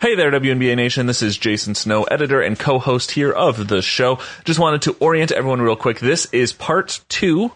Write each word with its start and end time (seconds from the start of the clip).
Hey 0.00 0.14
there, 0.14 0.30
WNBA 0.30 0.76
Nation. 0.76 1.06
This 1.06 1.22
is 1.22 1.36
Jason 1.36 1.74
Snow, 1.74 2.04
editor 2.04 2.40
and 2.40 2.56
co-host 2.56 3.10
here 3.10 3.32
of 3.32 3.66
the 3.66 3.82
show. 3.82 4.20
Just 4.44 4.60
wanted 4.60 4.82
to 4.82 4.96
orient 5.00 5.32
everyone 5.32 5.60
real 5.60 5.74
quick. 5.74 5.98
This 5.98 6.26
is 6.26 6.52
part 6.52 7.00
two 7.08 7.50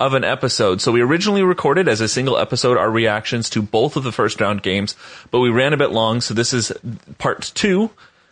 of 0.00 0.12
an 0.12 0.24
episode. 0.24 0.80
So 0.80 0.90
we 0.90 1.00
originally 1.00 1.44
recorded 1.44 1.86
as 1.86 2.00
a 2.00 2.08
single 2.08 2.38
episode 2.38 2.76
our 2.76 2.90
reactions 2.90 3.48
to 3.50 3.62
both 3.62 3.94
of 3.94 4.02
the 4.02 4.10
first 4.10 4.40
round 4.40 4.64
games, 4.64 4.96
but 5.30 5.38
we 5.38 5.48
ran 5.48 5.74
a 5.74 5.76
bit 5.76 5.92
long. 5.92 6.20
So 6.20 6.34
this 6.34 6.52
is 6.52 6.72
part 7.18 7.52
two. 7.54 7.90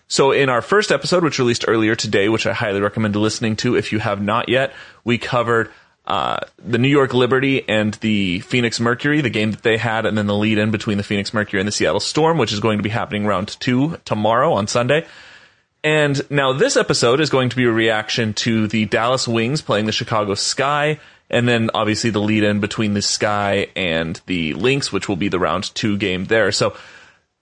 So 0.09 0.33
in 0.33 0.49
our 0.49 0.61
first 0.61 0.91
episode, 0.91 1.23
which 1.23 1.39
released 1.39 1.65
earlier 1.69 1.95
today, 1.95 2.29
which 2.29 2.49
I 2.49 2.55
highly 2.55 2.81
recommend 2.81 3.15
listening 3.15 3.55
to 3.59 3.77
if 3.77 3.93
you 3.93 4.01
have 4.01 4.21
not 4.21 4.49
yet, 4.49 4.73
we 5.05 5.17
covered 5.17 5.71
uh, 6.07 6.41
the 6.59 6.79
New 6.79 6.89
York 6.89 7.15
Liberty 7.15 7.67
and 7.69 7.95
the 7.95 8.41
Phoenix 8.41 8.79
Mercury, 8.79 9.21
the 9.21 9.31
game 9.31 9.53
that 9.53 9.63
they 9.63 9.79
had, 9.79 10.05
and 10.05 10.19
then 10.19 10.27
the 10.27 10.37
lead 10.37 10.59
in 10.59 10.71
between 10.71 10.99
the 10.99 11.03
Phoenix 11.03 11.33
Mercury 11.33 11.61
and 11.61 11.67
the 11.67 11.73
Seattle 11.73 12.01
Storm, 12.01 12.37
which 12.37 12.53
is 12.53 12.61
going 12.61 12.79
to 12.79 12.83
be 12.83 12.91
happening 12.91 13.25
round 13.25 13.57
two 13.61 13.97
tomorrow 14.05 14.53
on 14.53 14.67
Sunday. 14.67 15.07
And 15.83 16.21
now 16.31 16.53
this 16.53 16.77
episode 16.77 17.21
is 17.21 17.31
going 17.31 17.51
to 17.51 17.57
be 17.57 17.65
a 17.65 17.71
reaction 17.71 18.33
to 18.35 18.67
the 18.67 18.87
Dallas 18.87 19.29
Wings 19.29 19.63
playing 19.63 19.87
the 19.87 19.93
Chicago 19.93 20.35
Sky, 20.35 20.99
and 21.31 21.49
then 21.49 21.71
obviously 21.75 22.11
the 22.11 22.21
lead 22.21 22.43
in 22.43 22.61
between 22.61 22.95
the 22.95 23.03
Sky 23.03 23.69
and 23.75 24.21
the 24.27 24.55
Lynx, 24.55 24.93
which 24.93 25.09
will 25.09 25.17
be 25.17 25.29
the 25.29 25.39
round 25.39 25.75
two 25.75 25.97
game 25.97 26.27
there. 26.27 26.53
So 26.53 26.77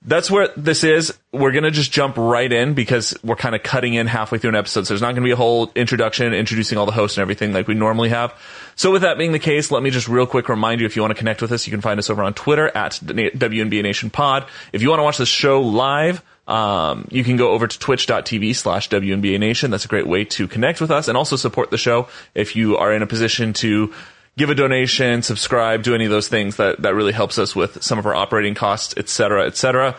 that's 0.05 0.31
where 0.31 0.49
this 0.57 0.83
is. 0.83 1.17
We're 1.33 1.53
going 1.53 1.65
to 1.65 1.71
just 1.71 1.93
jump 1.93 2.17
right 2.17 2.53
in 2.53 2.75
because 2.75 3.17
we're 3.23 3.37
kind 3.37 3.55
of 3.55 3.63
cutting 3.63 3.95
in 3.95 4.07
halfway 4.07 4.39
through 4.39 4.51
an 4.51 4.57
episode. 4.57 4.87
So 4.87 4.95
there's 4.95 5.01
not 5.01 5.09
going 5.09 5.23
to 5.23 5.27
be 5.27 5.31
a 5.31 5.37
whole 5.37 5.71
introduction, 5.75 6.35
introducing 6.35 6.77
all 6.77 6.87
the 6.87 6.93
hosts 6.93 7.19
and 7.19 7.23
everything 7.23 7.53
like 7.53 7.69
we 7.69 7.75
normally 7.75 8.09
have. 8.09 8.35
So 8.75 8.91
with 8.91 9.03
that 9.03 9.17
being 9.17 9.33
the 9.33 9.39
case, 9.39 9.71
let 9.71 9.83
me 9.83 9.91
just 9.91 10.09
real 10.09 10.27
quick 10.27 10.49
remind 10.49 10.81
you 10.81 10.87
if 10.87 10.97
you 10.97 11.03
want 11.03 11.13
to 11.13 11.19
connect 11.19 11.41
with 11.41 11.53
us, 11.53 11.67
you 11.67 11.71
can 11.71 11.81
find 11.81 12.01
us 12.01 12.11
over 12.11 12.23
on 12.23 12.35
Twitter 12.35 12.69
at 12.69 12.93
WNBA 12.93 13.83
Nation 13.83 14.11
Pod. 14.11 14.47
If 14.73 14.83
you 14.83 14.89
want 14.89 14.99
to 14.99 15.05
watch 15.05 15.19
the 15.19 15.27
show 15.27 15.61
live, 15.61 16.23
um, 16.49 17.07
you 17.11 17.23
can 17.23 17.37
go 17.37 17.51
over 17.53 17.69
to 17.69 17.79
twitch.tv 17.79 18.57
slash 18.57 18.89
WNBA 18.89 19.39
Nation. 19.39 19.71
That's 19.71 19.85
a 19.85 19.89
great 19.89 20.09
way 20.09 20.25
to 20.25 20.49
connect 20.49 20.81
with 20.81 20.91
us 20.91 21.07
and 21.07 21.17
also 21.17 21.37
support 21.37 21.71
the 21.71 21.79
show 21.79 22.09
if 22.35 22.57
you 22.57 22.77
are 22.77 22.93
in 22.93 23.03
a 23.03 23.07
position 23.07 23.53
to 23.55 23.95
give 24.37 24.51
a 24.51 24.55
donation, 24.55 25.23
subscribe, 25.23 25.83
do 25.83 25.95
any 25.95 26.05
of 26.05 26.11
those 26.11 26.29
things 26.29 26.57
that, 26.57 26.83
that 26.83 26.95
really 26.95 27.13
helps 27.13 27.39
us 27.39 27.55
with 27.55 27.83
some 27.83 27.99
of 27.99 28.07
our 28.07 28.15
operating 28.15 28.55
costs, 28.55 28.95
et 28.97 29.09
cetera, 29.09 29.47
et 29.47 29.57
cetera. 29.57 29.97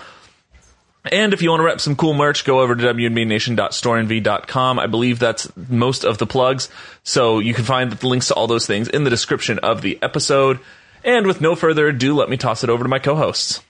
And 1.12 1.34
if 1.34 1.42
you 1.42 1.50
want 1.50 1.60
to 1.60 1.66
rep 1.66 1.82
some 1.82 1.98
cool 1.98 2.14
merch, 2.14 2.46
go 2.46 2.62
over 2.62 2.76
to 2.76 2.82
WNBANation.storenvy.com. 2.82 4.80
I 4.80 4.88
believe 4.88 5.20
that's 5.20 5.52
most 5.56 6.06
of 6.06 6.18
the 6.18 6.26
plugs. 6.26 6.70
So 7.04 7.40
you 7.40 7.54
can 7.54 7.66
find 7.66 7.92
the 7.92 8.08
links 8.08 8.30
to 8.30 8.34
all 8.36 8.48
those 8.48 8.66
things 8.66 8.88
in 8.88 9.04
the 9.04 9.10
description 9.10 9.60
of 9.60 9.82
the 9.82 10.00
episode. 10.02 10.60
And 11.04 11.28
with 11.28 11.42
no 11.42 11.56
further 11.56 11.90
ado, 11.90 12.16
let 12.16 12.30
me 12.30 12.38
toss 12.38 12.64
it 12.64 12.70
over 12.70 12.84
to 12.84 12.90
my 12.90 13.00
co-hosts. 13.00 13.62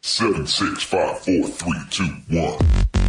Seven, 0.00 0.46
six, 0.46 0.82
five, 0.82 1.18
four, 1.20 1.46
three, 1.48 1.80
two, 1.90 2.16
one. 2.30 3.03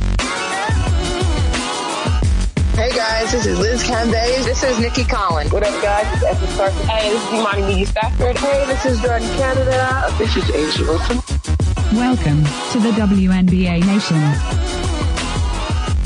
Hey 2.76 2.92
guys, 2.94 3.32
this 3.32 3.46
is 3.46 3.58
Liz 3.58 3.82
Cambage. 3.84 4.44
This 4.44 4.62
is 4.62 4.78
Nikki 4.80 5.06
Collins. 5.06 5.50
What 5.50 5.64
up, 5.64 5.82
guys? 5.82 6.06
It's 6.14 6.24
Esther 6.24 6.48
Starkey. 6.48 6.76
Hey, 6.84 7.10
this 7.10 7.24
is 7.24 7.34
Imani 7.34 7.62
Media 7.62 7.86
Stafford. 7.86 8.38
Hey, 8.38 8.66
this 8.66 8.86
is 8.86 9.00
Jordan 9.00 9.30
Canada. 9.38 10.14
This 10.18 10.36
is 10.36 10.44
A'ja 10.44 10.86
Wilson. 10.86 11.98
Welcome 11.98 12.44
to 12.74 12.80
the 12.80 12.92
WNBA 13.00 13.80
Nation. 13.80 14.18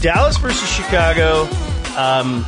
Dallas 0.03 0.37
versus 0.37 0.69
Chicago. 0.69 1.49
Um, 1.97 2.45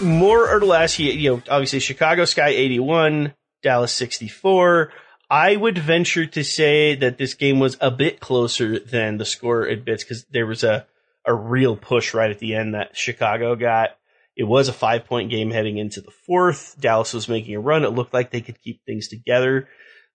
more 0.00 0.48
or 0.48 0.60
less, 0.60 1.00
you 1.00 1.32
know, 1.32 1.42
obviously 1.50 1.80
Chicago 1.80 2.24
Sky 2.26 2.50
81, 2.50 3.34
Dallas 3.60 3.90
64. 3.90 4.92
I 5.28 5.56
would 5.56 5.78
venture 5.78 6.26
to 6.26 6.44
say 6.44 6.94
that 6.94 7.18
this 7.18 7.34
game 7.34 7.58
was 7.58 7.76
a 7.80 7.90
bit 7.90 8.20
closer 8.20 8.78
than 8.78 9.16
the 9.16 9.24
score 9.24 9.64
admits 9.64 10.04
because 10.04 10.24
there 10.30 10.46
was 10.46 10.62
a 10.62 10.86
a 11.26 11.34
real 11.34 11.76
push 11.76 12.14
right 12.14 12.30
at 12.30 12.38
the 12.38 12.54
end 12.54 12.74
that 12.74 12.96
Chicago 12.96 13.54
got. 13.56 13.90
It 14.36 14.44
was 14.44 14.68
a 14.68 14.72
five 14.72 15.04
point 15.04 15.30
game 15.30 15.50
heading 15.50 15.78
into 15.78 16.00
the 16.00 16.10
fourth. 16.26 16.76
Dallas 16.80 17.12
was 17.12 17.28
making 17.28 17.54
a 17.54 17.60
run. 17.60 17.84
It 17.84 17.90
looked 17.90 18.14
like 18.14 18.30
they 18.30 18.40
could 18.40 18.60
keep 18.60 18.80
things 18.84 19.08
together. 19.08 19.68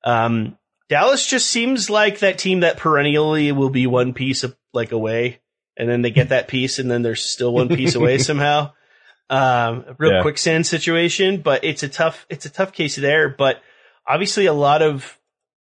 Um, 0.04 0.58
Dallas 0.90 1.26
just 1.26 1.50
seems 1.50 1.90
like 1.90 2.20
that 2.20 2.38
team 2.40 2.62
that 2.62 2.78
perennially 2.78 3.52
will 3.52 3.70
be 3.70 3.88
one 3.88 4.14
piece 4.14 4.44
of, 4.44 4.56
like 4.74 4.92
away, 4.92 5.42
and 5.78 5.88
then 5.90 6.02
they 6.02 6.12
get 6.12 6.30
that 6.30 6.48
piece, 6.48 6.80
and 6.80 6.90
then 6.90 7.02
they're 7.02 7.16
still 7.16 7.54
one 7.54 7.68
piece 7.68 7.96
away 7.96 8.18
somehow. 8.20 8.72
Um, 9.30 9.84
a 9.88 9.96
real 9.98 10.14
Yeah. 10.14 10.22
quicksand 10.22 10.66
situation, 10.66 11.42
but 11.42 11.64
it's 11.66 11.84
a 11.84 11.90
tough 11.90 12.26
it's 12.30 12.46
a 12.46 12.50
tough 12.50 12.72
case 12.72 12.96
there. 12.96 13.28
But 13.30 13.62
obviously, 14.08 14.46
a 14.46 14.54
lot 14.54 14.82
of 14.82 15.20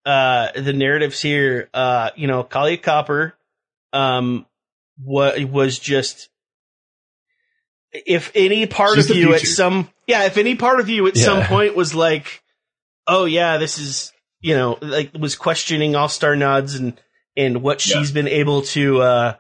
uh, 0.06 0.50
the 0.56 0.74
narratives 0.74 1.22
here, 1.22 1.70
uh, 1.74 2.12
you 2.16 2.28
know, 2.28 2.44
Kahleah 2.44 2.82
Copper, 2.82 3.36
um, 3.94 4.46
what 4.98 5.42
was 5.50 5.80
just 5.80 6.30
if 7.92 8.32
any 8.36 8.66
part 8.66 8.98
of 9.00 9.10
you 9.10 9.34
at 9.34 9.42
some 9.42 9.90
yeah 10.08 10.26
if 10.26 10.38
any 10.38 10.56
part 10.56 10.80
of 10.80 10.90
you 10.90 11.08
at 11.08 11.18
some 11.18 11.44
point 11.44 11.76
was 11.76 11.94
like 11.94 12.42
oh 13.08 13.26
yeah 13.26 13.58
this 13.58 13.78
is 13.78 14.14
you 14.40 14.56
know 14.56 14.78
like 14.82 15.12
was 15.20 15.36
questioning 15.36 15.96
all 15.96 16.08
star 16.08 16.36
nods 16.36 16.76
and 16.76 17.00
and 17.36 17.62
what 17.62 17.86
Yeah. 17.86 18.00
she's 18.00 18.12
been 18.12 18.28
able 18.28 18.62
to 18.64 19.02
uh 19.02 19.34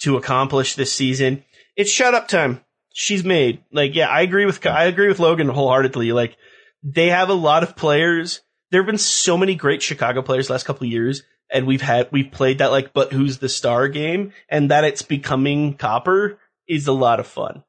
to 0.00 0.16
accomplish 0.16 0.74
this 0.74 0.92
season 0.92 1.42
it's 1.76 1.90
shut 1.90 2.14
up 2.14 2.26
time. 2.26 2.62
She's 2.94 3.22
made. 3.22 3.62
Like 3.70 3.94
yeah 3.94 4.08
i 4.08 4.22
agree 4.22 4.46
with 4.46 4.64
i 4.66 4.84
agree 4.84 5.08
with 5.08 5.18
logan 5.18 5.48
wholeheartedly. 5.48 6.12
Like 6.12 6.36
they 6.82 7.08
have 7.10 7.28
a 7.28 7.34
lot 7.34 7.62
of 7.62 7.76
players. 7.76 8.40
There 8.70 8.80
have 8.80 8.86
been 8.86 8.96
so 8.98 9.36
many 9.36 9.54
great 9.54 9.82
chicago 9.82 10.22
players 10.22 10.48
last 10.50 10.64
couple 10.64 10.86
of 10.86 10.92
years 10.92 11.22
and 11.50 11.66
we've 11.66 11.82
had 11.82 12.08
we've 12.12 12.30
played 12.30 12.58
that 12.58 12.70
like 12.70 12.92
but 12.92 13.12
who's 13.12 13.38
the 13.38 13.48
star 13.48 13.88
game 13.88 14.32
and 14.48 14.70
that 14.70 14.84
it's 14.84 15.02
becoming 15.02 15.74
copper 15.74 16.38
is 16.68 16.86
a 16.86 16.92
lot 16.92 17.20
of 17.20 17.26
fun 17.26 17.62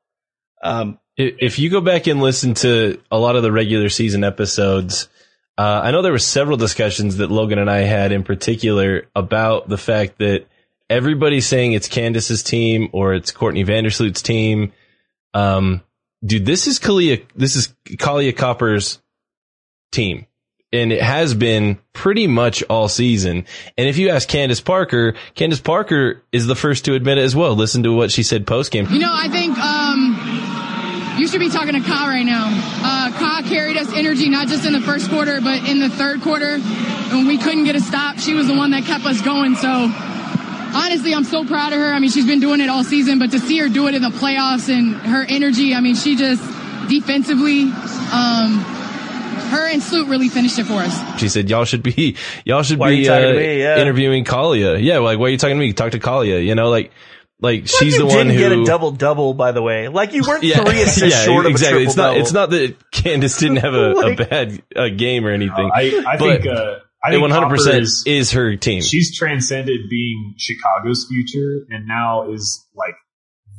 um 0.63 0.99
If 1.17 1.57
you 1.57 1.71
go 1.71 1.81
back 1.81 2.05
and 2.05 2.21
listen 2.21 2.53
to 2.55 3.01
a 3.09 3.17
lot 3.17 3.35
of 3.35 3.41
the 3.41 3.51
regular 3.51 3.89
season 3.89 4.23
episodes, 4.23 5.09
uh, 5.57 5.81
I 5.83 5.89
know 5.89 6.03
there 6.03 6.11
were 6.11 6.19
several 6.19 6.57
discussions 6.57 7.17
that 7.17 7.31
Logan 7.31 7.57
and 7.57 7.71
I 7.71 7.79
had 7.79 8.11
in 8.11 8.23
particular 8.23 9.07
about 9.15 9.67
the 9.67 9.79
fact 9.79 10.19
that 10.19 10.45
everybody's 10.89 11.47
saying 11.47 11.73
it's 11.73 11.87
Candace's 11.87 12.43
team 12.43 12.89
or 12.91 13.15
it's 13.15 13.31
Courtney 13.31 13.65
Vandersloot's 13.65 14.21
team. 14.21 14.73
Um, 15.33 15.81
dude, 16.23 16.45
this 16.45 16.67
is 16.67 16.79
Kahleah, 16.79 17.25
this 17.35 17.55
is 17.55 17.73
Kahleah 17.87 18.37
Copper's 18.37 19.01
team. 19.91 20.27
And 20.77 20.91
it 20.91 21.01
has 21.01 21.33
been 21.33 21.79
pretty 21.93 22.27
much 22.27 22.63
all 22.69 22.87
season. 22.87 23.45
And 23.77 23.89
if 23.89 23.97
you 23.97 24.09
ask 24.09 24.29
Candace 24.29 24.61
Parker, 24.61 25.15
Candace 25.33 25.59
Parker 25.59 26.21
is 26.31 26.45
the 26.45 26.55
first 26.55 26.85
to 26.85 26.93
admit 26.93 27.17
it 27.17 27.23
as 27.23 27.35
well. 27.35 27.55
Listen 27.55 27.81
to 27.83 27.93
what 27.93 28.11
she 28.11 28.21
said 28.21 28.45
post 28.45 28.71
game. 28.71 28.85
You 28.91 28.99
know, 28.99 29.11
I 29.11 29.27
think 29.27 29.57
um, 29.57 31.17
you 31.19 31.27
should 31.27 31.39
be 31.39 31.49
talking 31.49 31.73
to 31.73 31.81
Ka 31.81 32.05
right 32.05 32.25
now. 32.25 32.45
Uh, 32.47 33.11
Ka 33.17 33.41
carried 33.49 33.75
us 33.75 33.91
energy 33.93 34.29
not 34.29 34.47
just 34.47 34.65
in 34.65 34.73
the 34.73 34.81
first 34.81 35.09
quarter, 35.09 35.41
but 35.41 35.67
in 35.67 35.79
the 35.79 35.89
third 35.89 36.21
quarter. 36.21 36.59
When 36.59 37.25
we 37.25 37.39
couldn't 37.39 37.63
get 37.63 37.75
a 37.75 37.81
stop, 37.81 38.19
she 38.19 38.35
was 38.35 38.45
the 38.45 38.53
one 38.55 38.71
that 38.71 38.83
kept 38.83 39.05
us 39.05 39.19
going. 39.21 39.55
So 39.55 39.69
honestly, 39.69 41.15
I'm 41.15 41.23
so 41.23 41.43
proud 41.43 41.73
of 41.73 41.79
her. 41.79 41.91
I 41.91 41.99
mean, 41.99 42.11
she's 42.11 42.27
been 42.27 42.39
doing 42.39 42.61
it 42.61 42.69
all 42.69 42.83
season, 42.83 43.17
but 43.17 43.31
to 43.31 43.39
see 43.39 43.57
her 43.59 43.69
do 43.69 43.87
it 43.87 43.95
in 43.95 44.03
the 44.03 44.09
playoffs 44.09 44.69
and 44.69 44.95
her 44.95 45.25
energy, 45.27 45.73
I 45.73 45.81
mean, 45.81 45.95
she 45.95 46.15
just 46.15 46.43
defensively, 46.87 47.63
um, 48.13 48.76
her 49.47 49.67
and 49.67 49.81
Sloot 49.81 50.07
really 50.07 50.29
finished 50.29 50.59
it 50.59 50.65
for 50.65 50.73
us. 50.73 51.19
She 51.19 51.29
said, 51.29 51.49
"Y'all 51.49 51.65
should 51.65 51.83
be, 51.83 52.15
y'all 52.45 52.63
should 52.63 52.79
Why 52.79 52.89
be 52.91 53.09
uh. 53.09 53.19
Yeah. 53.19 53.79
interviewing 53.79 54.23
Kahleah." 54.25 54.81
Yeah, 54.83 54.99
like 54.99 55.19
why 55.19 55.27
are 55.27 55.29
you 55.29 55.37
talking 55.37 55.55
to 55.57 55.59
me? 55.59 55.73
Talk 55.73 55.91
to 55.91 55.99
Kahleah. 55.99 56.45
You 56.45 56.55
know, 56.55 56.69
like 56.69 56.91
like 57.39 57.61
Like 57.61 57.67
she's 57.67 57.97
the 57.97 58.05
one 58.05 58.27
didn't 58.27 58.31
who 58.33 58.37
get 58.39 58.51
a 58.51 58.63
double 58.65 58.91
double, 58.91 59.33
by 59.33 59.51
the 59.51 59.61
way. 59.61 59.87
Like 59.89 60.13
you 60.13 60.23
weren't 60.27 60.43
yeah, 60.43 60.63
three 60.63 60.81
assists 60.81 61.01
yeah, 61.19 61.25
short 61.25 61.45
of 61.45 61.51
exactly. 61.51 61.83
a 61.83 61.85
triple 61.85 61.89
it's 61.89 61.97
not. 61.97 62.07
double. 62.09 62.21
It's 62.21 62.31
not 62.33 62.49
that 62.51 62.91
Candace 62.91 63.37
didn't 63.37 63.57
have 63.57 63.73
a, 63.73 63.89
Like- 63.93 64.19
a 64.19 64.25
bad 64.25 64.63
uh, 64.75 64.89
game 64.89 65.25
or 65.25 65.31
anything. 65.31 65.69
I, 65.73 66.03
I 66.07 66.17
but 66.17 66.41
think 66.41 66.47
uh, 66.47 66.75
I 67.03 67.09
think 67.11 67.21
one 67.21 67.31
hundred 67.31 67.49
percent 67.49 67.83
is- 67.83 68.03
is 68.07 68.31
her 68.31 68.55
team. 68.55 68.81
she's 68.81 69.15
transcended 69.17 69.81
being 69.89 70.33
Chicago's 70.37 71.05
future 71.09 71.65
and 71.69 71.87
now 71.87 72.31
is 72.31 72.65
like 72.75 72.95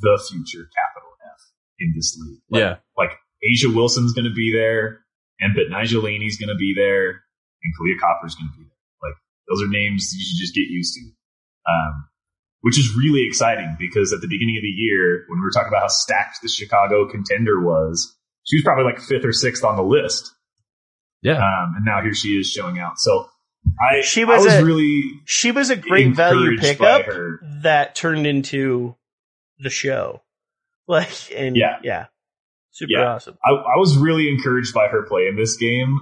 the 0.00 0.20
future 0.30 0.68
capital 0.74 1.10
F 1.24 1.40
in 1.78 1.92
this 1.94 2.18
league. 2.20 2.40
Like, 2.50 2.60
Yeah. 2.60 2.76
Like 2.96 3.10
A'ja 3.44 3.72
Wilson's 3.74 4.12
going 4.12 4.24
to 4.24 4.34
be 4.34 4.52
there, 4.52 5.00
and 5.40 5.54
but 5.54 5.70
Nigel 5.70 6.02
Laney's 6.02 6.36
going 6.38 6.48
to 6.48 6.56
be 6.58 6.74
there, 6.76 7.10
and 7.62 7.70
Kahleah 7.78 8.00
Copper's 8.00 8.34
going 8.34 8.50
to 8.50 8.56
be 8.58 8.64
there. 8.64 8.78
Like 9.10 9.16
those 9.48 9.62
are 9.62 9.70
names 9.70 10.12
you 10.14 10.24
should 10.24 10.38
just 10.40 10.54
get 10.54 10.68
used 10.68 10.94
to. 10.94 11.00
Um, 11.70 12.08
which 12.62 12.78
is 12.78 12.92
really 12.96 13.24
exciting 13.26 13.76
because 13.78 14.12
at 14.12 14.20
the 14.20 14.26
beginning 14.26 14.56
of 14.58 14.62
the 14.62 14.68
year, 14.74 15.24
when 15.28 15.38
we 15.38 15.44
were 15.44 15.50
talking 15.50 15.68
about 15.68 15.82
how 15.82 15.88
stacked 15.88 16.38
the 16.42 16.48
Chicago 16.48 17.06
contender 17.08 17.60
was, 17.60 18.16
she 18.44 18.56
was 18.56 18.64
probably 18.64 18.84
like 18.84 18.98
fifth 18.98 19.24
or 19.24 19.32
sixth 19.32 19.62
on 19.62 19.76
the 19.76 19.82
list. 19.82 20.32
Yeah. 21.22 21.34
Um, 21.36 21.74
and 21.76 21.84
now 21.84 22.02
here 22.02 22.14
she 22.14 22.30
is 22.30 22.50
showing 22.50 22.78
out. 22.80 22.98
So 22.98 23.28
I, 23.80 24.00
She 24.00 24.22
I 24.22 24.24
was 24.24 24.44
was 24.44 24.54
a- 24.54 24.64
really 24.64 25.02
she 25.24 25.52
was 25.52 25.70
a 25.70 25.76
great 25.76 26.14
value 26.14 26.52
encouraged 26.52 26.78
by 26.80 27.02
pickup 27.02 27.14
that 27.62 27.94
turned 27.94 28.26
into 28.26 28.96
the 29.58 29.70
show. 29.70 30.22
Like 30.88 31.10
and 31.36 31.54
Yeah. 31.56 31.78
yeah, 31.82 32.06
super 32.78 32.92
Yeah. 32.94 33.14
awesome. 33.14 33.36
I, 33.44 33.50
I 33.50 33.76
was 33.76 33.98
really 33.98 34.28
encouraged 34.28 34.72
by 34.72 34.86
her 34.88 35.02
play 35.06 35.26
in 35.26 35.36
this 35.36 35.56
game, 35.56 35.98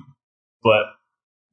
but 0.63 0.85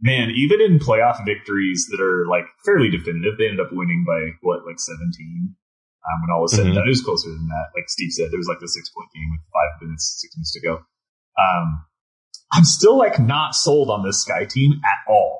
man, 0.01 0.31
even 0.35 0.59
in 0.61 0.79
playoff 0.79 1.23
victories 1.25 1.87
that 1.89 2.01
are 2.01 2.27
like 2.29 2.43
fairly 2.65 2.89
definitive, 2.91 3.37
they 3.37 3.47
ended 3.47 3.65
up 3.65 3.71
winning 3.71 4.03
by 4.05 4.35
what, 4.41 4.65
like 4.65 4.79
17? 4.79 5.55
Um, 6.03 6.21
when 6.21 6.35
all 6.35 6.41
was 6.41 6.51
said 6.53 6.65
and 6.65 6.73
Mhm. 6.73 6.83
done, 6.83 6.87
it 6.87 6.89
was 6.89 7.01
closer 7.01 7.29
than 7.29 7.47
that. 7.47 7.71
Like 7.73 7.87
Steve 7.87 8.11
said, 8.11 8.27
it 8.33 8.37
was 8.37 8.47
like 8.49 8.59
the 8.59 8.67
six 8.67 8.89
point 8.91 9.07
game 9.15 9.31
with 9.31 9.39
five 9.55 9.81
minutes, 9.81 10.19
six 10.19 10.35
minutes 10.35 10.51
to 10.53 10.59
go. 10.61 10.73
Um, 11.39 11.85
I'm 12.51 12.65
still 12.65 12.97
like 12.97 13.19
not 13.19 13.55
sold 13.55 13.89
on 13.89 14.03
this 14.03 14.21
Sky 14.21 14.43
team 14.45 14.73
at 14.83 15.09
all. 15.11 15.39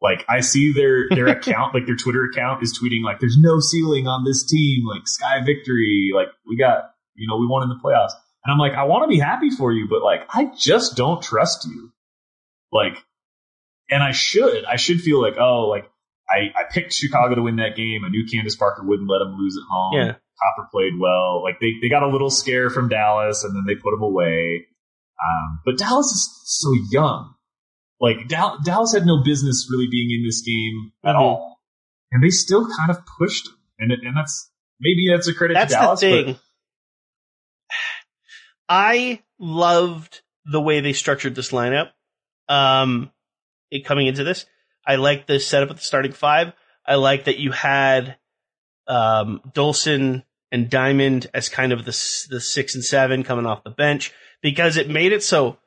Like 0.00 0.24
I 0.28 0.40
see 0.40 0.72
their 0.72 1.08
their 1.10 1.26
account, 1.36 1.74
like 1.74 1.84
their 1.86 1.94
Twitter 1.96 2.24
account 2.24 2.62
is 2.62 2.72
tweeting 2.78 3.02
like, 3.04 3.20
"There's 3.20 3.36
no 3.38 3.60
ceiling 3.60 4.06
on 4.08 4.24
this 4.24 4.44
team. 4.46 4.86
Like 4.86 5.06
Sky 5.06 5.44
victory. 5.44 6.10
Like 6.14 6.28
we 6.48 6.56
got, 6.56 6.92
you 7.14 7.28
know, 7.28 7.36
we 7.36 7.46
won 7.46 7.62
in 7.62 7.68
the 7.68 7.78
playoffs." 7.82 8.12
And 8.46 8.52
I'm 8.52 8.58
like, 8.58 8.74
I 8.74 8.84
want 8.84 9.02
to 9.02 9.08
be 9.08 9.18
happy 9.18 9.50
for 9.50 9.72
you, 9.72 9.88
but 9.90 10.02
like, 10.02 10.20
I 10.28 10.52
just 10.56 10.96
don't 10.96 11.20
trust 11.20 11.66
you. 11.66 11.90
Like, 12.70 12.96
and 13.90 14.02
I 14.04 14.12
should, 14.12 14.64
I 14.64 14.76
should 14.76 15.00
feel 15.00 15.20
like, 15.20 15.34
oh, 15.36 15.66
like 15.68 15.90
I, 16.30 16.52
I 16.56 16.62
picked 16.70 16.92
Chicago 16.92 17.34
to 17.34 17.42
win 17.42 17.56
that 17.56 17.74
game. 17.74 18.04
I 18.04 18.08
knew 18.08 18.24
Candace 18.30 18.54
Parker 18.54 18.84
wouldn't 18.84 19.10
let 19.10 19.18
them 19.18 19.36
lose 19.36 19.56
at 19.56 19.66
home. 19.68 19.94
Yeah. 19.94 20.12
Copper 20.12 20.68
played 20.70 20.92
well. 21.00 21.42
Like 21.42 21.58
they, 21.60 21.72
they 21.82 21.88
got 21.88 22.04
a 22.04 22.08
little 22.08 22.30
scare 22.30 22.70
from 22.70 22.88
Dallas 22.88 23.42
and 23.42 23.56
then 23.56 23.64
they 23.66 23.74
put 23.74 23.90
them 23.90 24.02
away. 24.02 24.66
Um, 25.20 25.60
but 25.64 25.76
Dallas 25.78 26.06
is 26.06 26.42
so 26.44 26.70
young. 26.92 27.34
Like 28.00 28.28
Dal- 28.28 28.58
Dallas 28.64 28.92
had 28.92 29.06
no 29.06 29.22
business 29.24 29.66
really 29.70 29.88
being 29.90 30.10
in 30.20 30.24
this 30.26 30.42
game 30.42 30.92
at 31.04 31.16
Mhm. 31.16 31.20
all. 31.20 31.58
And 32.12 32.22
they 32.22 32.30
still 32.30 32.68
kind 32.76 32.90
of 32.90 32.98
pushed 33.18 33.46
them. 33.46 33.56
And, 33.80 33.92
and 33.92 34.16
that's, 34.16 34.50
maybe 34.78 35.06
that's 35.10 35.26
a 35.26 35.34
credit 35.34 35.54
That's 35.54 35.72
to 35.72 35.78
Dallas. 35.80 36.00
the 36.00 36.10
but- 36.10 36.24
thing. 36.26 36.36
I 38.68 39.22
loved 39.38 40.22
the 40.44 40.60
way 40.60 40.80
they 40.80 40.92
structured 40.92 41.34
this 41.34 41.52
lineup. 41.52 41.90
Um, 42.48 43.10
it 43.70 43.84
coming 43.84 44.06
into 44.06 44.24
this, 44.24 44.46
I 44.86 44.96
like 44.96 45.26
the 45.26 45.40
setup 45.40 45.70
at 45.70 45.76
the 45.76 45.82
starting 45.82 46.12
five. 46.12 46.52
I 46.84 46.94
like 46.94 47.24
that 47.24 47.38
you 47.38 47.50
had 47.50 48.16
um, 48.86 49.40
Dolson 49.52 50.22
and 50.52 50.70
Diamond 50.70 51.28
as 51.34 51.48
kind 51.48 51.72
of 51.72 51.80
the 51.80 52.26
the 52.30 52.40
six 52.40 52.74
and 52.74 52.84
seven 52.84 53.24
coming 53.24 53.46
off 53.46 53.64
the 53.64 53.70
bench 53.70 54.12
because 54.40 54.76
it 54.76 54.88
made 54.88 55.12
it 55.12 55.22
so 55.22 55.58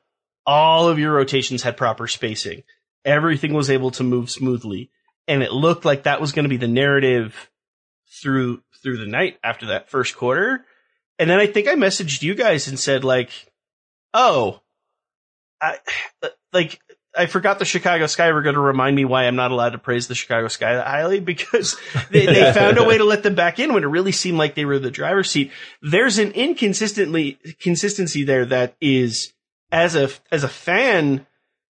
all 0.46 0.88
of 0.88 0.98
your 0.98 1.12
rotations 1.12 1.62
had 1.62 1.76
proper 1.76 2.06
spacing. 2.06 2.62
Everything 3.04 3.52
was 3.52 3.70
able 3.70 3.90
to 3.92 4.02
move 4.02 4.30
smoothly, 4.30 4.90
and 5.28 5.42
it 5.42 5.52
looked 5.52 5.84
like 5.84 6.04
that 6.04 6.20
was 6.20 6.32
going 6.32 6.44
to 6.44 6.48
be 6.48 6.56
the 6.56 6.68
narrative 6.68 7.50
through 8.22 8.62
through 8.82 8.98
the 8.98 9.06
night 9.06 9.38
after 9.44 9.66
that 9.66 9.90
first 9.90 10.16
quarter. 10.16 10.64
And 11.20 11.28
then 11.28 11.38
I 11.38 11.46
think 11.46 11.68
I 11.68 11.74
messaged 11.74 12.22
you 12.22 12.34
guys 12.34 12.66
and 12.66 12.78
said 12.78 13.04
like, 13.04 13.30
"Oh, 14.14 14.62
I 15.60 15.76
like 16.50 16.80
I 17.14 17.26
forgot 17.26 17.58
the 17.58 17.66
Chicago 17.66 18.06
Sky 18.06 18.32
were 18.32 18.40
going 18.40 18.54
to 18.54 18.60
remind 18.60 18.96
me 18.96 19.04
why 19.04 19.24
I'm 19.24 19.36
not 19.36 19.50
allowed 19.50 19.70
to 19.70 19.78
praise 19.78 20.08
the 20.08 20.14
Chicago 20.14 20.48
Sky 20.48 20.76
that 20.76 20.86
highly 20.86 21.20
because 21.32 21.76
they, 22.10 22.24
they 22.24 22.52
found 22.54 22.78
a 22.78 22.84
way 22.84 22.96
to 22.96 23.04
let 23.04 23.22
them 23.22 23.34
back 23.34 23.58
in 23.58 23.74
when 23.74 23.84
it 23.84 23.88
really 23.88 24.12
seemed 24.12 24.38
like 24.38 24.54
they 24.54 24.64
were 24.64 24.78
the 24.78 24.90
driver's 24.90 25.30
seat. 25.30 25.52
There's 25.82 26.16
an 26.16 26.32
inconsistently 26.32 27.38
consistency 27.60 28.24
there 28.24 28.46
that 28.46 28.76
is 28.80 29.34
as 29.70 29.94
a 29.96 30.08
as 30.32 30.42
a 30.42 30.48
fan 30.48 31.26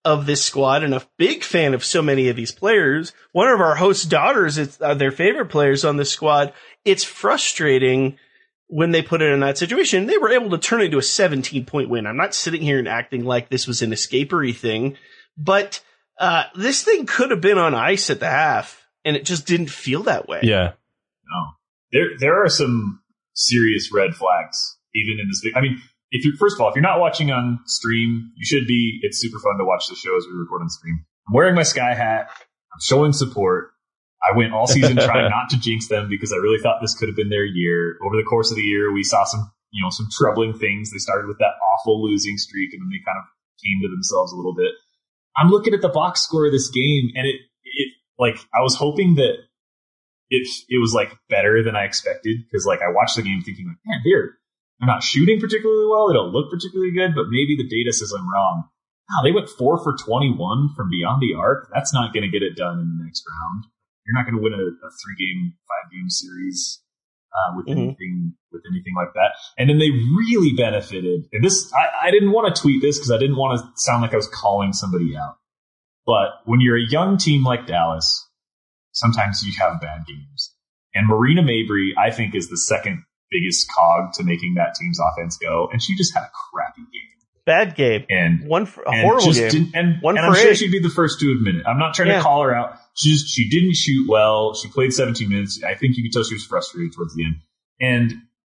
of 0.06 0.28
this 0.28 0.44
squad 0.44 0.84
and 0.84 0.94
a 0.94 1.08
big 1.18 1.44
fan 1.44 1.74
of 1.74 1.84
so 1.84 2.04
many 2.04 2.30
of 2.30 2.36
these 2.36 2.52
players. 2.52 3.12
One 3.32 3.50
of 3.50 3.60
our 3.60 3.74
host 3.74 4.08
daughters, 4.08 4.60
it's 4.60 4.80
uh, 4.80 4.94
their 4.94 5.12
favorite 5.12 5.50
players 5.50 5.84
on 5.84 5.98
this 5.98 6.12
squad. 6.12 6.54
It's 6.86 7.04
frustrating 7.04 8.20
when 8.72 8.92
they 8.92 9.02
put 9.02 9.22
it 9.22 9.34
in 9.34 9.42
that 9.42 9.58
situation. 9.58 10.06
They 10.06 10.18
were 10.18 10.32
able 10.32 10.52
to 10.52 10.58
turn 10.58 10.80
it 10.80 10.86
into 10.86 10.98
a 10.98 11.04
17 11.04 11.66
point 11.66 11.90
win. 11.90 12.08
I'm 12.08 12.16
not 12.16 12.34
sitting 12.34 12.62
here 12.62 12.80
and 12.80 12.88
acting 12.88 13.26
like 13.26 13.50
this 13.50 13.68
was 13.68 13.82
an 13.82 13.92
escapery 13.92 14.56
thing, 14.56 14.96
but 15.38 15.84
uh, 16.18 16.46
this 16.56 16.82
thing 16.82 17.06
could 17.06 17.32
have 17.32 17.42
been 17.42 17.58
on 17.58 17.76
ice 17.76 18.10
at 18.10 18.22
the 18.22 18.30
half, 18.30 18.88
and 19.04 19.18
it 19.18 19.26
just 19.26 19.46
didn't 19.46 19.70
feel 19.70 20.04
that 20.04 20.30
way. 20.30 20.40
Yeah. 20.44 20.72
No, 20.72 21.42
there 21.92 22.08
there 22.18 22.46
are 22.46 22.50
some 22.50 23.02
serious 23.34 23.92
red 23.94 24.16
flags 24.16 24.78
even 24.96 25.20
in 25.20 25.28
this. 25.28 25.44
I 25.54 25.60
mean, 25.60 25.82
if 26.12 26.24
you're, 26.24 26.38
first 26.38 26.56
of 26.56 26.62
all, 26.62 26.70
if 26.70 26.76
you're 26.76 26.82
not 26.82 27.02
watching 27.02 27.30
on 27.30 27.60
stream, 27.66 28.32
you 28.38 28.46
should 28.46 28.68
be. 28.68 29.00
It's 29.02 29.20
super 29.20 29.40
fun 29.40 29.58
to 29.58 29.66
watch 29.66 29.88
the 29.90 29.96
show 29.96 30.16
as 30.16 30.26
we 30.26 30.40
record 30.40 30.62
on 30.62 30.70
stream. 30.70 31.06
I'm 31.28 31.34
wearing 31.34 31.56
my 31.56 31.64
sky 31.64 31.94
hat. 31.94 32.30
I'm 32.32 32.80
showing 32.82 33.12
support. 33.12 33.74
I 34.24 34.36
went 34.36 34.54
all 34.54 34.68
season 34.68 34.98
trying 34.98 35.30
not 35.36 35.50
to 35.50 35.60
jinx 35.60 35.88
them 35.88 36.08
because 36.10 36.32
I 36.32 36.38
really 36.38 36.60
thought 36.60 36.80
this 36.82 36.96
could 36.96 37.10
have 37.10 37.16
been 37.16 37.30
their 37.30 37.46
year. 37.46 37.98
Over 38.06 38.16
the 38.16 38.24
course 38.24 38.52
of 38.52 38.58
the 38.58 38.64
year, 38.64 38.94
we 38.94 39.04
saw 39.04 39.24
some, 39.24 39.52
you 39.72 39.84
know, 39.84 39.90
some 39.90 40.08
troubling 40.12 40.54
things. 40.54 40.92
They 40.92 41.00
started 41.00 41.28
with 41.28 41.40
that 41.40 41.54
awful 41.74 42.04
losing 42.04 42.38
streak, 42.38 42.74
and 42.74 42.82
then 42.82 42.90
they 42.90 43.04
kind 43.06 43.18
of 43.18 43.26
came 43.64 43.80
to 43.82 43.90
themselves 43.90 44.32
a 44.32 44.36
little 44.36 44.54
bit. 44.54 44.72
I'm 45.38 45.50
looking 45.50 45.74
at 45.74 45.82
the 45.82 45.90
box 45.90 46.22
score 46.22 46.46
of 46.46 46.52
this 46.52 46.70
game, 46.70 47.12
and 47.16 47.25
it, 47.25 47.36
it, 47.63 47.94
like, 48.20 48.38
I 48.54 48.62
was 48.62 48.75
hoping 48.75 49.16
that 49.16 49.36
it, 50.30 50.48
it 50.70 50.80
was 50.80 50.94
like 50.94 51.13
better 51.30 51.63
than 51.63 51.75
I 51.75 51.86
expected 51.86 52.38
because, 52.46 52.66
like, 52.66 52.82
I 52.82 52.92
watched 52.92 53.16
the 53.16 53.24
game 53.24 53.42
thinking, 53.42 53.68
like, 53.68 53.78
man, 53.86 54.01
they're 54.04 54.38
they're 54.82 54.88
not 54.88 55.04
shooting 55.04 55.40
particularly 55.40 55.86
well. 55.86 56.08
They 56.08 56.16
don't 56.16 56.34
look 56.34 56.50
particularly 56.50 56.92
good, 56.92 57.13
but 57.13 57.30
maybe 57.30 57.56
the 57.56 57.70
data 57.70 57.94
says 57.94 58.12
I'm 58.12 58.28
wrong. 58.28 58.66
Wow, 59.10 59.22
they 59.24 59.32
went 59.32 59.48
four 59.48 59.78
for 59.78 59.96
21 59.96 60.74
from 60.75 60.90
beyond 60.90 61.22
the 61.22 61.38
arc. 61.38 61.70
That's 61.72 61.94
not 61.94 62.13
going 62.13 62.24
to 62.24 62.30
get 62.30 62.42
it 62.42 62.56
done 62.56 62.80
in 62.80 62.98
the 62.98 63.04
next 63.04 63.24
round. 63.30 63.66
You're 64.05 64.15
not 64.15 64.25
going 64.25 64.38
to 64.38 64.41
win 64.43 64.53
a, 64.53 64.63
a 64.63 64.89
three 65.01 65.15
game, 65.20 65.53
five 65.67 65.91
game 65.91 66.10
series 66.10 66.81
uh, 67.34 67.55
with 67.55 67.67
Mhm. 67.67 67.72
anything 67.96 68.34
with 68.51 68.63
anything 68.70 68.93
like 68.96 69.13
that. 69.13 69.31
And 69.58 69.70
then 69.70 69.77
they 69.79 69.89
really 69.91 70.51
benefited. 70.58 71.27
And 71.31 71.43
this, 71.43 71.72
I, 71.74 72.08
I 72.08 72.12
didn't 72.12 72.31
want 72.31 72.53
to 72.53 72.62
tweet 72.62 72.81
this 72.81 72.98
because 72.98 73.12
I 73.12 73.17
didn't 73.17 73.38
want 73.38 73.58
to 73.60 73.65
sound 73.75 74.01
like 74.01 74.13
I 74.13 74.17
was 74.17 74.27
calling 74.27 74.74
somebody 74.74 75.15
out. 75.15 75.38
But 76.05 76.41
when 76.46 76.60
you're 76.60 76.77
a 76.77 76.86
young 76.89 77.17
team 77.17 77.43
like 77.43 77.67
Dallas, 77.67 78.27
sometimes 78.91 79.43
you 79.43 79.53
have 79.62 79.79
bad 79.79 80.01
games. 80.08 80.53
And 80.93 81.08
Marina 81.08 81.41
Mabrey, 81.43 81.91
I 81.98 82.12
think, 82.12 82.36
is 82.36 82.50
the 82.50 82.58
second 82.58 83.03
biggest 83.29 83.72
cog 83.74 84.12
to 84.15 84.24
making 84.25 84.55
that 84.55 84.75
team's 84.77 85.00
offense 85.00 85.38
go. 85.38 85.70
And 85.72 85.81
she 85.81 85.96
just 85.96 86.13
had 86.13 86.24
a 86.24 86.31
crappy 86.51 86.81
game. 86.91 87.11
Bad 87.51 87.75
game. 87.75 88.05
And 88.10 88.48
One 88.48 88.65
for, 88.65 88.81
a 88.84 88.91
and 88.91 89.01
horrible 89.01 89.34
game. 89.34 89.72
and 89.74 90.01
One 90.01 90.17
and 90.17 90.25
for 90.25 90.31
I'm 90.31 90.36
sure 90.43 90.55
she'd 90.55 90.72
be 90.72 90.79
the 90.79 90.89
first 90.89 91.20
to 91.20 91.31
admit 91.31 91.55
it. 91.55 91.65
I'm 91.67 91.77
not 91.79 91.93
trying 91.93 92.08
Yeah. 92.10 92.17
to 92.17 92.24
call 92.24 92.41
her 92.43 92.55
out. 92.55 92.77
She 92.96 93.12
just 93.12 93.27
she 93.34 93.50
didn't 93.50 93.75
shoot 93.75 94.08
well. 94.10 94.53
She 94.53 94.67
played 94.70 94.93
17 94.93 95.27
minutes. 95.29 95.62
I 95.63 95.75
think 95.75 95.98
you 95.98 96.03
could 96.03 96.13
tell 96.13 96.24
she 96.24 96.36
was 96.36 96.46
frustrated 96.46 96.93
towards 96.96 97.13
the 97.15 97.25
end. 97.25 97.36
And 97.79 98.12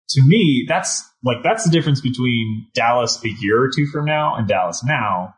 to 0.10 0.22
me, 0.26 0.66
that's 0.68 1.04
like 1.24 1.38
that's 1.44 1.64
the 1.66 1.72
difference 1.72 2.00
between 2.02 2.68
Dallas 2.74 3.22
a 3.24 3.30
year 3.42 3.62
or 3.62 3.70
two 3.76 3.86
from 3.88 4.06
now 4.06 4.36
and 4.36 4.48
Dallas 4.48 4.84
now. 4.84 5.34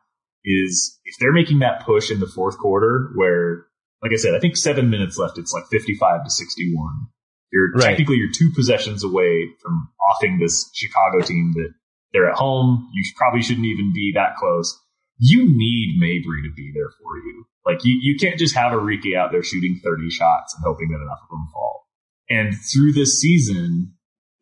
Is 0.46 0.98
if 1.04 1.16
they're 1.20 1.34
making 1.34 1.60
that 1.60 1.86
push 1.86 2.10
in 2.10 2.20
the 2.20 2.28
fourth 2.28 2.58
quarter, 2.58 3.12
where 3.16 3.66
like 4.02 4.12
I 4.14 4.16
said, 4.18 4.34
I 4.36 4.40
think 4.40 4.56
seven 4.56 4.90
minutes 4.90 5.18
left. 5.18 5.38
It's 5.38 5.52
like 5.54 5.66
55 5.72 6.24
to 6.26 6.30
61. 6.30 7.08
You're 7.52 7.72
Right. 7.74 7.82
technically 7.90 8.18
you're 8.18 8.32
two 8.32 8.52
possessions 8.56 9.04
away 9.04 9.50
from 9.62 9.90
offing 10.12 10.38
this 10.40 10.70
Chicago 10.74 11.22
team 11.26 11.54
that 11.56 11.70
they're 12.14 12.30
at 12.30 12.38
home. 12.38 12.90
You 12.94 13.04
probably 13.16 13.42
shouldn't 13.42 13.66
even 13.66 13.92
be 13.94 14.12
that 14.16 14.36
close. 14.38 14.80
You 15.20 15.46
need 15.46 16.00
Mabrey 16.02 16.44
to 16.44 16.54
be 16.56 16.72
there 16.74 16.90
for 17.02 17.18
you. 17.18 17.46
Like 17.66 17.84
you, 17.84 18.00
you 18.02 18.18
can't 18.18 18.40
just 18.40 18.56
have 18.56 18.72
Arike 18.72 19.16
out 19.16 19.32
there 19.32 19.44
shooting 19.44 19.80
30 19.84 20.10
shots 20.10 20.56
and 20.56 20.64
hoping 20.66 20.90
that 20.90 21.02
enough 21.02 21.20
of 21.24 21.30
them 21.30 21.48
fall. 21.54 21.86
And 22.30 22.54
through 22.74 22.94
this 22.94 23.20
season, 23.20 23.94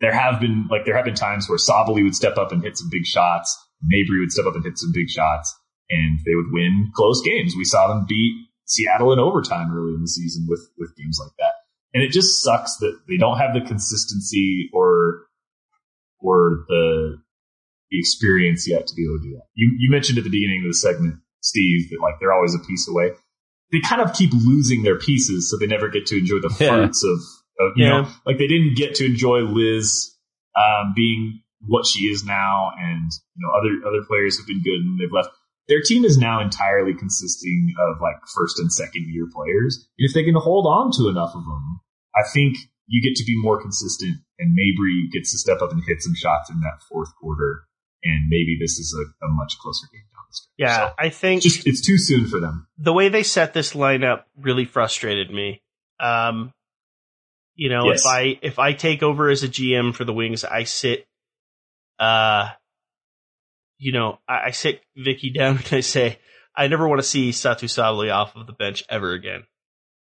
there 0.02 0.14
have 0.14 0.40
been 0.40 0.68
like 0.70 0.86
there 0.86 0.96
have 0.96 1.06
been 1.06 1.16
times 1.16 1.48
where 1.50 1.58
Sabally 1.58 2.04
would 2.04 2.16
step 2.16 2.38
up 2.38 2.52
and 2.52 2.62
hit 2.64 2.78
some 2.78 2.90
big 2.92 3.06
shots. 3.06 3.58
Mabrey 3.84 4.20
would 4.20 4.32
step 4.32 4.46
up 4.46 4.56
and 4.56 4.64
hit 4.64 4.78
some 4.78 4.92
big 4.94 5.10
shots. 5.10 5.56
and 5.90 6.20
they 6.26 6.36
would 6.36 6.52
win 6.52 6.92
close 6.96 7.22
games. 7.22 7.54
We 7.56 7.66
saw 7.66 7.88
them 7.88 8.06
beat 8.08 8.34
Seattle 8.66 9.14
in 9.14 9.20
overtime 9.20 9.72
early 9.76 9.94
in 9.94 10.02
the 10.02 10.08
season 10.08 10.46
with 10.50 10.68
with 10.78 10.96
games 10.98 11.20
like 11.22 11.34
that. 11.38 11.54
And 11.94 12.04
it 12.04 12.12
just 12.12 12.42
sucks 12.44 12.78
that 12.78 13.00
they 13.08 13.18
don't 13.18 13.38
have 13.38 13.54
the 13.54 13.62
consistency 13.62 14.70
or 14.74 15.22
or 16.20 16.66
the 16.68 17.18
the 17.92 18.00
experience 18.00 18.68
yet 18.68 18.88
to 18.88 18.96
be 18.96 19.04
able 19.04 19.20
to 19.20 19.24
do 19.30 19.36
that. 19.36 19.46
You 19.54 19.76
you 19.78 19.92
mentioned 19.92 20.18
at 20.18 20.24
the 20.24 20.30
beginning 20.30 20.64
of 20.66 20.70
the 20.70 20.76
segment, 20.78 21.16
Steve, 21.42 21.90
that 21.92 22.00
like 22.02 22.16
they're 22.20 22.34
always 22.34 22.56
a 22.56 22.60
piece 22.60 22.88
away. 22.90 23.12
They 23.72 23.80
kind 23.82 24.02
of 24.02 24.14
keep 24.14 24.32
losing 24.34 24.84
their 24.84 24.98
pieces, 24.98 25.50
so 25.50 25.58
they 25.58 25.68
never 25.68 25.90
get 25.90 26.06
to 26.08 26.18
enjoy 26.18 26.40
the 26.40 26.56
Yeah. 26.60 26.70
fruits 26.86 27.04
of, 27.04 27.18
of 27.66 27.74
you 27.76 27.86
Yeah. 27.86 28.02
know, 28.02 28.10
like 28.26 28.38
they 28.38 28.48
didn't 28.48 28.76
get 28.76 28.96
to 28.96 29.06
enjoy 29.06 29.40
Liz 29.42 30.16
um, 30.56 30.94
being 30.96 31.42
what 31.68 31.86
she 31.86 32.06
is 32.06 32.24
now, 32.24 32.72
and 32.78 33.10
you 33.36 33.42
know 33.42 33.52
other 33.58 33.88
other 33.90 34.06
players 34.08 34.38
have 34.38 34.48
been 34.48 34.62
good 34.64 34.82
and 34.82 35.00
they've 35.00 35.12
left. 35.12 35.30
Their 35.68 35.82
team 35.82 36.06
is 36.06 36.18
now 36.18 36.42
entirely 36.42 36.94
consisting 36.94 37.74
of 37.80 37.98
like 38.02 38.18
first 38.36 38.60
and 38.60 38.72
second 38.72 39.06
year 39.10 39.26
players. 39.34 39.78
And 39.98 40.08
if 40.08 40.14
they 40.14 40.24
can 40.24 40.36
hold 40.36 40.68
on 40.68 40.92
to 40.98 41.10
enough 41.10 41.34
of 41.34 41.44
them, 41.44 41.80
I 42.16 42.22
think 42.32 42.58
you 42.88 43.02
get 43.02 43.16
to 43.18 43.26
be 43.26 43.34
more 43.42 43.60
consistent. 43.60 44.18
And 44.38 44.56
Mabrey 44.56 45.10
gets 45.12 45.32
to 45.32 45.40
step 45.40 45.64
up 45.64 45.72
and 45.72 45.82
hit 45.88 46.04
some 46.04 46.14
shots 46.14 46.52
in 46.52 46.60
that 46.60 46.84
fourth 46.88 47.10
quarter. 47.20 47.64
And 48.08 48.28
maybe 48.30 48.58
this 48.62 48.78
is 48.78 48.96
a, 48.98 49.26
a 49.26 49.30
much 49.30 49.58
closer 49.60 49.88
game 49.92 50.04
down 50.14 50.24
the 50.30 50.34
stretch. 50.36 50.54
Yeah, 50.58 50.88
So, 50.90 50.94
I 51.00 51.10
think 51.10 51.44
it's 51.44 51.56
just 51.56 51.68
it's 51.68 51.82
too 51.86 51.98
soon 51.98 52.28
for 52.28 52.40
them. 52.40 52.68
the 52.78 52.94
way 52.94 53.10
they 53.10 53.24
set 53.24 53.54
this 53.54 53.74
lineup 53.74 54.24
really 54.38 54.66
frustrated 54.66 55.32
me. 55.32 55.62
Um, 56.00 56.54
you 57.56 57.70
know, 57.70 57.86
Yes. 57.90 58.02
if 58.02 58.06
I 58.06 58.40
if 58.44 58.60
I 58.60 58.74
take 58.74 59.02
over 59.02 59.30
as 59.30 59.42
a 59.44 59.50
GM 59.50 59.94
for 59.96 60.06
the 60.06 60.14
Wings, 60.14 60.44
I 60.44 60.64
sit, 60.66 61.08
uh, 62.00 62.50
you 63.78 63.92
know, 63.92 64.20
I, 64.28 64.46
I 64.48 64.52
sit 64.52 64.82
Vicky 64.96 65.32
down 65.32 65.58
and 65.66 65.74
I 65.74 65.80
say, 65.82 66.20
I 66.56 66.68
never 66.68 66.88
want 66.88 67.02
to 67.02 67.08
see 67.08 67.32
Satou 67.32 67.66
Sabally 67.68 68.14
off 68.14 68.36
of 68.36 68.46
the 68.48 68.54
bench 68.54 68.84
ever 68.90 69.12
again. 69.14 69.44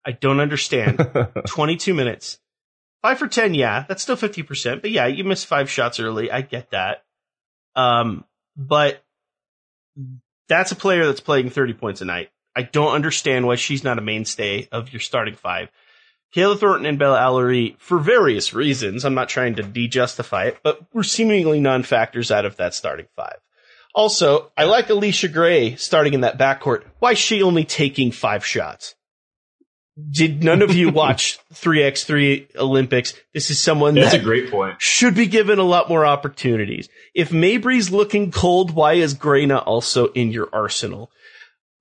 I 0.06 0.12
don't 0.12 0.40
understand. 0.40 1.08
22 1.48 1.94
minutes. 1.94 2.40
Five 3.02 3.20
for 3.20 3.28
10, 3.28 3.54
yeah, 3.54 3.86
that's 3.88 4.02
still 4.02 4.18
50%, 4.18 4.82
but 4.82 4.90
yeah, 4.90 5.06
you 5.06 5.24
missed 5.24 5.46
five 5.46 5.70
shots 5.70 6.00
early. 6.00 6.32
I 6.32 6.42
get 6.42 6.72
that. 6.72 7.05
Um, 7.76 8.26
but 8.56 9.04
that's 10.48 10.72
a 10.72 10.76
player 10.76 11.06
that's 11.06 11.20
playing 11.20 11.50
30 11.50 11.74
points 11.74 12.02
a 12.02 12.06
night. 12.06 12.30
I 12.56 12.64
don't 12.64 12.94
understand 12.94 13.46
why 13.46 13.56
she's 13.56 13.84
not 13.84 13.98
a 13.98 14.02
mainstay 14.02 14.70
of 14.72 14.94
your 14.94 15.02
starting 15.02 15.36
five. 15.36 15.70
Kayla 16.36 16.58
Thornton 16.58 16.86
and 16.86 17.00
Bella 17.00 17.20
Alarie, 17.20 17.78
for 17.80 17.98
various 17.98 18.54
reasons, 18.54 19.06
I'm 19.06 19.14
not 19.14 19.30
trying 19.30 19.56
to 19.56 19.64
de-justify 19.64 20.46
it, 20.46 20.58
but 20.64 20.82
were 20.94 21.04
seemingly 21.04 21.60
non-factors 21.60 22.32
out 22.32 22.46
of 22.46 22.58
that 22.58 22.74
starting 22.74 23.08
five. 23.16 23.38
Also, 23.94 24.52
I 24.58 24.66
like 24.66 24.88
Allisha 24.88 25.32
Gray 25.32 25.76
starting 25.76 26.14
in 26.14 26.22
that 26.22 26.38
backcourt. 26.38 26.84
Why 27.00 27.14
is 27.14 27.18
she 27.18 27.42
only 27.42 27.64
taking 27.64 28.12
five 28.12 28.46
shots? 28.46 28.96
Did 30.12 30.44
none 30.44 30.62
of 30.62 30.76
you 30.76 30.90
watch 30.90 31.40
3x3 31.54 32.56
Olympics? 32.58 33.14
This 33.34 33.50
is 33.50 33.62
someone 33.62 33.96
That's 33.96 34.12
that 34.12 34.22
a 34.22 34.24
great 34.24 34.52
point. 34.52 34.76
should 34.82 35.16
be 35.16 35.26
given 35.28 35.58
a 35.58 35.64
lot 35.64 35.88
more 35.88 36.06
opportunities. 36.06 36.90
If 37.14 37.30
Mabrey's 37.30 37.92
looking 37.92 38.32
cold, 38.32 38.72
why 38.72 38.94
is 38.94 39.14
Gray 39.14 39.46
not 39.46 39.66
also 39.66 40.08
in 40.08 40.32
your 40.32 40.50
arsenal? 40.52 41.12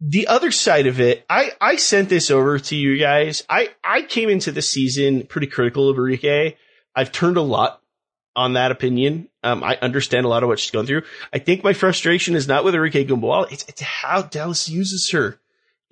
The 0.00 0.28
other 0.28 0.50
side 0.52 0.87
of 0.87 1.00
it, 1.00 1.25
I, 1.28 1.52
I 1.61 1.76
sent 1.76 2.09
this 2.09 2.30
over 2.30 2.59
to 2.59 2.76
you 2.76 2.99
guys. 2.99 3.42
I, 3.49 3.71
I 3.83 4.02
came 4.02 4.28
into 4.28 4.52
the 4.52 4.62
season 4.62 5.26
pretty 5.26 5.47
critical 5.47 5.88
of 5.88 5.97
Arike. 5.97 6.56
I've 6.94 7.11
turned 7.11 7.37
a 7.37 7.42
lot 7.42 7.80
on 8.37 8.52
that 8.52 8.71
opinion. 8.71 9.28
Um, 9.42 9.64
I 9.64 9.76
understand 9.80 10.26
a 10.26 10.28
lot 10.28 10.42
of 10.42 10.49
what 10.49 10.59
she's 10.61 10.71
going 10.71 10.87
through. 10.87 11.02
I 11.33 11.38
think 11.38 11.64
my 11.64 11.73
frustration 11.73 12.35
is 12.37 12.47
not 12.47 12.64
with 12.64 12.75
Arike 12.75 13.06
Ogunbowale. 13.06 13.50
It's, 13.50 13.64
it's 13.68 13.80
how 13.80 14.23
Dallas 14.23 14.68
uses 14.68 15.11
her 15.11 15.40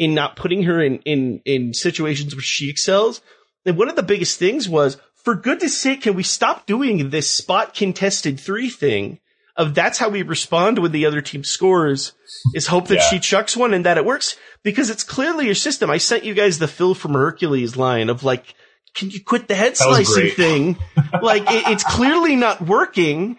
in 0.02 0.14
not 0.14 0.36
putting 0.36 0.64
her 0.64 0.82
in, 0.82 0.98
in, 1.00 1.40
in 1.44 1.72
situations 1.74 2.34
where 2.34 2.42
she 2.42 2.68
excels. 2.68 3.20
And 3.64 3.76
one 3.76 3.88
of 3.88 3.96
the 3.96 4.02
biggest 4.02 4.38
things 4.38 4.68
was, 4.68 4.96
for 5.14 5.34
goodness 5.34 5.78
sake, 5.78 6.02
can 6.02 6.14
we 6.14 6.22
stop 6.24 6.66
doing 6.66 7.10
this 7.10 7.30
spot 7.30 7.74
contested 7.74 8.40
three 8.40 8.68
thing 8.70 9.20
of 9.56 9.74
that's 9.74 9.98
how 9.98 10.08
we 10.08 10.22
respond 10.22 10.78
when 10.78 10.92
the 10.92 11.06
other 11.06 11.20
team 11.20 11.44
scores 11.44 12.12
is 12.54 12.66
hope 12.66 12.88
that 12.88 12.96
Yeah. 12.96 13.08
she 13.10 13.18
chucks 13.20 13.56
one 13.56 13.74
and 13.74 13.84
that 13.86 13.98
it 13.98 14.04
works 14.04 14.36
because 14.62 14.90
it's 14.90 15.04
clearly 15.04 15.44
your 15.46 15.54
system. 15.54 15.90
I 15.90 15.98
sent 15.98 16.24
you 16.24 16.34
guys 16.34 16.58
the 16.58 16.66
Phil 16.66 16.94
from 16.94 17.12
Hercules 17.12 17.76
line 17.76 18.08
of 18.08 18.24
like, 18.24 18.54
can 18.94 19.10
you 19.10 19.22
quit 19.22 19.48
the 19.48 19.54
head 19.54 19.76
slicing 19.76 20.30
thing? 20.30 20.78
like 21.22 21.42
it, 21.42 21.68
it's 21.68 21.84
clearly 21.84 22.34
not 22.34 22.60
working. 22.62 23.38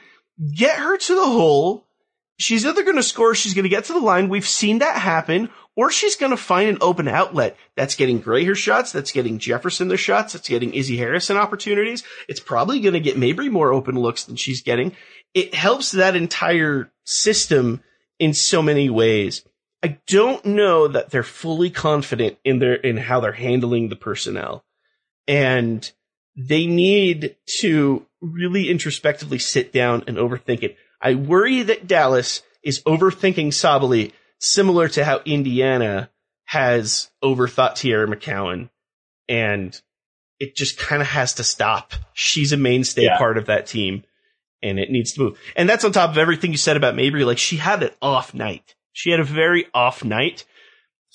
Get 0.55 0.77
her 0.77 0.98
to 0.98 1.15
the 1.15 1.25
hole. 1.25 1.86
She's 2.38 2.65
either 2.65 2.84
going 2.84 2.96
to 2.96 3.03
score, 3.03 3.32
or 3.32 3.36
she's 3.36 3.53
going 3.53 3.63
to 3.63 3.70
get 3.70 3.86
to 3.86 3.93
the 3.93 4.00
line. 4.00 4.27
We've 4.29 4.48
seen 4.48 4.79
that 4.79 4.98
happen, 4.98 5.50
or 5.75 5.91
she's 5.91 6.15
going 6.15 6.31
to 6.31 6.37
find 6.37 6.69
an 6.69 6.77
open 6.81 7.07
outlet. 7.07 7.57
That's 7.75 7.95
getting 7.95 8.19
Gray 8.19 8.45
her 8.45 8.55
shots. 8.55 8.91
That's 8.91 9.11
getting 9.11 9.39
Jefferson 9.39 9.87
the 9.87 9.97
shots. 9.97 10.33
That's 10.33 10.49
getting 10.49 10.73
Izzy 10.73 10.97
Harrison 10.97 11.37
opportunities. 11.37 12.03
It's 12.27 12.39
probably 12.39 12.79
going 12.79 12.93
to 12.93 12.99
get 12.99 13.17
Mabrey 13.17 13.49
more 13.49 13.73
open 13.73 13.95
looks 13.99 14.25
than 14.25 14.35
she's 14.35 14.61
getting. 14.61 14.95
It 15.33 15.55
helps 15.55 15.91
that 15.91 16.15
entire 16.15 16.91
system 17.03 17.81
in 18.19 18.33
so 18.33 18.61
many 18.61 18.89
ways. 18.89 19.43
I 19.81 19.99
don't 20.07 20.45
know 20.45 20.87
that 20.87 21.09
they're 21.09 21.23
fully 21.23 21.69
confident 21.69 22.37
in 22.43 22.59
their, 22.59 22.75
in 22.75 22.97
how 22.97 23.19
they're 23.19 23.33
handling 23.33 23.89
the 23.89 23.95
personnel. 23.95 24.63
And 25.27 25.89
they 26.35 26.67
need 26.67 27.35
to 27.59 28.05
really 28.21 28.69
introspectively 28.69 29.39
sit 29.39 29.73
down 29.73 30.03
and 30.07 30.17
overthink 30.17 30.63
it. 30.63 30.77
I 31.01 31.15
worry 31.15 31.63
that 31.63 31.87
Dallas 31.87 32.43
is 32.63 32.81
overthinking 32.83 33.47
Sabally 33.47 34.13
similar 34.43 34.88
to 34.89 35.05
how 35.05 35.21
Indiana 35.25 36.09
has 36.45 37.09
overthought 37.23 37.71
Teaira 37.71 38.07
McCowan 38.07 38.69
and 39.29 39.79
it 40.39 40.55
just 40.55 40.77
kind 40.77 41.01
of 41.01 41.07
has 41.07 41.35
to 41.35 41.43
stop. 41.43 41.93
She's 42.13 42.51
a 42.51 42.57
mainstay 42.57 43.05
Yeah. 43.05 43.17
part 43.17 43.38
of 43.38 43.45
that 43.45 43.65
team 43.67 44.03
and 44.62 44.79
it 44.79 44.91
needs 44.91 45.13
to 45.13 45.21
move. 45.21 45.39
And 45.55 45.69
that's 45.69 45.85
on 45.85 45.93
top 45.93 46.09
of 46.09 46.17
everything 46.17 46.51
you 46.51 46.57
said 46.57 46.75
about 46.75 46.95
Mabrey. 46.95 47.25
Like 47.25 47.38
she 47.38 47.55
had 47.55 47.81
an 47.83 47.91
off 48.01 48.33
night. 48.33 48.75
She 48.91 49.12
had 49.12 49.21
a 49.21 49.23
very 49.23 49.67
off 49.73 50.03
night, 50.03 50.45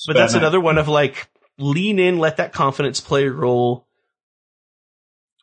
but 0.06 0.14
that's 0.14 0.32
night. 0.32 0.40
another 0.40 0.60
one 0.60 0.78
of 0.78 0.88
like 0.88 1.28
lean 1.58 1.98
in, 1.98 2.18
let 2.18 2.38
that 2.38 2.52
confidence 2.54 3.00
play 3.00 3.26
a 3.26 3.30
role 3.30 3.86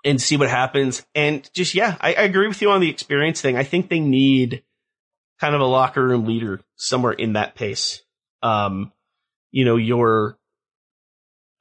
and 0.04 0.20
see 0.22 0.38
what 0.38 0.50
happens. 0.50 1.06
And 1.14 1.48
just, 1.54 1.76
yeah, 1.76 1.96
I, 2.02 2.14
I 2.16 2.22
agree 2.24 2.48
with 2.48 2.62
you 2.62 2.72
on 2.72 2.82
the 2.82 2.90
experience 2.90 3.42
thing. 3.42 3.58
I 3.58 3.64
think 3.64 3.90
they 3.90 4.00
need 4.00 4.64
kind 5.40 5.56
of 5.56 5.62
a 5.62 5.66
locker 5.66 6.04
room 6.06 6.26
leader 6.26 6.62
somewhere 6.76 7.14
in 7.14 7.34
that 7.34 7.56
pace. 7.56 8.02
Um, 8.42 8.92
you 9.52 9.66
know, 9.66 9.76
your, 9.76 10.38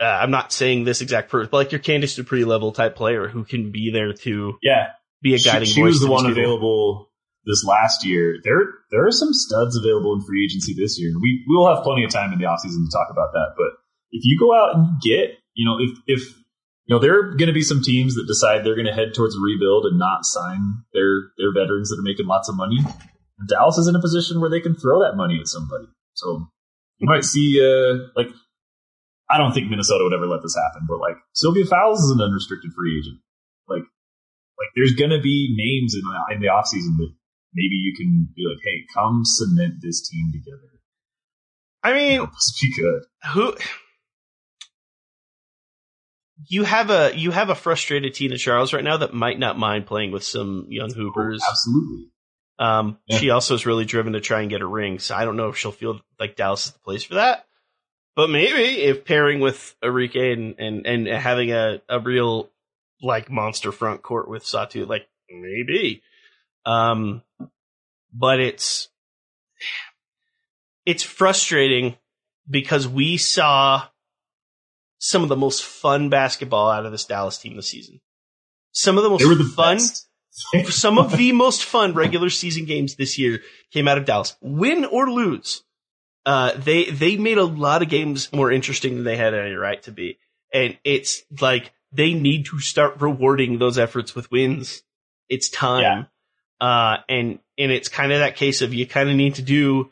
uh, 0.00 0.04
I'm 0.04 0.30
not 0.30 0.52
saying 0.52 0.84
this 0.84 1.00
exact 1.00 1.30
person, 1.30 1.48
but 1.50 1.56
like 1.58 1.72
your 1.72 1.80
Candice 1.80 2.16
Dupree 2.16 2.44
level 2.44 2.72
type 2.72 2.96
player 2.96 3.28
who 3.28 3.44
can 3.44 3.70
be 3.70 3.90
there 3.92 4.12
to 4.12 4.54
Yeah, 4.62 4.88
be 5.22 5.34
a 5.34 5.38
she, 5.38 5.48
guiding 5.48 5.68
she 5.68 5.80
voice. 5.80 5.90
was 5.94 6.00
the 6.00 6.10
one 6.10 6.26
available 6.26 7.10
this 7.46 7.64
last 7.64 8.04
year. 8.04 8.36
There, 8.42 8.58
there 8.90 9.06
are 9.06 9.12
some 9.12 9.32
studs 9.32 9.76
available 9.76 10.14
in 10.14 10.22
free 10.22 10.44
agency 10.44 10.74
this 10.74 10.98
year. 11.00 11.12
We 11.20 11.44
we 11.48 11.56
will 11.56 11.72
have 11.74 11.84
plenty 11.84 12.04
of 12.04 12.10
time 12.10 12.32
in 12.32 12.38
the 12.38 12.44
offseason 12.46 12.84
to 12.84 12.90
talk 12.92 13.08
about 13.10 13.32
that. 13.32 13.54
But 13.56 13.78
if 14.10 14.24
you 14.24 14.38
go 14.38 14.54
out 14.54 14.74
and 14.74 15.00
get, 15.02 15.38
you 15.54 15.64
know, 15.64 15.76
if 15.78 15.98
if 16.06 16.36
you 16.86 16.94
know, 16.94 16.98
there 17.00 17.18
are 17.18 17.30
going 17.36 17.46
to 17.48 17.52
be 17.54 17.62
some 17.62 17.80
teams 17.82 18.14
that 18.16 18.24
decide 18.26 18.64
they're 18.64 18.74
going 18.74 18.86
to 18.86 18.92
head 18.92 19.14
towards 19.14 19.34
a 19.36 19.40
rebuild 19.40 19.86
and 19.86 19.98
not 19.98 20.24
sign 20.24 20.60
their 20.92 21.30
their 21.38 21.52
veterans 21.54 21.88
that 21.90 21.98
are 21.98 22.02
making 22.02 22.26
lots 22.26 22.48
of 22.48 22.56
money. 22.56 22.78
Dallas 23.48 23.78
is 23.78 23.88
in 23.88 23.96
a 23.96 24.00
position 24.00 24.40
where 24.40 24.50
they 24.50 24.60
can 24.60 24.74
throw 24.74 25.00
that 25.00 25.16
money 25.16 25.38
at 25.40 25.48
somebody. 25.48 25.86
So 26.14 26.46
you 26.98 27.08
might 27.08 27.24
see, 27.24 27.58
uh, 27.60 28.08
like, 28.16 28.28
I 29.28 29.38
don't 29.38 29.52
think 29.52 29.68
Minnesota 29.70 30.04
would 30.04 30.12
ever 30.14 30.26
let 30.26 30.42
this 30.42 30.54
happen, 30.56 30.86
but 30.88 30.98
like 30.98 31.16
Sylvia 31.34 31.64
Fowles 31.66 32.00
is 32.04 32.10
an 32.10 32.20
unrestricted 32.20 32.70
free 32.76 32.98
agent. 32.98 33.20
Like, 33.68 33.82
like 34.58 34.68
there's 34.76 34.92
gonna 34.94 35.20
be 35.20 35.52
names 35.56 35.94
in 35.94 36.02
the, 36.02 36.34
in 36.34 36.40
the 36.40 36.48
offseason 36.48 36.96
that 36.98 37.12
maybe 37.52 37.74
you 37.74 37.94
can 37.96 38.28
be 38.36 38.44
like, 38.46 38.62
hey, 38.62 38.84
come 38.94 39.22
cement 39.24 39.74
this 39.82 40.08
team 40.08 40.30
together. 40.32 40.70
I 41.82 41.92
mean, 41.92 42.20
Must 42.20 42.58
be 42.62 42.72
good. 42.80 43.02
who 43.32 43.54
you 46.48 46.64
have 46.64 46.90
a 46.90 47.12
you 47.14 47.30
have 47.30 47.50
a 47.50 47.54
frustrated 47.54 48.14
Tina 48.14 48.36
Charles 48.36 48.72
right 48.72 48.84
now 48.84 48.98
that 48.98 49.14
might 49.14 49.38
not 49.38 49.58
mind 49.58 49.86
playing 49.86 50.10
with 50.10 50.24
some 50.24 50.66
young 50.68 50.92
hoopers. 50.92 51.42
Absolutely. 51.48 52.06
Um, 52.58 52.98
Yeah. 53.06 53.18
she 53.18 53.30
also 53.30 53.54
is 53.54 53.66
really 53.66 53.84
driven 53.84 54.12
to 54.12 54.20
try 54.20 54.40
and 54.40 54.50
get 54.50 54.60
a 54.62 54.66
ring. 54.66 54.98
So 54.98 55.14
I 55.14 55.24
don't 55.24 55.36
know 55.36 55.48
if 55.48 55.56
she'll 55.56 55.72
feel 55.72 56.00
like 56.20 56.36
Dallas 56.36 56.66
is 56.66 56.72
the 56.72 56.78
place 56.78 57.02
for 57.04 57.14
that. 57.14 57.46
But 58.16 58.30
maybe 58.30 58.82
if 58.82 59.04
pairing 59.04 59.40
with 59.40 59.74
Arike 59.82 60.32
and, 60.32 60.54
and, 60.58 60.86
and 60.86 61.08
having 61.08 61.50
a, 61.52 61.82
a 61.88 61.98
real 61.98 62.48
like 63.02 63.28
monster 63.30 63.72
front 63.72 64.02
court 64.02 64.28
with 64.28 64.44
Satou, 64.44 64.86
like 64.86 65.08
maybe. 65.28 66.02
Um, 66.64 67.22
but 68.12 68.38
it's, 68.38 68.88
it's 70.86 71.02
frustrating 71.02 71.96
because 72.48 72.86
we 72.86 73.16
saw 73.16 73.84
some 74.98 75.22
of 75.22 75.28
the 75.28 75.36
most 75.36 75.64
fun 75.64 76.08
basketball 76.08 76.70
out 76.70 76.86
of 76.86 76.92
this 76.92 77.04
Dallas 77.04 77.38
team 77.38 77.56
this 77.56 77.68
season. 77.68 78.00
Some 78.72 78.96
of 78.96 79.04
the 79.04 79.10
most 79.10 79.22
They 79.22 79.26
were 79.28 79.34
the 79.34 79.44
fun, 79.44 79.76
best. 79.76 80.08
some 80.68 80.98
of 80.98 81.16
the 81.16 81.32
most 81.32 81.64
fun 81.64 81.94
regular 81.94 82.30
season 82.30 82.64
games 82.64 82.96
this 82.96 83.18
year 83.18 83.40
came 83.72 83.86
out 83.86 83.98
of 83.98 84.04
Dallas. 84.04 84.36
Win 84.40 84.84
or 84.84 85.10
lose. 85.10 85.62
Uh, 86.26 86.52
they 86.56 86.84
they 86.84 87.16
made 87.16 87.38
a 87.38 87.44
lot 87.44 87.82
of 87.82 87.88
games 87.88 88.32
more 88.32 88.50
interesting 88.50 88.94
than 88.94 89.04
they 89.04 89.16
had 89.16 89.34
any 89.34 89.54
right 89.54 89.82
to 89.82 89.92
be, 89.92 90.18
and 90.52 90.78
it's 90.82 91.22
like 91.40 91.72
they 91.92 92.14
need 92.14 92.46
to 92.46 92.58
start 92.60 93.00
rewarding 93.00 93.58
those 93.58 93.78
efforts 93.78 94.14
with 94.14 94.30
wins. 94.30 94.82
It's 95.28 95.50
time, 95.50 95.82
uh, 96.60 96.96
and 97.08 97.38
and 97.58 97.70
it's 97.70 97.88
kind 97.88 98.10
of 98.10 98.20
that 98.20 98.36
case 98.36 98.62
of 98.62 98.72
you 98.72 98.86
kind 98.86 99.10
of 99.10 99.16
need 99.16 99.34
to 99.34 99.42
do 99.42 99.90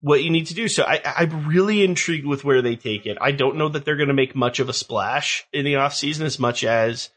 what 0.00 0.22
you 0.22 0.30
need 0.30 0.46
to 0.46 0.54
do. 0.54 0.66
So 0.66 0.82
I, 0.82 1.00
I'm 1.04 1.46
really 1.46 1.84
intrigued 1.84 2.26
with 2.26 2.42
where 2.42 2.62
they 2.62 2.76
take 2.76 3.06
it. 3.06 3.18
I 3.20 3.32
don't 3.32 3.56
know 3.56 3.68
that 3.68 3.84
they're 3.84 3.96
going 3.96 4.08
to 4.08 4.14
make 4.14 4.34
much 4.34 4.60
of 4.60 4.68
a 4.68 4.74
splash 4.74 5.46
in 5.52 5.64
the 5.64 5.76
off 5.76 5.94
season 5.94 6.26
as 6.26 6.38
much 6.38 6.64
as 6.64 7.10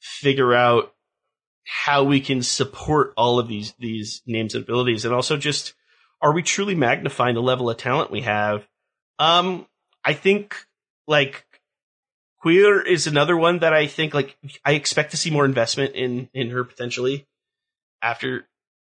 figure 0.00 0.52
out 0.52 0.92
how 1.64 2.04
we 2.04 2.20
can 2.20 2.42
support 2.42 3.12
all 3.16 3.38
of 3.38 3.48
these 3.48 3.74
these 3.78 4.22
names 4.26 4.54
and 4.54 4.64
abilities, 4.64 5.04
and 5.04 5.14
also 5.14 5.36
just 5.36 5.74
are 6.20 6.32
we 6.32 6.42
truly 6.42 6.74
magnifying 6.74 7.34
the 7.34 7.42
level 7.42 7.68
of 7.70 7.76
talent 7.76 8.10
we 8.10 8.22
have? 8.22 8.66
Um, 9.18 9.66
I 10.04 10.14
think 10.14 10.56
like 11.06 11.44
Queer 12.40 12.80
is 12.80 13.06
another 13.06 13.36
one 13.36 13.60
that 13.60 13.72
I 13.72 13.86
think 13.86 14.14
like 14.14 14.36
I 14.64 14.72
expect 14.72 15.12
to 15.12 15.16
see 15.16 15.30
more 15.30 15.44
investment 15.44 15.94
in 15.94 16.28
in 16.34 16.50
her 16.50 16.64
potentially 16.64 17.26
after 18.02 18.48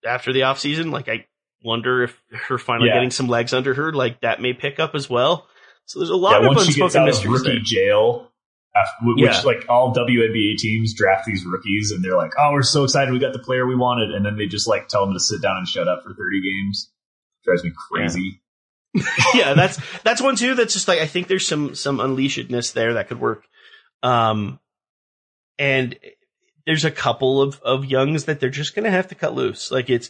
after 0.05 0.31
the 0.33 0.43
off 0.43 0.59
season. 0.59 0.91
Like 0.91 1.09
I 1.09 1.25
wonder 1.63 2.03
if 2.03 2.21
her 2.47 2.57
finally 2.57 2.89
Yeah. 2.89 2.95
getting 2.95 3.11
some 3.11 3.27
legs 3.27 3.53
under 3.53 3.73
her, 3.73 3.91
like 3.91 4.21
that 4.21 4.41
may 4.41 4.53
pick 4.53 4.79
up 4.79 4.95
as 4.95 5.09
well. 5.09 5.47
So 5.85 5.99
there's 5.99 6.11
a 6.11 6.15
lot 6.15 6.41
yeah, 6.41 6.47
of 6.49 6.55
once 6.55 6.67
she 6.67 6.79
gets 6.79 6.93
unspoken 6.95 7.01
of 7.01 7.05
mysteries 7.07 7.33
rookie 7.33 7.49
there. 7.49 7.59
jail, 7.63 8.28
which 9.01 9.19
Yeah. 9.23 9.41
like 9.41 9.65
all 9.69 9.93
WNBA 9.93 10.57
teams 10.57 10.93
draft 10.93 11.25
these 11.25 11.45
rookies 11.45 11.91
and 11.91 12.03
they're 12.03 12.17
like, 12.17 12.33
"Oh, 12.37 12.51
we're 12.53 12.61
so 12.63 12.83
excited, 12.83 13.11
we 13.13 13.19
got 13.19 13.33
the 13.33 13.39
player 13.39 13.65
we 13.65 13.75
wanted," 13.75 14.11
and 14.13 14.25
then 14.25 14.37
they 14.37 14.45
just 14.47 14.67
like 14.67 14.87
tell 14.87 15.05
them 15.05 15.13
to 15.13 15.19
sit 15.19 15.41
down 15.41 15.57
and 15.57 15.67
shut 15.67 15.87
up 15.87 16.03
for 16.03 16.13
thirty 16.13 16.41
games. 16.41 16.91
Drives 17.45 17.63
me 17.63 17.71
crazy. 17.91 18.41
yeah, 19.33 19.53
that's 19.55 19.79
that's 20.03 20.21
one 20.21 20.35
too. 20.35 20.55
That's 20.55 20.73
just 20.73 20.87
like 20.87 20.99
I 20.99 21.07
think 21.07 21.27
there's 21.27 21.47
some 21.47 21.75
some 21.75 21.97
unleashedness 21.99 22.73
there 22.73 22.95
that 22.95 23.07
could 23.07 23.19
work. 23.19 23.45
Um, 24.03 24.59
and 25.57 25.97
there's 26.65 26.85
a 26.85 26.91
couple 26.91 27.41
of 27.41 27.59
of 27.61 27.85
youngs 27.85 28.25
that 28.25 28.39
they're 28.39 28.49
just 28.49 28.75
gonna 28.75 28.91
have 28.91 29.07
to 29.09 29.15
cut 29.15 29.33
loose. 29.35 29.71
Like 29.71 29.89
it's 29.89 30.09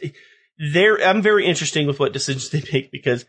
there. 0.57 0.97
I'm 1.03 1.21
very 1.21 1.45
interesting 1.45 1.87
with 1.87 1.99
what 1.99 2.13
decisions 2.13 2.49
they 2.49 2.63
make 2.71 2.91
because 2.91 3.25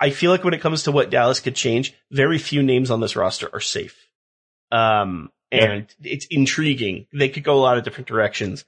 I 0.00 0.10
feel 0.10 0.30
like 0.30 0.42
when 0.44 0.54
it 0.54 0.60
comes 0.60 0.84
to 0.84 0.92
what 0.92 1.10
Dallas 1.10 1.40
could 1.40 1.54
change, 1.54 1.94
very 2.10 2.38
few 2.38 2.62
names 2.62 2.90
on 2.90 3.00
this 3.00 3.14
roster 3.16 3.48
are 3.52 3.60
safe. 3.60 4.01
Um, 4.72 5.30
and 5.52 5.86
it's 6.02 6.26
intriguing. 6.26 7.06
They 7.12 7.28
could 7.28 7.44
go 7.44 7.54
a 7.54 7.60
lot 7.60 7.78
of 7.78 7.84
different 7.84 8.08
directions. 8.08 8.64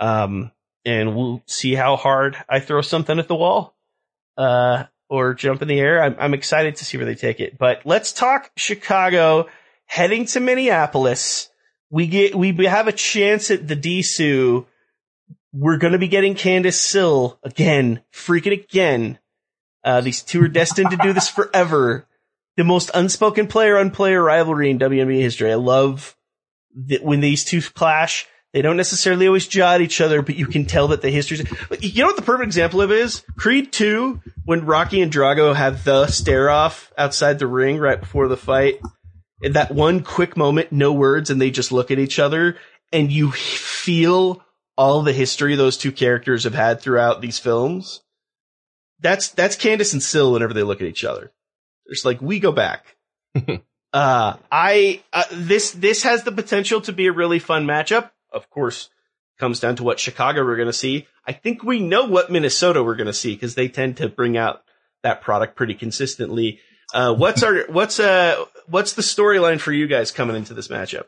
Um, 0.00 0.50
and 0.84 1.14
we'll 1.14 1.42
see 1.46 1.74
how 1.74 1.96
hard 1.96 2.36
I 2.48 2.58
throw 2.58 2.80
something 2.80 3.18
at 3.18 3.28
the 3.28 3.34
wall. 3.36 3.76
Uh, 4.36 4.84
or 5.12 5.34
jump 5.34 5.60
in 5.60 5.68
the 5.68 5.78
air. 5.78 6.02
I'm, 6.02 6.16
I'm 6.18 6.32
excited 6.32 6.76
to 6.76 6.86
see 6.86 6.96
where 6.96 7.04
they 7.04 7.14
take 7.14 7.38
it. 7.38 7.58
But 7.58 7.82
let's 7.84 8.12
talk 8.12 8.50
Chicago 8.56 9.46
heading 9.84 10.24
to 10.24 10.40
Minneapolis. 10.40 11.50
We 11.90 12.06
get 12.06 12.34
we 12.34 12.52
have 12.64 12.88
a 12.88 12.92
chance 12.92 13.50
at 13.50 13.68
the 13.68 13.76
DSU. 13.76 14.64
We're 15.52 15.76
going 15.76 15.92
to 15.92 15.98
be 15.98 16.08
getting 16.08 16.34
Candace 16.34 16.80
Syl 16.80 17.38
again, 17.42 18.00
freaking 18.10 18.52
again. 18.52 19.18
Uh, 19.84 20.00
these 20.00 20.22
two 20.22 20.42
are 20.44 20.48
destined 20.48 20.92
to 20.92 20.96
do 20.96 21.12
this 21.12 21.28
forever. 21.38 22.06
The 22.56 22.64
most 22.64 22.90
unspoken 22.94 23.46
player 23.46 23.78
on 23.78 23.90
player 23.90 24.22
rivalry 24.22 24.70
in 24.70 24.78
WNBA 24.78 25.20
history. 25.20 25.50
I 25.52 25.56
love 25.56 26.16
that 26.74 27.02
when 27.02 27.20
these 27.20 27.44
two 27.44 27.62
clash. 27.62 28.26
They 28.52 28.60
don't 28.60 28.76
necessarily 28.76 29.26
always 29.26 29.56
at 29.56 29.80
each 29.80 30.02
other, 30.02 30.20
but 30.20 30.36
you 30.36 30.46
can 30.46 30.66
tell 30.66 30.88
that 30.88 31.00
the 31.00 31.10
history. 31.10 31.38
You 31.80 32.02
know 32.02 32.08
what 32.08 32.16
the 32.16 32.22
perfect 32.22 32.48
example 32.48 32.82
of 32.82 32.92
is? 32.92 33.22
Creed 33.38 33.72
2, 33.72 34.20
when 34.44 34.66
Rocky 34.66 35.00
and 35.00 35.10
Drago 35.10 35.54
have 35.54 35.84
the 35.84 36.06
stare 36.08 36.50
off 36.50 36.92
outside 36.98 37.38
the 37.38 37.46
ring 37.46 37.78
right 37.78 37.98
before 37.98 38.28
the 38.28 38.36
fight. 38.36 38.78
That 39.40 39.72
one 39.72 40.02
quick 40.02 40.36
moment, 40.36 40.70
no 40.70 40.92
words, 40.92 41.30
and 41.30 41.40
they 41.40 41.50
just 41.50 41.72
look 41.72 41.90
at 41.90 41.98
each 41.98 42.18
other, 42.18 42.58
and 42.92 43.10
you 43.10 43.32
feel 43.32 44.44
all 44.76 45.00
the 45.00 45.14
history 45.14 45.56
those 45.56 45.78
two 45.78 45.90
characters 45.90 46.44
have 46.44 46.54
had 46.54 46.80
throughout 46.80 47.22
these 47.22 47.38
films. 47.38 48.02
That's 49.00 49.28
that's 49.28 49.56
Candace 49.56 49.94
and 49.94 50.02
Syl 50.02 50.32
whenever 50.32 50.52
they 50.52 50.62
look 50.62 50.80
at 50.82 50.86
each 50.86 51.04
other. 51.04 51.32
It's 51.92 52.04
like 52.04 52.20
we 52.20 52.40
go 52.40 52.52
back. 52.52 52.96
uh, 53.92 54.36
I 54.50 55.02
uh, 55.12 55.24
this 55.32 55.72
this 55.72 56.02
has 56.02 56.24
the 56.24 56.32
potential 56.32 56.80
to 56.82 56.92
be 56.92 57.06
a 57.06 57.12
really 57.12 57.38
fun 57.38 57.66
matchup. 57.66 58.10
Of 58.30 58.50
course, 58.50 58.88
comes 59.38 59.60
down 59.60 59.76
to 59.76 59.84
what 59.84 60.00
Chicago 60.00 60.44
we're 60.44 60.56
going 60.56 60.66
to 60.66 60.72
see. 60.72 61.06
I 61.26 61.32
think 61.32 61.62
we 61.62 61.80
know 61.80 62.06
what 62.06 62.30
Minnesota 62.30 62.82
we're 62.82 62.96
going 62.96 63.06
to 63.06 63.12
see 63.12 63.34
because 63.34 63.54
they 63.54 63.68
tend 63.68 63.98
to 63.98 64.08
bring 64.08 64.36
out 64.36 64.62
that 65.02 65.20
product 65.20 65.56
pretty 65.56 65.74
consistently. 65.74 66.60
Uh, 66.94 67.14
what's 67.14 67.42
our 67.42 67.64
what's 67.68 68.00
uh 68.00 68.44
what's 68.66 68.94
the 68.94 69.02
storyline 69.02 69.60
for 69.60 69.72
you 69.72 69.86
guys 69.86 70.10
coming 70.10 70.36
into 70.36 70.54
this 70.54 70.68
matchup? 70.68 71.04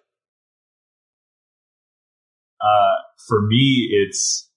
Uh, 2.61 2.97
for 3.29 3.43
me, 3.43 3.89
it's 3.91 4.51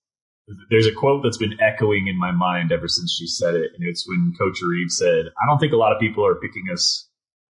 there's 0.70 0.88
a 0.88 0.94
quote 0.94 1.24
that's 1.24 1.38
been 1.38 1.60
echoing 1.62 2.08
in 2.08 2.18
my 2.18 2.32
mind 2.32 2.72
ever 2.72 2.88
since 2.88 3.16
she 3.18 3.28
said 3.28 3.56
it, 3.56 3.72
and 3.76 3.88
it's 3.88 4.08
when 4.08 4.34
Coach 4.38 4.60
Reeves 4.62 4.98
said, 4.98 5.26
"I 5.42 5.46
don't 5.46 5.60
think 5.60 5.74
a 5.74 5.78
lot 5.78 5.94
of 5.94 6.00
people 6.00 6.26
are 6.26 6.36
picking 6.36 6.66
us 6.72 7.10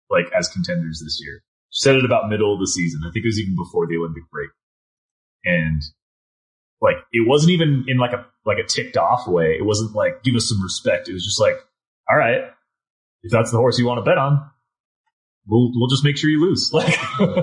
like 0.10 0.26
as 0.38 0.50
contenders 0.50 1.02
this 1.04 1.20
year." 1.24 1.44
She 1.70 1.84
said 1.84 1.96
it 1.96 2.06
about 2.06 2.30
middle 2.30 2.54
of 2.54 2.60
the 2.60 2.68
season. 2.68 3.02
I 3.08 3.12
think 3.12 3.24
it 3.24 3.30
was 3.30 3.40
even 3.40 3.56
before 3.56 3.88
the 3.88 3.98
Olympic 3.98 4.30
break, 4.30 4.50
and 5.46 5.82
like 6.82 6.98
it 7.14 7.28
wasn't 7.28 7.52
even 7.52 7.86
in 7.88 7.98
like 7.98 8.12
a 8.12 8.26
like 8.46 8.58
a 8.58 8.68
ticked 8.68 8.98
off 8.98 9.28
way. 9.28 9.56
It 9.58 9.66
wasn't 9.66 9.96
like 9.96 10.24
give 10.24 10.36
us 10.36 10.50
some 10.50 10.62
respect. 10.62 11.08
It 11.08 11.14
was 11.14 11.24
just 11.24 11.40
like, 11.40 11.56
all 12.10 12.18
right, 12.18 12.42
if 13.24 13.32
that's 13.32 13.52
the 13.52 13.58
horse 13.58 13.80
you 13.80 13.86
want 13.86 14.00
to 14.00 14.10
bet 14.10 14.18
on, 14.18 14.50
we'll 15.48 15.72
we'll 15.74 15.90
just 15.90 16.04
make 16.04 16.18
sure 16.18 16.30
you 16.30 16.42
lose. 16.42 16.72
Like, 16.74 16.98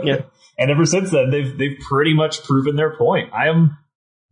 yeah. 0.04 0.22
And 0.58 0.72
ever 0.72 0.84
since 0.84 1.10
then, 1.10 1.30
they've 1.30 1.56
they've 1.56 1.78
pretty 1.88 2.14
much 2.14 2.42
proven 2.42 2.76
their 2.76 2.96
point. 2.96 3.32
I 3.32 3.48
am 3.48 3.78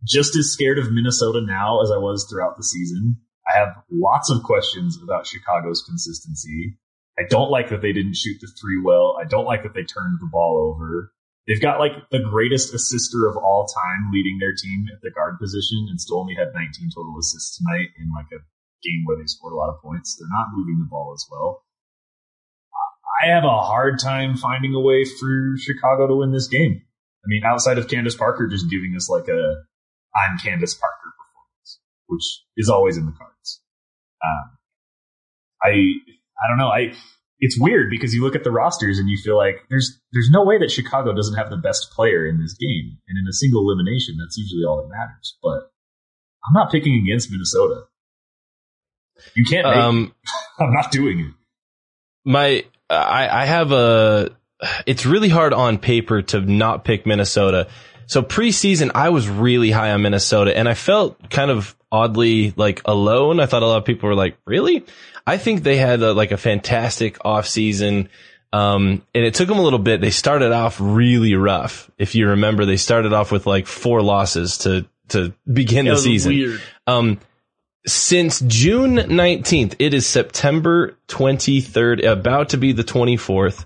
just 0.03 0.35
as 0.35 0.51
scared 0.51 0.79
of 0.79 0.91
Minnesota 0.91 1.41
now 1.41 1.81
as 1.81 1.91
I 1.91 1.97
was 1.97 2.27
throughout 2.29 2.57
the 2.57 2.63
season. 2.63 3.17
I 3.47 3.57
have 3.57 3.69
lots 3.91 4.29
of 4.29 4.43
questions 4.43 4.99
about 5.01 5.25
Chicago's 5.25 5.83
consistency. 5.87 6.77
I 7.17 7.23
don't 7.29 7.49
like 7.49 7.69
that 7.69 7.81
they 7.81 7.93
didn't 7.93 8.15
shoot 8.15 8.37
the 8.41 8.51
three 8.59 8.79
well. 8.83 9.17
I 9.19 9.25
don't 9.25 9.45
like 9.45 9.63
that 9.63 9.73
they 9.73 9.83
turned 9.83 10.19
the 10.19 10.29
ball 10.31 10.73
over. 10.75 11.11
They've 11.47 11.61
got 11.61 11.79
like 11.79 11.93
the 12.11 12.19
greatest 12.19 12.73
assister 12.73 13.25
of 13.25 13.37
all 13.37 13.65
time 13.65 14.11
leading 14.11 14.37
their 14.39 14.53
team 14.53 14.85
at 14.93 15.01
the 15.01 15.11
guard 15.11 15.39
position 15.39 15.87
and 15.89 15.99
still 15.99 16.19
only 16.19 16.35
had 16.35 16.53
19 16.53 16.89
total 16.93 17.15
assists 17.17 17.57
tonight 17.57 17.87
in 17.97 18.11
like 18.13 18.27
a 18.33 18.43
game 18.83 19.03
where 19.05 19.17
they 19.17 19.25
scored 19.25 19.53
a 19.53 19.55
lot 19.55 19.69
of 19.69 19.81
points. 19.81 20.17
They're 20.19 20.27
not 20.29 20.53
moving 20.53 20.77
the 20.77 20.89
ball 20.89 21.13
as 21.15 21.25
well. 21.31 21.63
I 23.23 23.33
have 23.33 23.45
a 23.45 23.61
hard 23.61 23.99
time 23.99 24.35
finding 24.35 24.75
a 24.75 24.79
way 24.79 25.05
for 25.05 25.55
Chicago 25.57 26.07
to 26.07 26.15
win 26.15 26.31
this 26.31 26.47
game. 26.47 26.81
I 26.83 27.27
mean, 27.27 27.43
outside 27.43 27.77
of 27.77 27.87
Candace 27.87 28.15
Parker 28.15 28.47
just 28.47 28.69
giving 28.69 28.93
us 28.95 29.09
like 29.09 29.27
a 29.27 29.63
I'm 30.17 30.37
Candace 30.39 30.73
Parker 30.73 31.13
performance, 31.13 31.79
which 32.07 32.23
is 32.57 32.69
always 32.69 32.97
in 32.97 33.05
the 33.05 33.11
cards. 33.11 33.61
Um, 34.25 34.57
I 35.63 35.69
I 35.69 36.47
don't 36.49 36.57
know. 36.57 36.69
I 36.69 36.93
it's 37.39 37.59
weird 37.59 37.89
because 37.89 38.13
you 38.13 38.23
look 38.23 38.35
at 38.35 38.43
the 38.43 38.51
rosters 38.51 38.97
and 38.97 39.09
you 39.09 39.17
feel 39.17 39.37
like 39.37 39.57
there's 39.69 39.99
there's 40.11 40.29
no 40.31 40.43
way 40.43 40.57
that 40.59 40.71
Chicago 40.71 41.13
doesn't 41.13 41.35
have 41.35 41.49
the 41.49 41.57
best 41.57 41.91
player 41.91 42.25
in 42.25 42.39
this 42.41 42.53
game, 42.53 42.97
and 43.07 43.17
in 43.17 43.25
a 43.29 43.33
single 43.33 43.61
elimination, 43.61 44.17
that's 44.19 44.37
usually 44.37 44.63
all 44.63 44.77
that 44.77 44.89
matters. 44.89 45.37
But 45.43 45.71
I'm 46.45 46.53
not 46.53 46.71
picking 46.71 46.95
against 47.03 47.31
Minnesota. 47.31 47.83
You 49.35 49.45
can't. 49.45 49.67
Make 49.67 49.75
Um, 49.75 50.15
I'm 50.59 50.73
not 50.73 50.91
doing 50.91 51.19
it. 51.19 51.33
my 52.25 52.65
I, 52.89 53.43
I 53.43 53.45
have 53.45 53.71
a 53.71 54.31
it's 54.85 55.05
really 55.05 55.29
hard 55.29 55.53
on 55.53 55.77
paper 55.77 56.21
to 56.23 56.41
not 56.41 56.83
pick 56.85 57.05
Minnesota. 57.05 57.67
So 58.07 58.23
preseason 58.23 58.91
I 58.95 59.09
was 59.09 59.29
really 59.29 59.69
high 59.69 59.91
on 59.91 60.01
Minnesota 60.01 60.57
and 60.57 60.67
I 60.67 60.73
felt 60.73 61.29
kind 61.29 61.51
of 61.51 61.75
oddly 61.91 62.53
like 62.55 62.81
alone. 62.85 63.39
I 63.39 63.45
thought 63.45 63.63
a 63.63 63.67
lot 63.67 63.77
of 63.77 63.85
people 63.85 64.09
were 64.09 64.15
like, 64.15 64.37
"Really?" 64.45 64.85
I 65.25 65.37
think 65.37 65.63
they 65.63 65.77
had 65.77 66.01
a, 66.01 66.13
like 66.13 66.31
a 66.31 66.37
fantastic 66.37 67.19
offseason. 67.19 68.07
Um, 68.53 69.03
and 69.13 69.25
it 69.25 69.33
took 69.33 69.49
them 69.49 69.59
a 69.59 69.61
little 69.61 69.77
bit. 69.77 69.99
They 69.99 70.09
started 70.09 70.53
off 70.53 70.77
really 70.79 71.35
rough. 71.35 71.91
If 71.97 72.15
you 72.15 72.29
remember, 72.29 72.65
they 72.65 72.77
started 72.77 73.11
off 73.11 73.29
with 73.31 73.45
like 73.45 73.67
four 73.67 74.01
losses 74.01 74.59
to 74.59 74.85
to 75.09 75.33
begin 75.51 75.85
That 75.85 75.91
the 75.91 75.97
season. 75.97 76.33
weird. 76.33 76.61
Um, 76.85 77.19
since 77.85 78.41
June 78.41 78.97
19th, 78.97 79.75
it 79.79 79.93
is 79.93 80.05
September 80.05 80.97
23rd, 81.07 82.05
about 82.05 82.49
to 82.49 82.57
be 82.57 82.73
the 82.73 82.83
24th. 82.83 83.65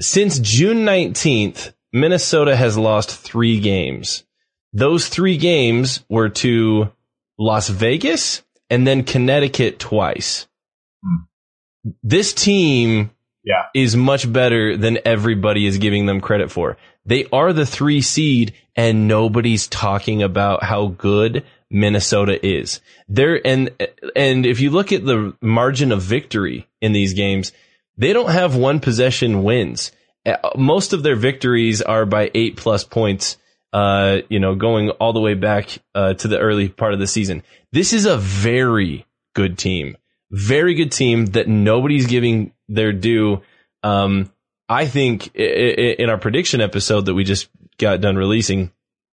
Since 0.00 0.38
June 0.40 0.84
19th, 0.84 1.72
Minnesota 1.92 2.56
has 2.56 2.78
lost 2.78 3.10
three 3.10 3.60
games. 3.60 4.24
Those 4.72 5.08
three 5.08 5.36
games 5.36 6.04
were 6.08 6.30
to 6.30 6.90
Las 7.38 7.68
Vegas 7.68 8.42
and 8.70 8.86
then 8.86 9.04
Connecticut 9.04 9.78
twice. 9.78 10.46
Hmm. 11.04 11.24
This 12.02 12.32
team 12.32 13.10
Yeah. 13.44 13.64
is 13.74 13.96
much 13.96 14.32
better 14.32 14.76
than 14.76 14.98
everybody 15.04 15.66
is 15.66 15.78
giving 15.78 16.06
them 16.06 16.20
credit 16.20 16.50
for. 16.50 16.76
They 17.04 17.26
are 17.32 17.52
the 17.52 17.66
three 17.66 18.00
seed 18.00 18.54
and 18.76 19.08
nobody's 19.08 19.66
talking 19.66 20.22
about 20.22 20.62
how 20.62 20.86
good 20.96 21.44
Minnesota 21.70 22.44
is. 22.46 22.80
There 23.08 23.44
and 23.46 23.70
and 24.14 24.46
if 24.46 24.60
you 24.60 24.70
look 24.70 24.92
at 24.92 25.04
the 25.04 25.34
margin 25.42 25.90
of 25.92 26.02
victory 26.02 26.68
in 26.80 26.92
these 26.92 27.14
games, 27.14 27.52
they 27.98 28.12
don't 28.12 28.30
have 28.30 28.56
one 28.56 28.78
possession 28.80 29.42
wins. 29.42 29.90
Uh, 30.24 30.36
Most 30.56 30.92
of 30.92 31.02
their 31.02 31.16
victories 31.16 31.82
are 31.82 32.06
by 32.06 32.30
eight 32.34 32.56
plus 32.56 32.84
points. 32.84 33.36
Uh, 33.72 34.20
you 34.28 34.38
know, 34.38 34.54
going 34.54 34.90
all 34.90 35.14
the 35.14 35.20
way 35.20 35.32
back 35.32 35.78
uh, 35.94 36.12
to 36.12 36.28
the 36.28 36.38
early 36.38 36.68
part 36.68 36.92
of 36.92 36.98
the 37.00 37.06
season. 37.06 37.42
This 37.72 37.94
is 37.94 38.04
a 38.04 38.18
very 38.18 39.06
good 39.34 39.56
team, 39.56 39.96
very 40.30 40.74
good 40.74 40.92
team 40.92 41.24
that 41.26 41.48
nobody's 41.48 42.06
giving 42.06 42.52
their 42.68 42.92
due. 42.92 43.40
Um, 43.82 44.30
I 44.68 44.86
think 44.86 45.34
in 45.34 46.10
our 46.10 46.18
prediction 46.18 46.60
episode 46.60 47.06
that 47.06 47.14
we 47.14 47.24
just 47.24 47.48
got 47.78 48.02
done 48.02 48.16
releasing, 48.16 48.72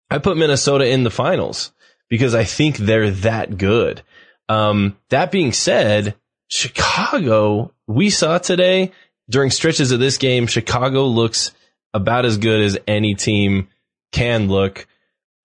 I 0.09 0.19
put 0.19 0.37
Minnesota 0.37 0.87
in 0.87 1.03
the 1.03 1.11
finals 1.11 1.73
because 2.09 2.35
I 2.35 2.45
think 2.45 2.77
they're 2.77 3.11
that 3.11 3.59
good. 3.59 4.03
Um, 4.49 4.97
that 5.09 5.33
being 5.33 5.53
said, 5.53 6.15
Chicago, 6.49 7.73
we 7.89 8.11
saw 8.11 8.39
today 8.39 8.93
during 9.29 9.51
stretches 9.51 9.91
of 9.91 10.01
this 10.01 10.19
game, 10.19 10.47
Chicago 10.47 11.07
looks 11.07 11.53
about 11.93 12.25
as 12.25 12.39
good 12.39 12.61
as 12.63 12.79
any 12.87 13.15
team 13.15 13.69
can 14.13 14.49
look. 14.49 14.87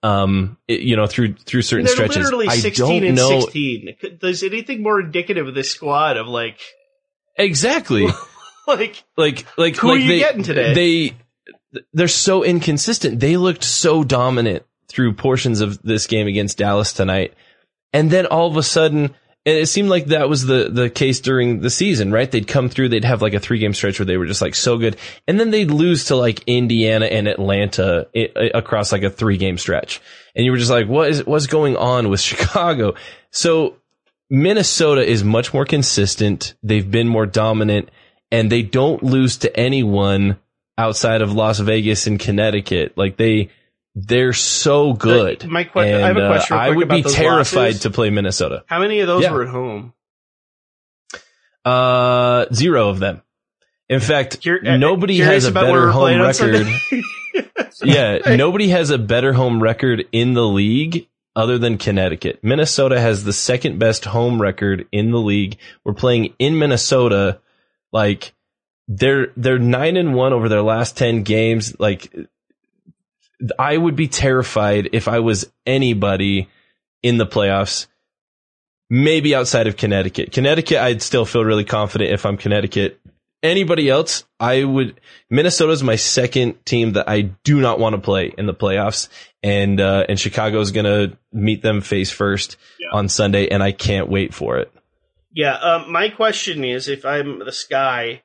Um, 0.02 0.58
it- 0.68 0.82
you 0.82 0.96
know, 0.96 1.08
through 1.08 1.34
through 1.36 1.62
certain 1.64 1.86
They're 1.86 1.94
stretches. 1.96 2.18
literally 2.18 2.48
I 2.48 2.58
16 2.58 2.88
don't 3.02 3.08
and 3.10 3.16
know 3.18 3.42
16. 3.42 3.96
There's 4.22 4.44
anything 4.44 4.82
more 4.82 5.00
indicative 5.02 5.48
of 5.48 5.56
this 5.56 5.72
squad 5.72 6.16
of 6.18 6.28
like, 6.28 6.60
exactly. 7.38 8.08
like, 8.68 9.04
like 9.18 9.46
like 9.58 9.76
Who 9.78 9.90
like 9.90 9.98
are 9.98 10.00
you 10.02 10.08
they, 10.08 10.20
getting 10.20 10.44
today? 10.44 10.74
They 11.72 11.82
they're 11.94 12.08
so 12.08 12.44
inconsistent. 12.44 13.20
They 13.20 13.38
looked 13.38 13.64
so 13.64 14.04
dominant 14.04 14.64
through 14.88 15.14
portions 15.14 15.62
of 15.62 15.82
this 15.84 16.08
game 16.08 16.28
against 16.28 16.58
Dallas 16.58 16.94
tonight, 16.94 17.34
and 17.94 18.10
then 18.10 18.26
all 18.26 18.48
of 18.48 18.58
a 18.58 18.64
sudden, 18.64 19.14
and 19.50 19.58
it 19.58 19.68
seemed 19.68 19.90
like 19.90 20.06
that 20.08 20.30
was 20.30 20.46
the 20.46 20.70
the 20.72 20.90
case 20.90 21.20
during 21.20 21.62
the 21.62 21.70
season, 21.70 22.12
right? 22.12 22.30
They'd 22.30 22.48
come 22.48 22.70
through, 22.70 22.90
they'd 22.90 23.04
have 23.04 23.22
like 23.22 23.34
a 23.34 23.40
three 23.40 23.60
game 23.60 23.74
stretch 23.74 24.00
where 24.00 24.06
they 24.06 24.18
were 24.18 24.26
just 24.28 24.42
like 24.42 24.56
so 24.56 24.78
good, 24.78 24.96
and 25.28 25.40
then 25.40 25.52
they'd 25.52 25.72
lose 25.72 26.06
to 26.06 26.16
like 26.16 26.44
Indiana 26.48 27.06
and 27.08 27.28
Atlanta 27.28 28.08
i- 28.16 28.30
i- 28.36 28.52
across 28.54 28.92
like 28.92 29.04
a 29.04 29.10
three 29.10 29.38
game 29.38 29.58
stretch, 29.58 30.02
and 30.36 30.46
you 30.46 30.52
were 30.52 30.58
just 30.58 30.72
like, 30.72 30.88
what 30.88 31.10
is 31.10 31.26
what's 31.26 31.48
going 31.48 31.76
on 31.78 32.10
with 32.10 32.22
Chicago? 32.30 32.96
So 33.32 33.76
Minnesota 34.30 35.02
is 35.10 35.24
much 35.24 35.54
more 35.54 35.66
consistent. 35.66 36.54
They've 36.62 36.90
been 36.90 37.08
more 37.08 37.26
dominant 37.26 37.90
and 38.32 38.52
they 38.52 38.62
don't 38.62 39.02
lose 39.04 39.38
to 39.38 39.60
anyone 39.60 40.38
outside 40.78 41.22
of 41.22 41.34
Las 41.34 41.60
Vegas 41.60 42.06
and 42.08 42.20
Connecticut. 42.20 42.96
Like 42.96 43.18
they, 43.18 43.50
they're 43.96 44.34
so 44.34 44.94
good. 44.94 45.46
my 45.48 45.64
que- 45.64 45.82
I 45.82 45.86
have 45.88 46.16
a 46.18 46.20
And, 46.20 46.20
uh, 46.20 46.30
question 46.30 46.58
real 46.58 46.64
I 46.66 46.70
would 46.76 46.88
be 46.90 47.04
terrified 47.04 47.66
losses. 47.68 47.82
to 47.82 47.90
play 47.90 48.10
Minnesota. 48.10 48.64
how 48.68 48.80
many 48.80 49.00
of 49.00 49.08
those 49.08 49.24
Yeah. 49.24 49.32
were 49.32 49.44
at 49.44 49.50
home? 49.50 49.94
Uh, 51.66 52.46
zero 52.54 52.90
of 52.90 53.00
them. 53.00 53.22
In 53.90 54.00
fact, 54.00 54.44
Cur- 54.44 54.62
uh, 54.66 54.78
nobody 54.78 55.18
has 55.20 55.46
a 55.46 55.52
better 55.52 55.90
home 55.92 56.22
record. 56.22 56.68
Yeah, 57.84 58.36
nobody 58.36 58.68
has 58.70 58.90
a 58.90 58.98
better 58.98 59.32
home 59.32 59.62
record 59.64 60.06
in 60.12 60.34
the 60.34 60.46
league 60.46 61.08
other 61.36 61.58
than 61.58 61.78
Connecticut. 61.78 62.40
Minnesota 62.44 63.00
has 63.00 63.24
the 63.24 63.32
second 63.32 63.80
best 63.80 64.04
home 64.06 64.42
record 64.42 64.86
in 64.92 65.12
the 65.12 65.20
league. 65.20 65.58
We're 65.86 65.94
playing 65.94 66.34
in 66.40 66.58
Minnesota. 66.60 67.40
Like 67.94 68.34
they're 68.90 69.28
they're 69.38 69.60
nine 69.60 69.96
and 69.96 70.14
one 70.14 70.34
over 70.34 70.50
their 70.50 70.62
last 70.64 70.98
ten 70.98 71.24
games. 71.24 71.80
Like 71.80 72.14
I 73.58 73.78
would 73.78 73.96
be 73.96 74.08
terrified 74.08 74.90
if 74.94 75.08
I 75.08 75.20
was 75.20 75.52
anybody 75.66 76.50
in 77.02 77.18
the 77.18 77.26
playoffs. 77.26 77.88
Maybe 78.90 79.36
outside 79.36 79.68
of 79.68 79.78
Connecticut. 79.78 80.32
Connecticut, 80.32 80.80
I'd 80.80 81.02
still 81.02 81.26
feel 81.26 81.46
really 81.46 81.64
confident 81.64 82.12
if 82.12 82.26
I'm 82.26 82.38
Connecticut. 82.38 83.00
Anybody 83.42 83.88
else, 83.88 84.26
I 84.40 84.64
would. 84.64 85.00
Minnesota's 85.30 85.84
my 85.84 85.96
second 85.96 86.66
team 86.66 86.94
that 86.94 87.08
I 87.08 87.22
do 87.22 87.62
not 87.62 87.80
want 87.80 87.96
to 87.96 88.02
play 88.02 88.34
in 88.38 88.48
the 88.48 88.54
playoffs, 88.54 89.08
and 89.42 89.80
uh, 89.80 90.06
and 90.10 90.20
Chicago's 90.20 90.72
gonna 90.72 91.18
meet 91.32 91.62
them 91.62 91.80
face 91.82 92.12
first 92.12 92.58
on 92.92 93.08
Sunday, 93.08 93.48
and 93.48 93.64
I 93.64 93.72
can't 93.72 94.10
wait 94.10 94.34
for 94.34 94.58
it. 94.58 94.72
Yeah, 95.32 95.54
um, 95.54 95.92
my 95.92 96.10
question 96.10 96.66
is, 96.66 96.90
if 96.90 97.06
I'm 97.06 97.40
the 97.40 97.52
Sky, 97.52 98.24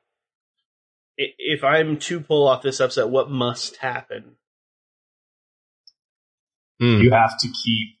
if 1.17 1.63
I'm 1.63 1.97
to 1.97 2.19
pull 2.19 2.47
off 2.47 2.63
this 2.63 2.81
upset, 2.81 3.07
what 3.07 3.29
must 3.29 3.77
happen? 3.77 4.35
Hmm. 6.79 7.01
You 7.01 7.11
have 7.11 7.37
to 7.39 7.47
keep 7.47 7.95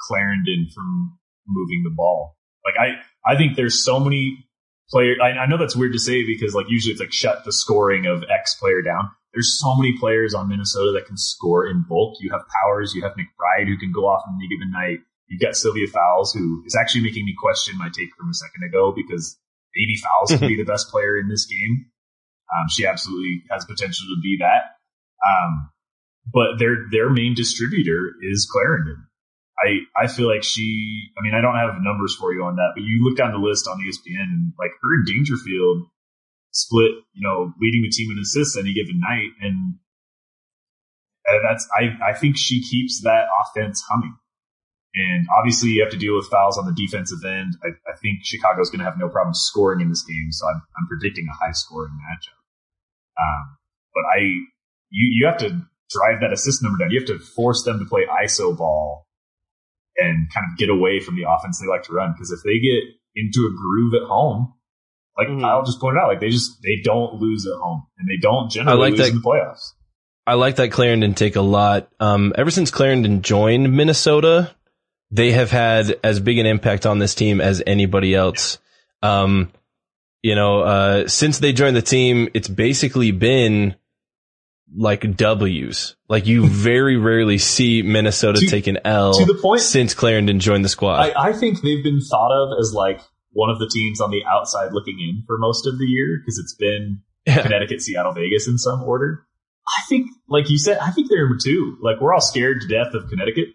Clarendon 0.00 0.68
from 0.74 1.18
moving 1.46 1.82
the 1.82 1.94
ball. 1.94 2.36
Like 2.64 2.74
I, 2.78 3.32
I 3.32 3.36
think 3.36 3.56
there's 3.56 3.82
so 3.84 4.00
many 4.00 4.46
players. 4.90 5.18
I, 5.22 5.30
I 5.30 5.46
know 5.46 5.56
that's 5.56 5.76
weird 5.76 5.92
to 5.92 5.98
say 5.98 6.24
because 6.26 6.54
like 6.54 6.66
usually 6.68 6.92
it's 6.92 7.00
like 7.00 7.12
shut 7.12 7.44
the 7.44 7.52
scoring 7.52 8.06
of 8.06 8.24
X 8.24 8.54
player 8.54 8.82
down. 8.82 9.10
There's 9.32 9.58
so 9.58 9.74
many 9.76 9.98
players 9.98 10.32
on 10.32 10.48
Minnesota 10.48 10.92
that 10.92 11.06
can 11.06 11.16
score 11.16 11.66
in 11.66 11.84
bulk. 11.88 12.18
You 12.20 12.30
have 12.30 12.42
Powers, 12.62 12.94
you 12.94 13.02
have 13.02 13.12
McBride 13.12 13.66
who 13.66 13.76
can 13.76 13.92
go 13.92 14.06
off 14.06 14.22
in 14.28 14.36
any 14.38 14.48
given 14.48 14.70
night. 14.70 14.98
You've 15.26 15.40
got 15.40 15.56
Sylvia 15.56 15.88
Fowles 15.88 16.32
who 16.32 16.62
is 16.66 16.76
actually 16.80 17.02
making 17.02 17.24
me 17.24 17.34
question 17.36 17.76
my 17.76 17.88
take 17.88 18.14
from 18.16 18.30
a 18.30 18.34
second 18.34 18.62
ago 18.62 18.92
because 18.94 19.36
maybe 19.74 19.96
Fowles 19.96 20.38
could 20.38 20.48
be 20.48 20.56
the 20.62 20.70
best 20.70 20.88
player 20.90 21.18
in 21.18 21.28
this 21.28 21.46
game. 21.46 21.86
Um, 22.54 22.68
she 22.70 22.86
absolutely 22.86 23.42
has 23.50 23.64
potential 23.64 24.06
to 24.14 24.20
be 24.22 24.38
that. 24.40 24.78
Um, 25.26 25.70
but 26.32 26.58
their 26.58 26.88
their 26.90 27.10
main 27.10 27.34
distributor 27.34 28.14
is 28.22 28.48
Clarendon. 28.50 29.06
I 29.58 29.80
I 29.96 30.06
feel 30.08 30.28
like 30.28 30.42
she. 30.42 31.10
I 31.18 31.22
mean, 31.22 31.34
I 31.34 31.40
don't 31.40 31.56
have 31.56 31.80
numbers 31.80 32.14
for 32.14 32.32
you 32.32 32.44
on 32.44 32.56
that, 32.56 32.72
but 32.74 32.82
you 32.82 33.04
look 33.04 33.16
down 33.16 33.32
the 33.32 33.38
list 33.38 33.68
on 33.68 33.78
ESPN, 33.78 34.22
and 34.22 34.52
like 34.58 34.72
her 34.82 34.94
and 34.94 35.06
Dangerfield 35.06 35.86
split. 36.50 36.92
You 37.12 37.22
know, 37.22 37.52
leading 37.60 37.82
the 37.82 37.90
team 37.90 38.10
in 38.10 38.18
assists 38.18 38.56
any 38.56 38.74
given 38.74 39.00
night, 39.00 39.30
and, 39.40 39.76
and 41.26 41.40
that's 41.44 41.68
I 41.74 42.10
I 42.10 42.14
think 42.14 42.36
she 42.36 42.62
keeps 42.62 43.02
that 43.02 43.26
offense 43.42 43.82
humming. 43.88 44.16
And 44.94 45.26
obviously, 45.36 45.70
you 45.70 45.82
have 45.82 45.90
to 45.90 45.98
deal 45.98 46.14
with 46.14 46.28
Fowles 46.30 46.56
on 46.56 46.66
the 46.66 46.74
defensive 46.74 47.18
end. 47.26 47.56
I, 47.64 47.74
I 47.90 47.96
think 48.00 48.20
Chicago's 48.22 48.70
going 48.70 48.78
to 48.78 48.84
have 48.84 48.96
no 48.96 49.08
problem 49.08 49.34
scoring 49.34 49.80
in 49.80 49.88
this 49.88 50.04
game, 50.04 50.30
so 50.30 50.46
I'm, 50.46 50.62
I'm 50.78 50.86
predicting 50.86 51.26
a 51.26 51.34
high 51.34 51.50
scoring 51.50 51.90
matchup. 51.98 52.38
Um, 53.18 53.56
but 53.92 54.04
I, 54.06 54.18
you, 54.90 55.10
you 55.10 55.26
have 55.26 55.38
to 55.38 55.66
drive 55.90 56.20
that 56.20 56.32
assist 56.32 56.62
number 56.62 56.78
down. 56.78 56.90
You 56.90 57.00
have 57.00 57.08
to 57.08 57.18
force 57.18 57.62
them 57.64 57.78
to 57.78 57.84
play 57.84 58.02
ISO 58.24 58.56
ball 58.56 59.06
and 59.96 60.28
kind 60.34 60.46
of 60.50 60.58
get 60.58 60.68
away 60.70 61.00
from 61.00 61.16
the 61.16 61.24
offense 61.28 61.60
they 61.60 61.68
like 61.68 61.82
to 61.84 61.92
run. 61.92 62.12
Because 62.12 62.30
if 62.32 62.40
they 62.44 62.58
get 62.58 62.82
into 63.14 63.46
a 63.46 63.54
groove 63.56 63.94
at 63.94 64.08
home, 64.08 64.52
like 65.16 65.28
Mhm. 65.28 65.40
Kyle 65.40 65.64
just 65.64 65.80
pointed 65.80 66.00
out, 66.00 66.08
like 66.08 66.20
they 66.20 66.30
just 66.30 66.60
they 66.62 66.80
don't 66.82 67.20
lose 67.20 67.46
at 67.46 67.56
home 67.60 67.84
and 67.98 68.08
they 68.08 68.16
don't 68.20 68.50
generally 68.50 68.78
like 68.80 68.90
lose 68.92 69.00
that- 69.00 69.08
in 69.10 69.16
the 69.16 69.22
playoffs. 69.22 69.72
I 70.26 70.34
like 70.34 70.56
that 70.56 70.70
Clarendon 70.72 71.12
take 71.14 71.36
a 71.36 71.42
lot. 71.42 71.88
Um, 72.00 72.32
ever 72.36 72.50
since 72.50 72.70
Clarendon 72.70 73.20
joined 73.22 73.70
Minnesota, 73.72 74.50
they 75.10 75.32
have 75.32 75.50
had 75.50 75.98
as 76.02 76.18
big 76.18 76.38
an 76.38 76.46
impact 76.46 76.86
on 76.86 76.98
this 76.98 77.14
team 77.14 77.40
as 77.42 77.62
anybody 77.66 78.14
else. 78.14 78.58
Um, 79.02 79.52
you 80.22 80.34
know, 80.34 80.60
uh, 80.60 81.08
since 81.08 81.38
they 81.40 81.52
joined 81.52 81.76
the 81.76 81.82
team, 81.82 82.30
it's 82.32 82.48
basically 82.48 83.10
been 83.12 83.74
like 84.76 85.16
W's. 85.16 85.96
Like 86.08 86.26
you 86.26 86.46
very 86.48 86.96
rarely 86.96 87.38
see 87.38 87.82
Minnesota 87.82 88.40
To- 88.40 88.46
take 88.46 88.66
an 88.66 88.78
L 88.84 89.14
to 89.14 89.24
the 89.24 89.34
point- 89.40 89.60
since 89.60 89.94
Clarendon 89.94 90.40
joined 90.40 90.64
the 90.64 90.68
squad. 90.68 91.00
I, 91.14 91.28
I 91.28 91.32
think 91.32 91.62
they've 91.62 91.82
been 91.82 92.00
thought 92.00 92.32
of 92.32 92.58
as 92.58 92.72
like 92.74 93.00
one 93.32 93.50
of 93.50 93.58
the 93.58 93.68
teams 93.72 94.00
on 94.00 94.10
the 94.10 94.22
outside 94.24 94.72
looking 94.72 94.98
in 95.00 95.24
for 95.26 95.38
most 95.38 95.66
of 95.66 95.78
the 95.78 95.84
year 95.86 96.18
because 96.20 96.38
it's 96.38 96.54
been 96.54 97.00
Yeah. 97.26 97.42
Connecticut, 97.42 97.80
Seattle, 97.82 98.12
Vegas 98.12 98.46
in 98.48 98.58
some 98.58 98.82
order. 98.82 99.26
I 99.66 99.80
think, 99.88 100.10
like 100.28 100.50
you 100.50 100.58
said, 100.58 100.78
I 100.78 100.90
think 100.90 101.08
they're 101.08 101.22
number 101.26 101.38
two. 101.42 101.78
Like 101.82 102.00
we're 102.00 102.12
all 102.12 102.20
scared 102.20 102.60
to 102.60 102.68
death 102.68 102.92
of 102.94 103.08
Connecticut, 103.08 103.48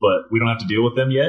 but 0.00 0.30
we 0.30 0.38
don't 0.38 0.48
have 0.48 0.58
to 0.60 0.66
deal 0.66 0.82
with 0.82 0.96
them 0.96 1.10
yet. 1.10 1.28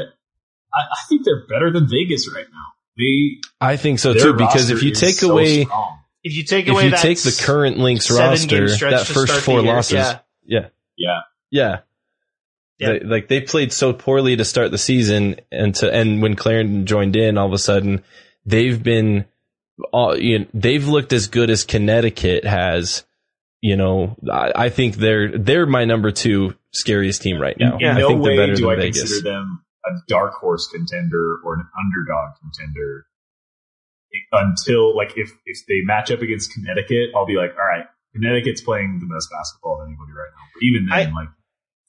I, 0.74 0.80
I 0.80 1.02
think 1.10 1.26
they're 1.26 1.46
better 1.48 1.70
than 1.72 1.90
Vegas 1.90 2.34
right 2.34 2.46
now. 2.50 2.66
They 2.98 3.42
I 3.60 3.76
think 3.78 4.00
so 4.00 4.14
too, 4.14 4.34
because 4.34 4.70
if 4.70 4.84
you 4.84 4.92
take 4.92 5.22
away, 5.22 5.64
strong. 5.66 6.00
If 6.24 6.36
you 6.36 6.44
take 6.44 6.68
if 6.68 6.74
away 6.74 6.86
you 6.86 6.92
that 6.92 7.02
take 7.02 7.20
the 7.20 7.40
current 7.44 7.78
Lynx 7.78 8.08
seven-game 8.08 8.64
roster, 8.64 8.90
that 8.92 9.08
first 9.08 9.34
four 9.42 9.62
year, 9.62 9.74
losses, 9.74 9.94
yeah. 9.94 10.20
yeah, 10.46 10.70
yeah, 10.98 11.20
Yeah. 11.50 11.80
Yeah. 12.78 12.94
They, 12.94 13.00
like 13.02 13.28
they 13.28 13.42
played 13.42 13.72
so 13.72 13.94
poorly 13.94 14.36
to 14.38 14.44
start 14.44 14.72
the 14.72 14.78
season 14.80 15.36
and 15.52 15.76
to, 15.76 15.94
and 15.94 16.20
when 16.20 16.36
Clarendon 16.36 16.88
joined 16.88 17.16
in, 17.16 17.38
all 17.38 17.46
of 17.46 17.54
a 17.54 17.60
sudden 17.60 18.04
they've 18.44 18.82
been, 18.82 19.26
all, 19.94 20.18
you 20.18 20.40
know, 20.40 20.46
they've 20.56 20.88
looked 20.88 21.14
as 21.14 21.28
good 21.28 21.52
as 21.52 21.64
Connecticut 21.64 22.44
has. 22.44 23.06
You 23.62 23.78
know, 23.78 24.18
I, 24.32 24.52
I 24.56 24.70
think 24.70 24.96
they're, 24.96 25.38
they're 25.38 25.68
my 25.68 25.86
number 25.86 26.12
two 26.12 26.56
scariest 26.72 27.22
team 27.22 27.40
right 27.40 27.56
now. 27.60 27.78
In, 27.78 27.86
in 27.86 27.98
I 27.98 28.00
no 28.00 28.08
think 28.08 28.24
they're 28.24 28.32
way 28.32 28.38
better 28.38 28.56
do 28.56 28.62
than 28.64 28.72
I 28.72 28.76
Vegas. 28.78 29.02
consider 29.02 29.30
them 29.30 29.64
a 29.86 29.92
dark 30.08 30.34
horse 30.34 30.68
contender 30.68 31.38
or 31.46 31.54
an 31.54 31.68
underdog 31.80 32.32
contender 32.42 33.06
until 34.32 34.96
like 34.96 35.14
if 35.18 35.32
if 35.46 35.66
they 35.68 35.82
match 35.84 36.12
up 36.12 36.22
against 36.22 36.54
Connecticut, 36.54 37.10
I'll 37.16 37.26
be 37.26 37.36
like, 37.36 37.52
all 37.58 37.66
right, 37.66 37.86
Connecticut's 38.14 38.62
playing 38.62 39.00
the 39.00 39.14
best 39.14 39.30
basketball 39.32 39.82
of 39.82 39.88
anybody 39.88 40.12
right 40.12 40.30
now. 40.36 40.46
But 40.54 40.64
even 40.64 40.86
then, 40.88 41.14
I- 41.16 41.22
like 41.22 41.30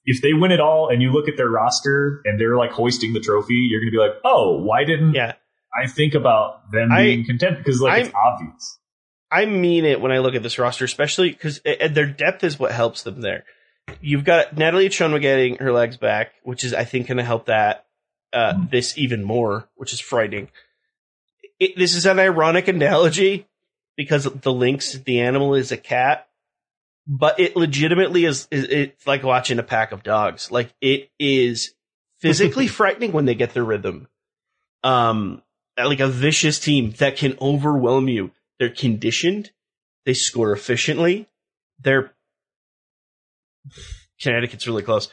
if 0.04 0.20
they 0.20 0.32
win 0.32 0.50
it 0.50 0.60
all 0.60 0.88
and 0.90 1.00
you 1.00 1.12
look 1.12 1.28
at 1.28 1.36
their 1.36 1.48
roster 1.48 2.22
and 2.24 2.38
they're 2.40 2.56
like 2.56 2.72
hoisting 2.72 3.12
the 3.12 3.20
trophy, 3.20 3.54
you're 3.70 3.80
going 3.80 3.92
to 3.92 3.96
be 3.96 4.02
like, 4.02 4.16
oh, 4.24 4.60
why 4.60 4.82
didn't 4.84 5.14
Yeah. 5.14 5.34
I 5.80 5.86
think 5.86 6.14
about 6.14 6.70
them 6.72 6.90
I- 6.90 7.04
being 7.04 7.24
content? 7.24 7.58
Because 7.58 7.80
like 7.80 8.06
it's 8.06 8.14
obvious. 8.14 8.78
I 9.30 9.46
mean 9.46 9.84
it 9.84 10.00
when 10.00 10.12
I 10.12 10.18
look 10.18 10.34
at 10.34 10.42
this 10.42 10.58
roster, 10.58 10.84
especially 10.84 11.30
because 11.30 11.60
their 11.62 12.06
depth 12.06 12.44
is 12.44 12.58
what 12.58 12.72
helps 12.72 13.02
them 13.04 13.20
there. 13.20 13.44
You've 14.00 14.24
got 14.24 14.56
Natalie 14.58 14.88
Achonwa 14.88 15.20
getting 15.20 15.56
her 15.56 15.72
legs 15.72 15.96
back, 15.96 16.32
which 16.42 16.64
is 16.64 16.74
I 16.74 16.84
think 16.84 17.06
going 17.08 17.16
to 17.18 17.24
help 17.24 17.46
that 17.46 17.86
uh, 18.32 18.54
this 18.70 18.96
even 18.98 19.22
more, 19.24 19.68
which 19.76 19.92
is 19.92 20.00
frightening. 20.00 20.48
It, 21.62 21.76
this 21.76 21.94
is 21.94 22.06
an 22.06 22.18
ironic 22.18 22.66
analogy 22.66 23.46
because 23.96 24.24
the 24.24 24.52
lynx, 24.52 24.94
the 24.94 25.20
animal, 25.20 25.54
is 25.54 25.70
a 25.70 25.76
cat, 25.76 26.26
but 27.06 27.38
it 27.38 27.54
legitimately 27.54 28.24
is. 28.24 28.48
is 28.50 28.64
it's 28.64 29.06
like 29.06 29.22
watching 29.22 29.60
a 29.60 29.62
pack 29.62 29.92
of 29.92 30.02
dogs. 30.02 30.50
Like 30.50 30.74
it 30.80 31.12
is 31.20 31.72
physically 32.18 32.66
frightening 32.78 33.12
when 33.12 33.26
they 33.26 33.36
get 33.36 33.54
their 33.54 33.62
rhythm. 33.62 34.08
Um, 34.82 35.40
like 35.78 36.00
a 36.00 36.08
vicious 36.08 36.58
team 36.58 36.90
that 36.98 37.16
can 37.16 37.38
overwhelm 37.40 38.08
you. 38.08 38.32
They're 38.58 38.68
conditioned. 38.68 39.52
They 40.04 40.14
score 40.14 40.50
efficiently. 40.50 41.28
They're 41.80 42.12
Connecticut's 44.20 44.66
really 44.66 44.82
close. 44.82 45.08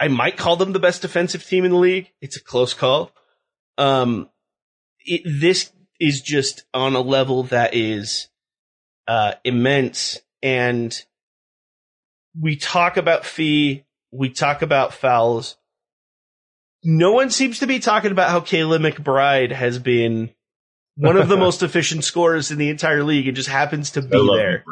I 0.00 0.08
might 0.08 0.36
call 0.36 0.56
them 0.56 0.72
the 0.72 0.80
best 0.80 1.02
defensive 1.02 1.46
team 1.46 1.64
in 1.64 1.70
the 1.70 1.78
league. 1.78 2.10
It's 2.20 2.36
a 2.36 2.42
close 2.42 2.74
call. 2.74 3.12
Um, 3.78 4.28
it, 5.04 5.22
this 5.24 5.70
is 6.00 6.20
just 6.20 6.64
on 6.74 6.94
a 6.94 7.00
level 7.00 7.44
that 7.44 7.74
is 7.74 8.28
uh, 9.06 9.34
immense, 9.44 10.20
and 10.42 11.04
we 12.40 12.56
talk 12.56 12.96
about 12.96 13.24
fee, 13.24 13.84
we 14.10 14.30
talk 14.30 14.62
about 14.62 14.92
Fowles. 14.94 15.56
No 16.82 17.12
one 17.12 17.30
seems 17.30 17.60
to 17.60 17.66
be 17.66 17.78
talking 17.78 18.10
about 18.12 18.30
how 18.30 18.40
Kayla 18.40 18.78
McBride 18.92 19.52
has 19.52 19.78
been 19.78 20.30
one 20.96 21.16
of 21.16 21.28
the 21.28 21.36
most 21.38 21.62
efficient 21.62 22.04
scorers 22.04 22.50
in 22.50 22.58
the 22.58 22.68
entire 22.68 23.02
league. 23.02 23.26
It 23.26 23.32
just 23.32 23.48
happens 23.48 23.90
to 23.92 24.02
be 24.02 24.08
there. 24.36 24.64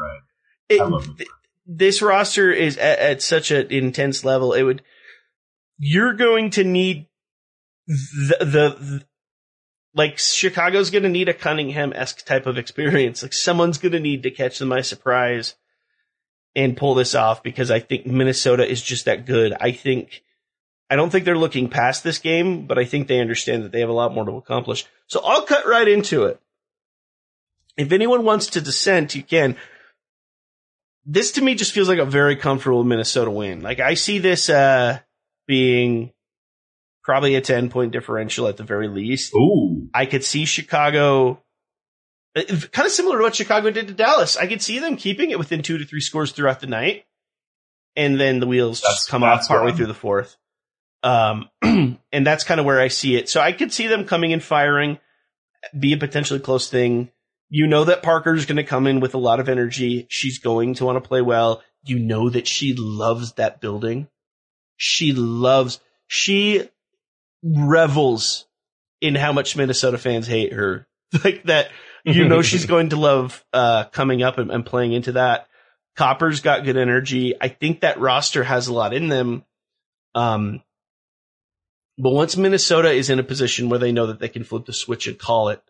It- 0.68 0.80
th- 1.16 1.28
this 1.64 2.02
roster 2.02 2.50
is 2.50 2.76
at, 2.76 2.98
at 2.98 3.22
such 3.22 3.50
an 3.50 3.70
intense 3.70 4.24
level. 4.24 4.52
It 4.52 4.62
would, 4.64 4.82
you're 5.78 6.14
going 6.14 6.50
to 6.50 6.64
need 6.64 7.06
the, 7.86 8.36
the- 8.40 9.04
like 9.94 10.18
Chicago's 10.18 10.90
going 10.90 11.02
to 11.02 11.08
need 11.08 11.28
a 11.28 11.34
Cunningham 11.34 11.92
esque 11.94 12.24
type 12.24 12.46
of 12.46 12.58
experience. 12.58 13.22
Like 13.22 13.32
someone's 13.32 13.78
going 13.78 13.92
to 13.92 14.00
need 14.00 14.22
to 14.22 14.30
catch 14.30 14.58
them 14.58 14.70
by 14.70 14.80
surprise 14.80 15.54
and 16.54 16.76
pull 16.76 16.94
this 16.94 17.14
off 17.14 17.42
because 17.42 17.70
I 17.70 17.80
think 17.80 18.06
Minnesota 18.06 18.68
is 18.68 18.82
just 18.82 19.04
that 19.04 19.26
good. 19.26 19.54
I 19.60 19.72
think, 19.72 20.22
I 20.90 20.96
don't 20.96 21.10
think 21.10 21.24
they're 21.24 21.36
looking 21.36 21.68
past 21.68 22.04
this 22.04 22.18
game, 22.18 22.66
but 22.66 22.78
I 22.78 22.84
think 22.84 23.08
they 23.08 23.20
understand 23.20 23.64
that 23.64 23.72
they 23.72 23.80
have 23.80 23.88
a 23.88 23.94
lot 23.94 24.14
more 24.14 24.24
to 24.24 24.32
accomplish. 24.32 24.86
So 25.06 25.20
I'll 25.24 25.42
cut 25.42 25.66
right 25.66 25.88
into 25.88 26.24
it. 26.24 26.40
If 27.76 27.92
anyone 27.92 28.24
wants 28.24 28.48
to 28.48 28.60
dissent, 28.60 29.14
you 29.14 29.22
can 29.22 29.56
this 31.04 31.32
to 31.32 31.42
me 31.42 31.54
just 31.54 31.72
feels 31.72 31.88
like 31.88 31.98
a 31.98 32.04
very 32.04 32.36
comfortable 32.36 32.84
Minnesota 32.84 33.30
win. 33.30 33.60
Like 33.60 33.80
I 33.80 33.94
see 33.94 34.18
this 34.18 34.48
uh 34.48 35.00
being 35.46 36.12
probably 37.02 37.34
a 37.34 37.40
10 37.40 37.68
point 37.68 37.92
differential 37.92 38.48
at 38.48 38.56
the 38.56 38.64
very 38.64 38.88
least. 38.88 39.34
Ooh. 39.34 39.88
I 39.94 40.06
could 40.06 40.24
see 40.24 40.44
Chicago 40.44 41.42
kind 42.34 42.86
of 42.86 42.92
similar 42.92 43.18
to 43.18 43.24
what 43.24 43.34
Chicago 43.34 43.70
did 43.70 43.88
to 43.88 43.94
Dallas. 43.94 44.36
I 44.36 44.46
could 44.46 44.62
see 44.62 44.78
them 44.78 44.96
keeping 44.96 45.30
it 45.30 45.38
within 45.38 45.62
2 45.62 45.78
to 45.78 45.84
3 45.84 46.00
scores 46.00 46.32
throughout 46.32 46.60
the 46.60 46.66
night 46.66 47.04
and 47.94 48.18
then 48.18 48.40
the 48.40 48.46
wheels 48.46 48.80
That's- 48.80 49.00
just 49.00 49.10
come 49.10 49.22
off 49.22 49.46
partway 49.46 49.72
through 49.72 49.86
the 49.86 49.94
fourth. 49.94 50.36
Um 51.02 51.48
and 51.62 52.26
that's 52.26 52.44
kind 52.44 52.60
of 52.60 52.66
where 52.66 52.80
I 52.80 52.88
see 52.88 53.16
it. 53.16 53.28
So 53.28 53.40
I 53.40 53.52
could 53.52 53.72
see 53.72 53.86
them 53.86 54.06
coming 54.06 54.32
and 54.32 54.42
firing 54.42 54.98
be 55.78 55.92
a 55.92 55.96
potentially 55.98 56.40
close 56.40 56.68
thing. 56.70 57.10
You 57.48 57.66
know 57.66 57.84
that 57.84 58.02
Parker's 58.02 58.46
going 58.46 58.56
to 58.56 58.64
come 58.64 58.86
in 58.86 59.00
with 59.00 59.14
a 59.14 59.18
lot 59.18 59.40
of 59.40 59.48
energy. 59.48 60.06
She's 60.08 60.38
going 60.38 60.74
to 60.74 60.86
want 60.86 61.02
to 61.02 61.06
play 61.06 61.20
well. 61.20 61.62
You 61.84 61.98
know 61.98 62.30
that 62.30 62.46
she 62.46 62.74
loves 62.74 63.32
that 63.34 63.60
building. 63.60 64.08
She 64.76 65.12
loves, 65.12 65.78
she 66.06 66.68
revels 67.42 68.46
in 69.00 69.14
how 69.14 69.32
much 69.32 69.56
Minnesota 69.56 69.98
fans 69.98 70.26
hate 70.26 70.52
her. 70.52 70.86
Like 71.24 71.42
that, 71.44 71.70
you 72.04 72.26
know, 72.26 72.40
she's 72.40 72.64
going 72.64 72.88
to 72.88 72.96
love, 72.96 73.44
uh, 73.52 73.84
coming 73.84 74.22
up 74.22 74.38
and, 74.38 74.50
and 74.50 74.64
playing 74.64 74.94
into 74.94 75.12
that. 75.12 75.46
Copper's 75.94 76.40
got 76.40 76.64
good 76.64 76.78
energy. 76.78 77.34
I 77.38 77.48
think 77.48 77.80
that 77.82 78.00
roster 78.00 78.42
has 78.42 78.68
a 78.68 78.72
lot 78.72 78.94
in 78.94 79.08
them. 79.08 79.44
Um, 80.14 80.62
but 81.98 82.12
once 82.12 82.34
Minnesota 82.38 82.90
is 82.90 83.10
in 83.10 83.18
a 83.18 83.22
position 83.22 83.68
where 83.68 83.78
they 83.78 83.92
know 83.92 84.06
that 84.06 84.20
they 84.20 84.30
can 84.30 84.42
flip 84.42 84.64
the 84.64 84.72
switch 84.72 85.06
and 85.06 85.18
call 85.18 85.50
it, 85.50 85.62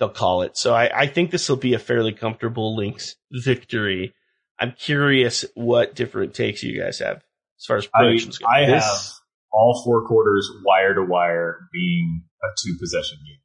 they'll 0.00 0.08
call 0.08 0.42
it. 0.42 0.56
So 0.56 0.74
I, 0.74 1.02
I 1.02 1.06
think 1.06 1.30
this 1.30 1.48
will 1.48 1.56
be 1.56 1.74
a 1.74 1.78
fairly 1.78 2.12
comfortable 2.12 2.74
Lynx 2.76 3.14
victory. 3.30 4.14
I'm 4.58 4.72
curious 4.72 5.44
what 5.54 5.94
different 5.94 6.34
takes 6.34 6.64
you 6.64 6.76
guys 6.76 6.98
have 6.98 7.18
as 7.60 7.64
far 7.66 7.76
as 7.76 7.88
I, 7.94 8.00
predictions 8.00 8.38
go. 8.38 8.46
I 8.48 8.66
This- 8.66 8.84
have 8.84 9.12
all 9.52 9.82
four 9.84 10.06
quarters 10.06 10.50
wire 10.64 10.94
to 10.94 11.02
wire 11.02 11.68
being 11.72 12.22
a 12.42 12.48
two 12.62 12.76
possession 12.78 13.18
game, 13.26 13.40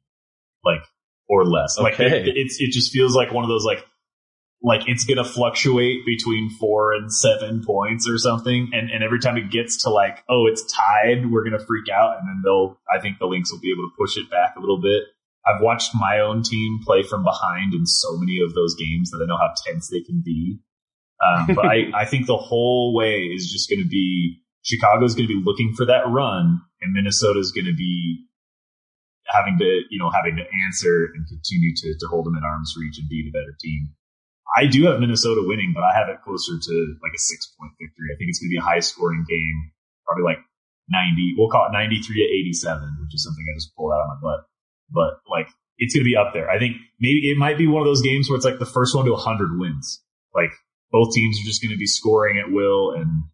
like 0.64 0.82
or 1.28 1.44
less. 1.44 1.78
Like 1.78 1.98
it, 2.00 2.36
it's 2.36 2.60
it 2.60 2.70
just 2.72 2.92
feels 2.92 3.14
like 3.14 3.32
one 3.32 3.44
of 3.44 3.48
those 3.48 3.64
like 3.64 3.84
like 4.62 4.88
it's 4.88 5.04
gonna 5.04 5.24
fluctuate 5.24 6.06
between 6.06 6.50
four 6.50 6.92
and 6.92 7.12
seven 7.12 7.62
points 7.64 8.08
or 8.08 8.18
something. 8.18 8.70
And 8.72 8.90
and 8.90 9.02
every 9.02 9.20
time 9.20 9.36
it 9.36 9.50
gets 9.50 9.82
to 9.84 9.90
like 9.90 10.24
oh 10.28 10.46
it's 10.46 10.64
tied, 10.72 11.30
we're 11.30 11.44
gonna 11.44 11.64
freak 11.64 11.88
out, 11.88 12.18
and 12.18 12.28
then 12.28 12.42
they'll 12.44 12.78
I 12.92 13.00
think 13.00 13.18
the 13.18 13.26
Lynx 13.26 13.52
will 13.52 13.60
be 13.60 13.72
able 13.72 13.88
to 13.88 13.94
push 13.98 14.16
it 14.16 14.30
back 14.30 14.56
a 14.56 14.60
little 14.60 14.80
bit. 14.80 15.04
I've 15.46 15.60
watched 15.60 15.94
my 15.94 16.20
own 16.20 16.42
team 16.42 16.80
play 16.84 17.02
from 17.02 17.22
behind 17.22 17.74
in 17.74 17.84
so 17.86 18.16
many 18.16 18.40
of 18.40 18.54
those 18.54 18.74
games 18.74 19.10
that 19.10 19.20
I 19.22 19.26
know 19.26 19.36
how 19.36 19.52
tense 19.66 19.88
they 19.88 20.00
can 20.00 20.22
be. 20.24 20.58
Um, 21.24 21.54
but 21.54 21.66
I, 21.66 21.90
I 21.94 22.04
think 22.06 22.26
the 22.26 22.36
whole 22.36 22.94
way 22.94 23.24
is 23.24 23.50
just 23.52 23.68
going 23.68 23.82
to 23.82 23.88
be 23.88 24.40
Chicago's 24.64 25.14
going 25.14 25.28
to 25.28 25.34
be 25.34 25.42
looking 25.44 25.74
for 25.76 25.84
that 25.86 26.08
run, 26.08 26.60
and 26.80 26.92
Minnesota's 26.92 27.52
going 27.52 27.66
to 27.66 27.76
be 27.76 28.24
having 29.28 29.58
to, 29.58 29.82
you 29.90 29.98
know, 29.98 30.10
having 30.10 30.36
to 30.36 30.44
answer 30.66 31.12
and 31.14 31.26
continue 31.28 31.72
to, 31.76 31.94
to 32.00 32.06
hold 32.08 32.26
them 32.26 32.36
at 32.36 32.44
arm's 32.44 32.74
reach 32.78 32.98
and 32.98 33.08
be 33.08 33.24
the 33.24 33.32
better 33.32 33.56
team. 33.60 33.92
I 34.56 34.66
do 34.66 34.84
have 34.86 35.00
Minnesota 35.00 35.42
winning, 35.44 35.72
but 35.74 35.82
I 35.82 35.92
have 35.96 36.08
it 36.08 36.20
closer 36.24 36.56
to 36.60 36.74
like 37.02 37.12
a 37.14 37.18
six 37.18 37.52
point 37.58 37.72
victory. 37.80 38.12
I 38.12 38.16
think 38.16 38.28
it's 38.28 38.38
going 38.38 38.48
to 38.50 38.56
be 38.56 38.62
a 38.62 38.64
high 38.64 38.80
scoring 38.80 39.24
game, 39.28 39.72
probably 40.06 40.24
like 40.24 40.40
90, 40.88 41.34
we'll 41.36 41.48
call 41.48 41.66
it 41.66 41.72
93 41.72 42.00
to 42.00 42.28
87, 42.60 42.98
which 43.00 43.14
is 43.14 43.24
something 43.24 43.44
I 43.48 43.56
just 43.56 43.74
pulled 43.76 43.92
out 43.92 44.04
of 44.04 44.08
my 44.08 44.20
butt. 44.20 44.40
But 44.92 45.20
like, 45.28 45.48
it's 45.78 45.94
going 45.94 46.04
to 46.04 46.08
be 46.08 46.16
up 46.16 46.32
there. 46.32 46.48
I 46.48 46.58
think 46.58 46.76
maybe 47.00 47.30
it 47.30 47.36
might 47.36 47.58
be 47.58 47.66
one 47.66 47.82
of 47.82 47.88
those 47.88 48.02
games 48.02 48.28
where 48.28 48.36
it's 48.36 48.44
like 48.44 48.58
the 48.58 48.68
first 48.68 48.94
one 48.94 49.04
to 49.06 49.12
100 49.12 49.58
wins. 49.58 50.00
Like, 50.34 50.52
both 50.92 51.12
teams 51.12 51.40
are 51.40 51.48
just 51.48 51.62
going 51.62 51.72
to 51.72 51.78
be 51.78 51.86
scoring 51.86 52.38
at 52.38 52.52
will 52.52 52.92
and 52.92 53.24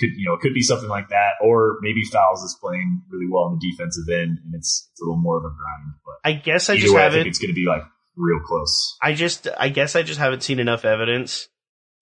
could 0.00 0.08
you 0.16 0.26
know 0.26 0.34
it 0.34 0.40
could 0.40 0.54
be 0.54 0.62
something 0.62 0.88
like 0.88 1.08
that 1.10 1.34
or 1.42 1.76
maybe 1.82 2.02
Fowles 2.10 2.42
is 2.42 2.56
playing 2.60 3.02
really 3.10 3.26
well 3.30 3.44
on 3.44 3.58
the 3.60 3.70
defensive 3.70 4.08
end 4.08 4.38
and 4.44 4.54
it's 4.54 4.88
it's 4.92 5.00
a 5.00 5.04
little 5.04 5.20
more 5.20 5.36
of 5.36 5.44
a 5.44 5.48
grind 5.48 5.94
but 6.04 6.14
I 6.24 6.32
guess 6.32 6.68
I 6.70 6.76
just 6.78 6.94
way, 6.94 7.02
haven't. 7.02 7.18
think 7.20 7.28
it's 7.28 7.38
going 7.38 7.50
to 7.50 7.54
be 7.54 7.66
like 7.66 7.82
real 8.16 8.40
close 8.40 8.96
I 9.02 9.12
just, 9.14 9.46
I 9.58 9.68
guess 9.68 9.94
I 9.96 10.02
just 10.02 10.18
haven't 10.18 10.42
seen 10.42 10.58
enough 10.58 10.84
evidence 10.84 11.48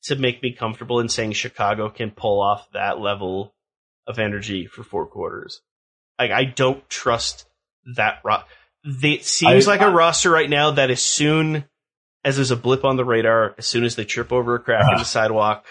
to 0.05 0.17
make 0.17 0.43
me 0.43 0.53
comfortable 0.53 1.01
in 1.01 1.09
saying 1.09 1.33
Chicago 1.33 1.91
can 1.91 2.11
pull 2.13 2.41
off 2.41 2.67
that 2.73 2.99
level 3.01 3.55
of 4.07 4.19
energy 4.19 4.67
for 4.67 4.83
four 4.83 5.07
quarters. 5.07 5.61
Like, 6.19 6.31
I 6.31 6.45
don't 6.45 6.89
trust 6.89 7.47
that. 7.97 8.21
Ro- 8.25 8.43
it 8.85 9.25
seems 9.25 9.67
I- 9.69 9.71
like 9.71 9.81
a 9.81 9.85
I- 9.87 9.93
roster 9.93 10.31
right 10.31 10.49
now 10.49 10.71
that 10.73 10.91
as 10.91 11.03
soon 11.03 11.65
as 12.25 12.37
there's 12.37 12.51
a 12.51 12.57
blip 12.57 12.85
on 12.85 12.97
the 12.97 13.05
radar, 13.05 13.55
as 13.59 13.67
soon 13.67 13.85
as 13.85 13.97
they 13.97 14.05
trip 14.05 14.33
over 14.33 14.55
a 14.55 14.59
crack 14.61 14.83
in 14.83 14.87
Uh-huh. 14.95 14.99
the 14.99 15.05
sidewalk, 15.05 15.67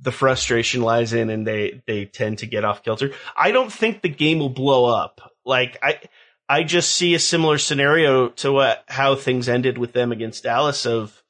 the 0.00 0.12
frustration 0.12 0.82
lies 0.82 1.12
in 1.12 1.30
and 1.30 1.46
they, 1.46 1.82
they 1.86 2.04
tend 2.04 2.38
to 2.38 2.46
get 2.46 2.64
off 2.64 2.82
kilter. 2.82 3.12
I 3.36 3.52
don't 3.52 3.72
think 3.72 4.02
the 4.02 4.08
game 4.08 4.38
will 4.38 4.48
blow 4.50 4.84
up. 4.86 5.32
Like, 5.44 5.78
I, 5.82 6.00
I 6.48 6.62
just 6.62 6.92
see 6.94 7.14
a 7.14 7.18
similar 7.18 7.58
scenario 7.58 8.28
to 8.28 8.52
what 8.52 8.84
how 8.88 9.14
things 9.14 9.48
ended 9.48 9.78
with 9.78 9.92
them 9.92 10.12
against 10.12 10.42
Dallas. 10.42 10.84
Of 10.84 11.22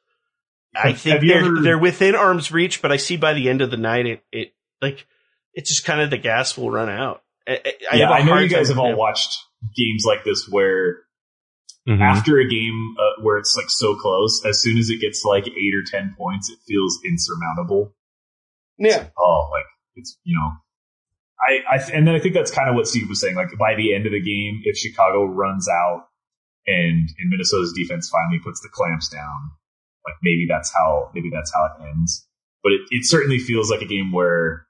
I 0.74 0.92
think 0.92 1.20
they're 1.20 1.38
ever- 1.44 1.60
they're 1.62 1.78
within 1.78 2.14
arm's 2.16 2.50
reach, 2.50 2.82
but 2.82 2.90
I 2.90 2.96
see 2.96 3.16
by 3.16 3.32
the 3.34 3.48
end 3.48 3.60
of 3.62 3.70
the 3.70 3.76
night 3.76 4.06
it 4.06 4.24
it 4.32 4.54
like 4.82 5.06
it's 5.52 5.70
just 5.70 5.84
kind 5.84 6.00
of 6.00 6.10
the 6.10 6.18
gas 6.18 6.56
will 6.58 6.70
run 6.70 6.88
out. 6.88 7.22
I, 7.46 7.52
I- 7.52 7.56
I 7.92 7.96
yeah 7.96 8.02
have 8.02 8.10
a 8.10 8.14
I 8.14 8.22
know 8.22 8.38
you 8.38 8.48
guys 8.48 8.68
have 8.70 8.78
all 8.78 8.96
watched 8.96 9.36
games 9.76 10.04
like 10.06 10.24
this 10.24 10.48
where 10.48 10.98
Mhm. 11.88 12.00
after 12.00 12.38
a 12.38 12.48
game 12.48 12.94
uh, 12.98 13.22
where 13.22 13.36
it's 13.38 13.54
like 13.56 13.68
so 13.68 13.94
close 13.94 14.42
as 14.46 14.60
soon 14.62 14.78
as 14.78 14.88
it 14.88 15.00
gets 15.02 15.22
like 15.24 15.46
eight 15.46 15.74
or 15.74 15.82
ten 15.86 16.14
points 16.18 16.48
it 16.50 16.58
feels 16.66 16.98
insurmountable 17.04 17.94
Yeah, 18.78 19.08
oh, 19.18 19.48
like 19.52 19.66
it's 19.96 20.18
you 20.24 20.36
know, 20.36 20.50
I, 21.40 21.76
I 21.76 21.90
and 21.92 22.06
then 22.06 22.14
I 22.14 22.18
think 22.20 22.34
that's 22.34 22.50
kind 22.50 22.68
of 22.68 22.74
what 22.74 22.86
Steve 22.88 23.08
was 23.08 23.20
saying. 23.20 23.36
Like 23.36 23.48
by 23.58 23.74
the 23.74 23.94
end 23.94 24.06
of 24.06 24.12
the 24.12 24.20
game, 24.20 24.60
if 24.64 24.76
Chicago 24.76 25.24
runs 25.24 25.68
out 25.68 26.06
and 26.66 27.08
and 27.18 27.30
Minnesota's 27.30 27.72
defense 27.76 28.08
finally 28.10 28.40
puts 28.42 28.60
the 28.60 28.68
clamps 28.72 29.08
down, 29.08 29.50
like 30.06 30.16
maybe 30.22 30.46
that's 30.48 30.72
how 30.74 31.10
maybe 31.14 31.30
that's 31.32 31.52
how 31.54 31.66
it 31.66 31.88
ends. 31.88 32.26
But 32.62 32.72
it, 32.72 32.80
it 32.90 33.04
certainly 33.06 33.38
feels 33.38 33.70
like 33.70 33.82
a 33.82 33.86
game 33.86 34.10
where 34.12 34.66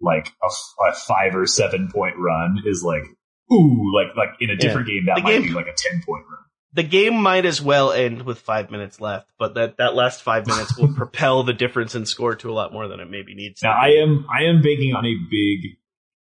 like 0.00 0.28
a 0.42 0.92
five 0.94 1.34
or 1.34 1.46
seven 1.46 1.88
point 1.92 2.16
run 2.18 2.58
is 2.66 2.82
like 2.82 3.04
ooh, 3.52 3.92
like 3.96 4.14
like 4.16 4.30
in 4.40 4.50
a 4.50 4.56
different 4.56 4.86
game 4.86 5.06
that 5.06 5.16
The 5.16 5.22
might 5.22 5.32
game- 5.32 5.42
be 5.44 5.50
like 5.50 5.66
a 5.66 5.74
ten 5.76 6.02
point 6.06 6.24
run. 6.30 6.38
The 6.74 6.82
game 6.82 7.20
might 7.20 7.44
as 7.44 7.60
well 7.60 7.92
end 7.92 8.22
with 8.22 8.38
five 8.38 8.70
minutes 8.70 9.00
left, 9.00 9.28
but 9.38 9.54
that, 9.54 9.76
that 9.76 9.94
last 9.94 10.22
five 10.22 10.46
minutes 10.46 10.76
will 10.78 10.94
propel 10.96 11.42
the 11.42 11.52
difference 11.52 11.94
in 11.94 12.06
score 12.06 12.34
to 12.36 12.50
a 12.50 12.54
lot 12.56 12.72
more 12.72 12.88
than 12.88 13.00
it 13.00 13.10
maybe 13.10 13.34
needs 13.34 13.60
to. 13.60 13.66
Now 13.66 13.76
I 13.76 14.00
am 14.00 14.24
I 14.32 14.44
am 14.44 14.62
banking 14.62 14.94
on 14.96 15.04
a 15.04 15.14
big, 15.28 15.76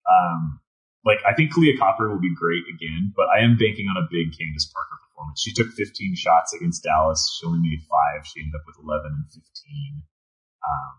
um, 0.06 0.62
like 1.04 1.18
I 1.26 1.34
think 1.34 1.54
Kahleah 1.54 1.80
Copper 1.80 2.10
will 2.10 2.22
be 2.22 2.34
great 2.36 2.70
again, 2.70 3.14
but 3.16 3.26
I 3.34 3.42
am 3.42 3.58
banking 3.58 3.90
on 3.90 3.98
a 3.98 4.06
big 4.12 4.38
Candace 4.38 4.70
Parker 4.70 4.98
performance. 5.10 5.42
She 5.42 5.54
took 5.54 5.74
15 5.74 6.14
shots 6.14 6.54
against 6.54 6.84
Dallas. 6.86 7.26
She 7.34 7.48
only 7.48 7.66
made 7.66 7.82
five. 7.90 8.22
She 8.30 8.42
ended 8.42 8.54
up 8.62 8.66
with 8.70 8.78
11 8.78 9.10
and 9.10 9.26
15. 9.26 9.42
Um, 9.42 10.92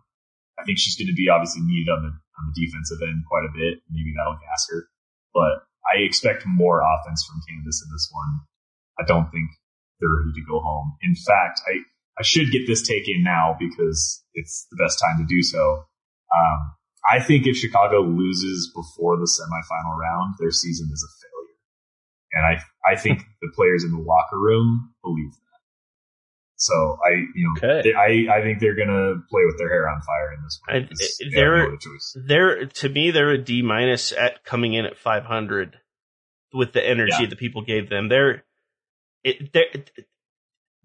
I 0.59 0.67
think 0.67 0.83
she's 0.83 0.99
going 0.99 1.07
to 1.07 1.15
be 1.15 1.31
obviously 1.31 1.63
needed 1.63 1.95
on 1.95 2.03
the 2.03 2.11
on 2.11 2.43
the 2.51 2.57
defensive 2.59 2.99
end 3.07 3.23
quite 3.31 3.47
a 3.47 3.55
bit. 3.55 3.87
Maybe 3.87 4.11
that'll 4.19 4.43
gas 4.43 4.67
her, 4.75 4.91
but 5.31 5.63
I 5.87 6.03
expect 6.03 6.43
more 6.43 6.83
offense 6.83 7.23
from 7.23 7.39
Candace 7.47 7.87
in 7.87 7.95
this 7.95 8.11
one. 8.11 8.43
I 9.01 9.05
don't 9.07 9.31
think 9.31 9.49
they're 10.01 10.09
ready 10.11 10.33
to 10.35 10.45
go 10.51 10.61
home. 10.61 10.97
In 11.03 11.15
fact, 11.15 11.61
I 11.67 11.79
I 12.19 12.23
should 12.23 12.51
get 12.51 12.67
this 12.67 12.83
take 12.87 13.09
in 13.09 13.23
now 13.23 13.57
because 13.59 14.25
it's 14.35 14.67
the 14.71 14.77
best 14.83 14.99
time 15.01 15.19
to 15.19 15.27
do 15.33 15.43
so. 15.43 15.85
Um, 16.37 16.59
I 17.11 17.21
think 17.23 17.47
if 17.47 17.57
Chicago 17.57 18.01
loses 18.03 18.73
before 18.75 19.17
the 19.17 19.25
semifinal 19.31 19.97
round, 19.97 20.35
their 20.41 20.51
season 20.51 20.89
is 20.93 21.03
a 21.07 21.11
failure, 21.23 21.59
and 22.33 22.45
I 22.59 22.93
I 22.93 22.97
think 22.97 23.23
the 23.43 23.51
players 23.55 23.85
in 23.85 23.93
the 23.93 23.99
locker 24.03 24.39
room 24.39 24.95
believe 25.05 25.31
that. 25.33 25.39
So 26.57 26.99
I 27.07 27.11
you 27.37 27.55
know 27.63 27.69
Okay. 27.71 27.91
they- 27.91 27.95
I 28.29 28.39
I 28.39 28.43
think 28.43 28.59
they're 28.59 28.75
gonna 28.75 29.15
play 29.31 29.43
with 29.47 29.59
their 29.59 29.69
hair 29.69 29.89
on 29.89 30.01
fire 30.03 30.33
in 30.37 30.43
this 30.43 30.61
one. 30.67 30.77
I- 30.77 30.81
they 30.81 31.25
have 31.27 31.33
they're- 31.35 31.71
no. 31.71 31.79
They're 32.27 32.67
to 32.67 32.89
me 32.89 33.11
they're 33.13 33.31
a 33.31 33.39
D 33.39 33.63
minus 33.63 34.11
at 34.13 34.45
coming 34.45 34.75
in 34.75 34.85
at 34.85 34.99
500 34.99 35.79
with 36.53 36.73
the 36.73 36.85
energy 36.85 37.13
Yeah. 37.21 37.27
that 37.29 37.39
people 37.39 37.63
gave 37.63 37.89
them. 37.89 38.09
They're 38.09 38.45
it 39.29 39.91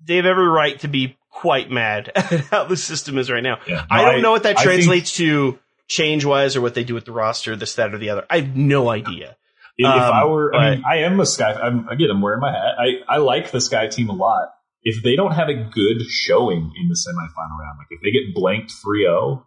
they 0.06 0.18
have 0.18 0.26
every 0.26 0.48
right 0.48 0.80
to 0.82 0.88
be 0.88 1.18
quite 1.30 1.72
mad 1.72 2.12
at 2.16 2.32
how 2.46 2.66
the 2.66 2.78
system 2.78 3.18
is 3.18 3.30
right 3.32 3.44
now. 3.44 3.60
Yeah. 3.68 3.86
I 3.90 4.04
don't 4.04 4.22
know 4.22 4.32
what 4.32 4.44
that 4.44 4.58
I 4.60 4.64
think- 4.64 4.66
translates 4.66 5.14
to 5.18 5.60
change 5.88 6.26
wise 6.26 6.56
or 6.56 6.62
what 6.62 6.74
they 6.76 6.84
do 6.84 6.94
with 6.94 7.06
the 7.06 7.12
roster, 7.12 7.56
this, 7.56 7.76
that, 7.76 7.94
or 7.94 7.98
the 7.98 8.10
other. 8.10 8.26
I 8.30 8.40
have 8.42 8.56
no 8.56 8.90
idea. 8.90 9.36
If, 9.78 9.86
Um, 9.88 10.00
I 10.14 10.26
were, 10.26 10.54
I 10.56 10.72
mean, 10.76 10.84
I 10.90 10.98
am 11.00 11.20
a 11.20 11.26
Sky. 11.26 11.52
I'm, 11.54 11.88
again, 11.90 12.10
I'm 12.12 12.22
wearing 12.22 12.40
my 12.40 12.52
hat. 12.52 12.76
I, 12.80 13.16
I 13.16 13.18
like 13.18 13.52
the 13.52 13.60
Sky 13.62 13.88
team 13.88 14.10
a 14.10 14.14
lot. 14.14 14.50
If 14.84 15.02
they 15.04 15.16
don't 15.16 15.32
have 15.34 15.50
a 15.50 15.54
good 15.56 16.02
showing 16.10 16.72
in 16.80 16.90
the 16.90 16.96
semifinal 16.96 17.58
round, 17.60 17.78
like 17.80 17.88
if 17.90 18.02
they 18.02 18.12
get 18.12 18.34
blanked 18.36 18.72
3-0, 18.86 19.44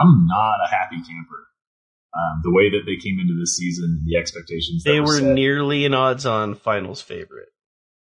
I'm 0.00 0.26
not 0.26 0.56
a 0.64 0.70
happy 0.70 0.96
camper. 0.96 1.46
Um, 2.16 2.40
the 2.44 2.50
way 2.52 2.70
that 2.70 2.82
they 2.86 2.96
came 2.96 3.18
into 3.20 3.38
this 3.38 3.56
season, 3.56 4.04
the 4.06 4.16
expectations 4.16 4.84
that 4.84 4.90
They 4.92 5.00
were 5.00 5.18
set, 5.18 5.34
nearly 5.34 5.84
an 5.84 5.92
odds 5.94 6.24
on 6.24 6.54
finals 6.54 7.02
favorite. 7.02 7.48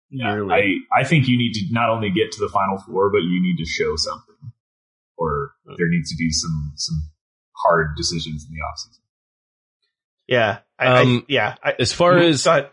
Yeah, 0.10 0.34
nearly. 0.36 0.54
I, 0.94 1.00
I 1.02 1.04
think 1.04 1.28
you 1.28 1.38
need 1.38 1.54
to 1.54 1.66
not 1.72 1.90
only 1.90 2.10
get 2.10 2.32
to 2.34 2.40
the 2.40 2.50
final 2.50 2.78
four, 2.78 3.10
but 3.12 3.20
you 3.20 3.42
need 3.42 3.58
to 3.58 3.66
show 3.66 3.96
something, 3.96 4.52
or 5.18 5.52
there 5.66 5.90
needs 5.90 6.10
to 6.12 6.16
be 6.18 6.32
some 6.32 6.72
some 6.76 7.10
hard 7.64 7.96
decisions 7.98 8.46
in 8.46 8.56
the 8.56 8.62
offseason. 8.62 9.00
Yeah. 10.28 10.60
I, 10.80 10.86
I- 10.86 11.02
Um, 11.02 11.26
yeah. 11.28 11.56
I, 11.64 11.74
As 11.80 11.94
far 11.94 12.18
as 12.18 12.44
Go 12.44 12.52
ahead. 12.52 12.70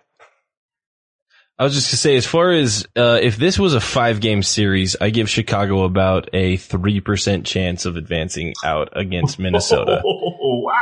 I 1.59 1.65
was 1.65 1.75
just 1.75 1.91
gonna 1.91 1.99
say, 1.99 2.17
as 2.17 2.27
far 2.27 2.51
as 2.51 2.87
uh, 2.97 3.21
if 3.23 3.37
this 3.37 3.57
was 3.59 3.75
a 3.75 3.81
five 3.81 4.21
game 4.21 4.43
series, 4.43 4.97
I 5.01 5.11
give 5.11 5.31
Chicago 5.31 5.85
about 5.85 6.29
a 6.33 6.57
three 6.57 7.01
percent 7.01 7.47
chance 7.47 7.85
of 7.85 7.97
advancing 7.97 8.55
out 8.65 8.89
against 8.99 9.39
Minnesota. 9.39 10.01
wow. 10.05 10.73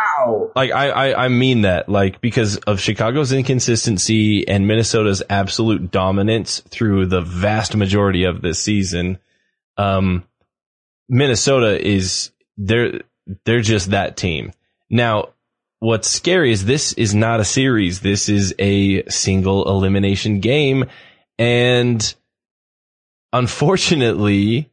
Like 0.55 0.71
I, 0.73 0.89
I 0.91 1.25
I 1.25 1.29
mean 1.29 1.63
that 1.63 1.89
like 1.89 2.21
because 2.21 2.57
of 2.59 2.81
Chicago's 2.81 3.33
inconsistency 3.33 4.47
and 4.47 4.67
Minnesota's 4.67 5.23
absolute 5.29 5.91
dominance 5.91 6.61
through 6.69 7.07
the 7.07 7.21
vast 7.21 7.77
majority 7.77 8.25
of 8.25 8.43
this 8.43 8.59
season. 8.59 9.19
Um, 9.77 10.25
Minnesota 11.09 11.85
is 11.85 12.31
they're 12.57 13.01
they're 13.45 13.61
just 13.61 13.91
that 13.91 14.17
team. 14.17 14.53
Now, 14.89 15.31
what's 15.79 16.09
scary 16.09 16.53
is 16.53 16.65
this 16.65 16.93
is 16.95 17.15
not 17.15 17.41
a 17.41 17.45
series. 17.45 18.01
This 18.01 18.29
is 18.29 18.55
a 18.59 19.05
single 19.09 19.69
elimination 19.69 20.41
game, 20.41 20.87
and 21.39 22.15
unfortunately, 23.33 24.71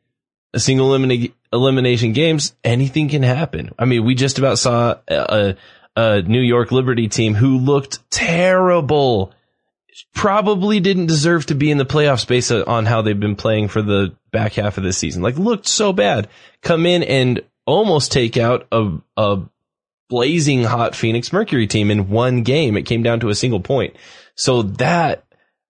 a 0.53 0.59
single 0.59 0.89
elimina- 0.89 1.33
elimination 1.51 2.13
games, 2.13 2.55
anything 2.63 3.09
can 3.09 3.23
happen. 3.23 3.73
I 3.77 3.85
mean, 3.85 4.03
we 4.05 4.15
just 4.15 4.39
about 4.39 4.59
saw 4.59 4.95
a, 5.07 5.55
a 5.95 6.21
New 6.21 6.41
York 6.41 6.71
Liberty 6.71 7.07
team 7.07 7.33
who 7.33 7.57
looked 7.57 8.09
terrible. 8.09 9.33
Probably 10.13 10.79
didn't 10.79 11.07
deserve 11.07 11.47
to 11.47 11.55
be 11.55 11.71
in 11.71 11.77
the 11.77 11.85
playoffs 11.85 12.27
based 12.27 12.51
on 12.51 12.85
how 12.85 13.01
they've 13.01 13.19
been 13.19 13.35
playing 13.35 13.67
for 13.69 13.81
the 13.81 14.15
back 14.31 14.53
half 14.53 14.77
of 14.77 14.83
this 14.83 14.97
season. 14.97 15.21
Like 15.23 15.37
looked 15.37 15.67
so 15.67 15.91
bad. 15.93 16.27
Come 16.61 16.85
in 16.85 17.03
and 17.03 17.41
almost 17.65 18.11
take 18.11 18.37
out 18.37 18.67
a, 18.71 18.91
a 19.15 19.41
blazing 20.09 20.63
hot 20.63 20.95
Phoenix 20.95 21.33
Mercury 21.33 21.67
team 21.67 21.89
in 21.91 22.09
one 22.09 22.43
game. 22.43 22.77
It 22.77 22.83
came 22.83 23.03
down 23.03 23.19
to 23.21 23.29
a 23.29 23.35
single 23.35 23.59
point. 23.59 23.95
So 24.35 24.61
that 24.63 25.23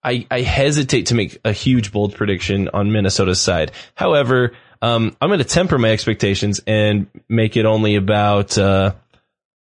I, 0.04 0.28
I 0.30 0.42
hesitate 0.42 1.08
to 1.08 1.16
make 1.16 1.40
a 1.44 1.52
huge 1.52 1.92
bold 1.92 2.16
prediction 2.16 2.70
on 2.74 2.92
Minnesota's 2.92 3.42
side. 3.42 3.72
However, 3.96 4.54
um, 4.82 5.16
I'm 5.22 5.30
going 5.30 5.40
to 5.40 5.46
temper 5.46 5.78
my 5.78 5.90
expectations 5.92 6.62
and 6.68 7.08
make 7.30 7.58
it 7.58 7.66
only 7.66 7.96
about 7.96 8.58
uh, 8.58 8.94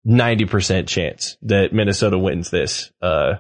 90% 0.07 0.87
chance 0.87 1.37
that 1.43 1.73
Minnesota 1.73 2.19
wins 2.19 2.51
this 2.51 2.91
uh, 3.03 3.35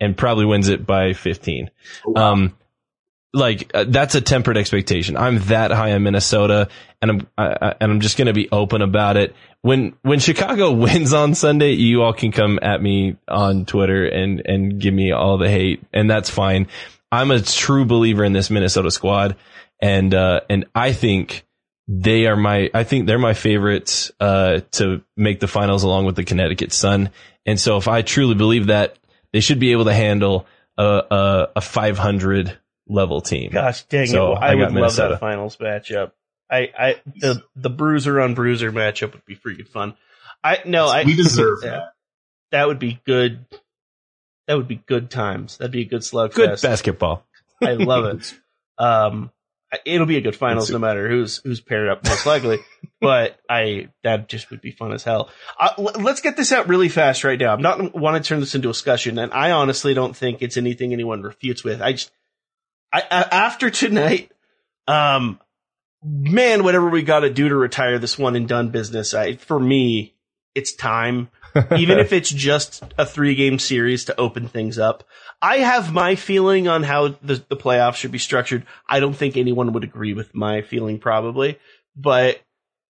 and 0.00 0.16
probably 0.16 0.44
wins 0.44 0.68
it 0.68 0.86
by 0.86 1.12
15. 1.12 1.70
Um, 2.16 2.56
like 3.32 3.70
uh, 3.74 3.84
that's 3.88 4.14
a 4.14 4.20
tempered 4.20 4.56
expectation. 4.56 5.16
I'm 5.16 5.40
that 5.46 5.72
high 5.72 5.92
on 5.92 6.04
Minnesota, 6.04 6.68
and 7.02 7.10
I'm 7.10 7.26
I, 7.36 7.56
I- 7.60 7.74
and 7.80 7.90
I'm 7.90 8.00
just 8.00 8.16
going 8.16 8.28
to 8.28 8.32
be 8.32 8.48
open 8.52 8.80
about 8.80 9.16
it. 9.16 9.34
When 9.60 9.96
when 10.02 10.20
Chicago 10.20 10.70
wins 10.76 11.12
on 11.12 11.34
Sunday, 11.34 11.72
you 11.72 12.02
all 12.02 12.12
can 12.12 12.30
come 12.30 12.60
at 12.62 12.80
me 12.80 13.16
on 13.26 13.64
Twitter 13.66 14.06
and 14.06 14.40
and 14.44 14.80
give 14.80 14.94
me 14.94 15.10
all 15.10 15.36
the 15.36 15.50
hate, 15.50 15.82
and 15.92 16.08
that's 16.08 16.30
fine. 16.30 16.68
I'm 17.10 17.32
a 17.32 17.40
true 17.40 17.84
believer 17.84 18.22
in 18.22 18.32
this 18.34 18.50
Minnesota 18.50 18.92
squad, 18.92 19.34
and 19.84 20.14
uh, 20.14 20.40
and 20.48 20.64
I 20.74 20.94
think 20.94 21.44
they 21.86 22.26
are 22.26 22.36
my 22.36 22.70
I 22.72 22.84
think 22.84 23.06
they're 23.06 23.18
my 23.18 23.34
favorites 23.34 24.10
uh, 24.18 24.60
to 24.72 25.02
make 25.14 25.40
the 25.40 25.46
finals 25.46 25.82
along 25.82 26.06
with 26.06 26.16
the 26.16 26.24
Connecticut 26.24 26.72
Sun. 26.72 27.10
And 27.44 27.60
so 27.60 27.76
if 27.76 27.86
I 27.86 28.00
truly 28.00 28.34
believe 28.34 28.68
that, 28.68 28.98
they 29.34 29.40
should 29.40 29.58
be 29.58 29.72
able 29.72 29.84
to 29.84 29.92
handle 29.92 30.46
a 30.78 30.82
a, 31.10 31.48
a 31.56 31.60
500 31.60 32.58
level 32.88 33.20
team. 33.20 33.50
Gosh 33.50 33.82
dang 33.84 34.06
So, 34.06 34.32
it! 34.32 34.36
I 34.36 34.52
I, 34.52 34.56
got 34.56 34.72
would 34.72 34.80
love 34.80 34.96
that 34.96 35.20
finals 35.20 35.58
matchup. 35.58 36.12
I, 36.50 36.70
I 36.78 36.96
the 37.16 37.42
the 37.54 37.70
bruiser 37.70 38.22
on 38.22 38.32
bruiser 38.32 38.72
matchup 38.72 39.12
would 39.12 39.26
be 39.26 39.36
freaking 39.36 39.68
fun. 39.68 39.94
I 40.42 40.60
no, 40.64 40.86
I 40.86 41.04
we 41.04 41.14
deserve 41.14 41.58
yeah, 41.62 41.70
that. 41.70 41.94
That 42.52 42.68
would 42.68 42.78
be 42.78 43.02
good. 43.04 43.44
That 44.46 44.56
would 44.56 44.68
be 44.68 44.82
good 44.86 45.10
times. 45.10 45.58
That'd 45.58 45.72
be 45.72 45.82
a 45.82 45.86
good 45.86 46.02
slugfest. 46.02 46.34
Good 46.34 46.62
basketball. 46.62 47.26
I 47.62 47.72
love 47.72 48.04
it. 48.16 48.34
Um, 48.78 49.26
I- 49.26 49.30
it'll 49.84 50.06
be 50.06 50.16
a 50.16 50.20
good 50.20 50.36
finals 50.36 50.70
no 50.70 50.78
matter 50.78 51.08
who's 51.08 51.38
who's 51.38 51.60
paired 51.60 51.88
up 51.88 52.04
most 52.04 52.26
likely. 52.26 52.58
but 53.00 53.38
I 53.48 53.88
that 54.02 54.28
just 54.28 54.50
would 54.50 54.60
be 54.60 54.70
fun 54.70 54.92
as 54.92 55.04
hell. 55.04 55.30
Uh, 55.58 55.70
l- 55.78 56.02
let's 56.02 56.20
get 56.20 56.36
this 56.36 56.52
out 56.52 56.68
really 56.68 56.88
fast 56.88 57.24
right 57.24 57.38
now. 57.38 57.52
I'm 57.52 57.62
not 57.62 57.94
want 57.94 58.22
to 58.22 58.26
turn 58.26 58.40
this 58.40 58.54
into 58.54 58.68
a 58.68 58.72
discussion, 58.72 59.18
and 59.18 59.32
I 59.32 59.52
honestly 59.52 59.94
don't 59.94 60.16
think 60.16 60.42
it's 60.42 60.56
anything 60.56 60.92
anyone 60.92 61.22
refutes 61.22 61.62
with. 61.64 61.80
I 61.82 61.92
just 61.92 62.10
I, 62.92 63.02
I 63.10 63.22
after 63.30 63.70
tonight, 63.70 64.30
um, 64.86 65.40
man, 66.02 66.64
whatever 66.64 66.88
we 66.88 67.02
got 67.02 67.20
to 67.20 67.30
do 67.30 67.48
to 67.48 67.56
retire 67.56 67.98
this 67.98 68.18
one 68.18 68.36
and 68.36 68.48
done 68.48 68.70
business, 68.70 69.14
I 69.14 69.36
for 69.36 69.58
me, 69.58 70.14
it's 70.54 70.72
time. 70.74 71.28
Even 71.76 72.00
if 72.00 72.12
it's 72.12 72.30
just 72.30 72.82
a 72.98 73.06
three 73.06 73.36
game 73.36 73.60
series 73.60 74.06
to 74.06 74.20
open 74.20 74.48
things 74.48 74.76
up. 74.76 75.04
I 75.42 75.58
have 75.58 75.92
my 75.92 76.14
feeling 76.14 76.68
on 76.68 76.82
how 76.82 77.08
the, 77.08 77.42
the 77.48 77.56
playoffs 77.56 77.96
should 77.96 78.12
be 78.12 78.18
structured. 78.18 78.64
I 78.88 79.00
don't 79.00 79.14
think 79.14 79.36
anyone 79.36 79.72
would 79.74 79.84
agree 79.84 80.14
with 80.14 80.34
my 80.34 80.62
feeling 80.62 80.98
probably, 80.98 81.58
but, 81.96 82.40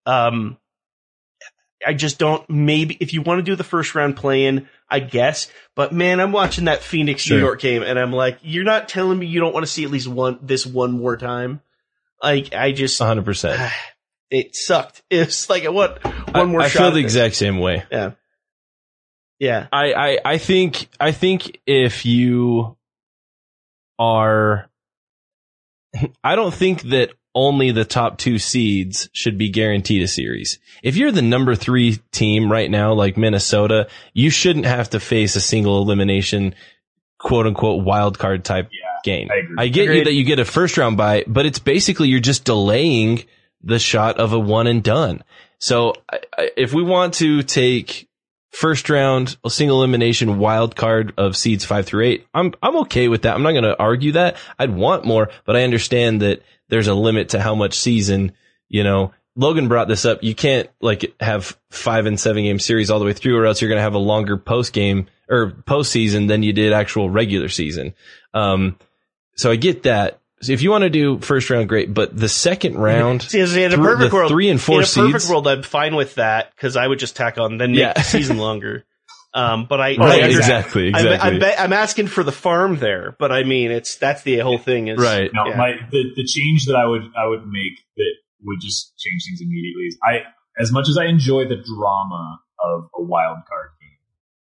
um, 0.05 0.57
I 1.85 1.93
just 1.93 2.17
don't, 2.17 2.49
maybe 2.49 2.97
if 2.99 3.13
you 3.13 3.21
want 3.21 3.39
to 3.39 3.43
do 3.43 3.55
the 3.55 3.63
first 3.63 3.93
round 3.93 4.15
play 4.15 4.45
in, 4.45 4.67
I 4.89 4.99
guess, 4.99 5.51
but 5.75 5.91
man, 5.93 6.19
I'm 6.19 6.31
watching 6.31 6.65
that 6.65 6.81
Phoenix 6.81 7.21
Sure. 7.21 7.37
New 7.37 7.43
York 7.43 7.59
game 7.59 7.83
and 7.83 7.99
I'm 7.99 8.11
like, 8.13 8.39
you're 8.41 8.63
not 8.63 8.87
telling 8.89 9.19
me 9.19 9.25
you 9.27 9.39
don't 9.39 9.53
want 9.53 9.65
to 9.65 9.71
see 9.71 9.83
at 9.83 9.91
least 9.91 10.07
one, 10.07 10.39
this 10.41 10.65
one 10.65 10.93
more 10.93 11.17
time. 11.17 11.61
Like, 12.23 12.55
I 12.55 12.71
just, 12.71 12.99
100%. 13.01 13.71
it 14.31 14.55
sucked. 14.55 15.03
It's 15.11 15.49
like, 15.49 15.69
what, 15.69 16.03
one 16.33 16.49
more 16.49 16.61
I, 16.61 16.65
I 16.65 16.67
shot. 16.69 16.79
feel 16.79 16.91
the 16.91 17.01
exact 17.01 17.35
same 17.35 17.59
way. 17.59 17.83
Yeah. 17.91 18.11
Yeah. 19.39 19.67
I, 19.71 19.93
I, 19.93 20.19
I 20.25 20.37
think 20.37 20.89
I 20.99 21.11
think 21.11 21.59
if 21.65 22.05
you 22.05 22.77
are 23.99 24.69
I 26.23 26.35
don't 26.35 26.53
think 26.53 26.83
that 26.83 27.11
only 27.33 27.71
the 27.71 27.85
top 27.85 28.17
two 28.17 28.39
seeds 28.39 29.09
should 29.11 29.37
be 29.37 29.49
guaranteed 29.49 30.01
a 30.01 30.07
series. 30.07 30.57
If 30.81 30.95
you're 30.95 31.11
the 31.11 31.21
number 31.21 31.53
three 31.53 31.99
team 32.11 32.49
right 32.49 32.71
now, 32.71 32.93
like 32.93 33.17
Minnesota, 33.17 33.89
you 34.13 34.29
shouldn't 34.29 34.65
have 34.65 34.91
to 34.91 35.01
face 35.01 35.35
a 35.35 35.41
single 35.41 35.81
elimination, 35.81 36.55
quote 37.19 37.45
unquote, 37.45 37.83
wild 37.83 38.17
card 38.17 38.45
type 38.45 38.69
game. 39.03 39.29
I 39.29 39.35
agree. 39.35 39.55
I 39.59 39.67
get 39.67 39.95
you 39.95 40.03
that 40.05 40.13
you 40.13 40.23
get 40.23 40.39
a 40.39 40.45
first 40.45 40.77
round 40.77 40.95
bye, 40.95 41.25
but 41.27 41.45
it's 41.45 41.59
basically 41.59 42.07
you're 42.07 42.21
just 42.21 42.45
delaying 42.45 43.25
the 43.61 43.79
shot 43.79 44.17
of 44.17 44.31
a 44.31 44.39
one 44.39 44.67
and 44.67 44.81
done. 44.81 45.23
So 45.59 45.93
I, 46.09 46.19
I, 46.37 46.51
if 46.55 46.73
we 46.73 46.83
want 46.83 47.15
to 47.15 47.43
take 47.43 48.07
first 48.55 48.89
round 48.89 49.35
a 49.43 49.49
single 49.49 49.77
elimination 49.77 50.39
wild 50.39 50.75
card 50.75 51.13
of 51.17 51.35
seeds 51.35 51.65
five 51.65 51.85
through 51.85 52.05
eight, 52.05 52.27
I'm 52.33 52.53
I'm 52.63 52.77
okay 52.77 53.07
with 53.07 53.23
that. 53.23 53.35
I'm 53.35 53.43
not 53.43 53.51
going 53.51 53.63
to 53.63 53.77
argue 53.77 54.13
that. 54.13 54.37
I'd 54.57 54.73
want 54.73 55.05
more, 55.05 55.29
but 55.45 55.55
I 55.55 55.63
understand 55.63 56.21
that 56.21 56.41
there's 56.69 56.87
a 56.87 56.93
limit 56.93 57.29
to 57.29 57.41
how 57.41 57.55
much 57.55 57.77
season. 57.77 58.31
You 58.67 58.83
know, 58.83 59.13
Logan 59.35 59.67
brought 59.67 59.87
this 59.87 60.05
up. 60.05 60.23
You 60.23 60.33
can't 60.33 60.69
like 60.81 61.13
have 61.19 61.57
five 61.69 62.05
and 62.05 62.19
seven 62.19 62.43
game 62.43 62.59
series 62.59 62.89
all 62.89 62.99
the 62.99 63.05
way 63.05 63.13
through, 63.13 63.37
or 63.37 63.45
else 63.45 63.61
you're 63.61 63.69
going 63.69 63.79
to 63.79 63.83
have 63.83 63.93
a 63.93 63.99
longer 63.99 64.37
post 64.37 64.73
game 64.73 65.07
or 65.29 65.51
postseason 65.51 66.27
than 66.27 66.43
you 66.43 66.53
did 66.53 66.73
actual 66.73 67.09
regular 67.09 67.49
season. 67.49 67.93
Um, 68.33 68.77
so 69.35 69.51
I 69.51 69.57
get 69.57 69.83
that. 69.83 70.21
So 70.41 70.51
if 70.51 70.61
you 70.61 70.69
want 70.69 70.83
to 70.83 70.89
do 70.89 71.19
first 71.19 71.49
round, 71.49 71.69
great. 71.69 71.93
But 71.93 72.15
the 72.15 72.27
second 72.29 72.77
round, 72.77 73.21
See, 73.21 73.45
see, 73.47 73.63
in 73.63 73.71
a 73.71 73.75
through 73.75 73.85
perfect 73.85 74.09
the 74.11 74.15
world, 74.15 74.31
three 74.31 74.49
and 74.49 74.61
four 74.61 74.79
in 74.79 74.83
a 74.83 74.87
perfect 74.87 75.21
seeds, 75.21 75.29
world, 75.29 75.47
I'm 75.47 75.63
fine 75.63 75.95
with 75.95 76.15
that 76.15 76.51
because 76.55 76.75
I 76.75 76.85
would 76.87 76.99
just 76.99 77.15
tack 77.15 77.37
on 77.37 77.57
then 77.57 77.71
make 77.71 77.79
Yeah. 77.79 77.93
the 77.93 78.01
season 78.01 78.37
longer. 78.37 78.85
Um, 79.33 79.65
but 79.65 79.79
I, 79.81 79.95
Right, 79.97 80.21
I 80.21 80.23
under- 80.25 80.37
exactly, 80.37 80.93
I'm- 80.93 81.05
exactly. 81.05 81.43
I'm, 81.45 81.59
I'm 81.65 81.73
asking 81.73 82.07
for 82.07 82.23
the 82.23 82.31
farm 82.31 82.77
there, 82.77 83.15
but 83.19 83.31
I 83.31 83.43
mean, 83.43 83.71
it's 83.71 83.95
that's 83.95 84.23
the 84.23 84.39
whole 84.39 84.57
thing. 84.57 84.87
Is 84.89 84.99
Right. 84.99 85.29
No, 85.33 85.45
yeah. 85.47 85.55
my 85.57 85.71
the, 85.91 86.03
the 86.15 86.25
change 86.25 86.65
that 86.65 86.75
I 86.75 86.85
would 86.85 87.03
I 87.17 87.27
would 87.27 87.45
make 87.47 87.79
that 87.97 88.13
would 88.43 88.59
just 88.61 88.97
change 88.97 89.23
things 89.27 89.39
immediately 89.41 89.83
is 89.87 89.97
I 90.03 90.19
as 90.59 90.71
much 90.71 90.87
as 90.89 90.97
I 90.97 91.05
enjoy 91.05 91.45
the 91.47 91.57
drama 91.57 92.39
of 92.59 92.83
a 92.95 93.01
wild 93.01 93.39
card 93.47 93.69
game, 93.81 93.99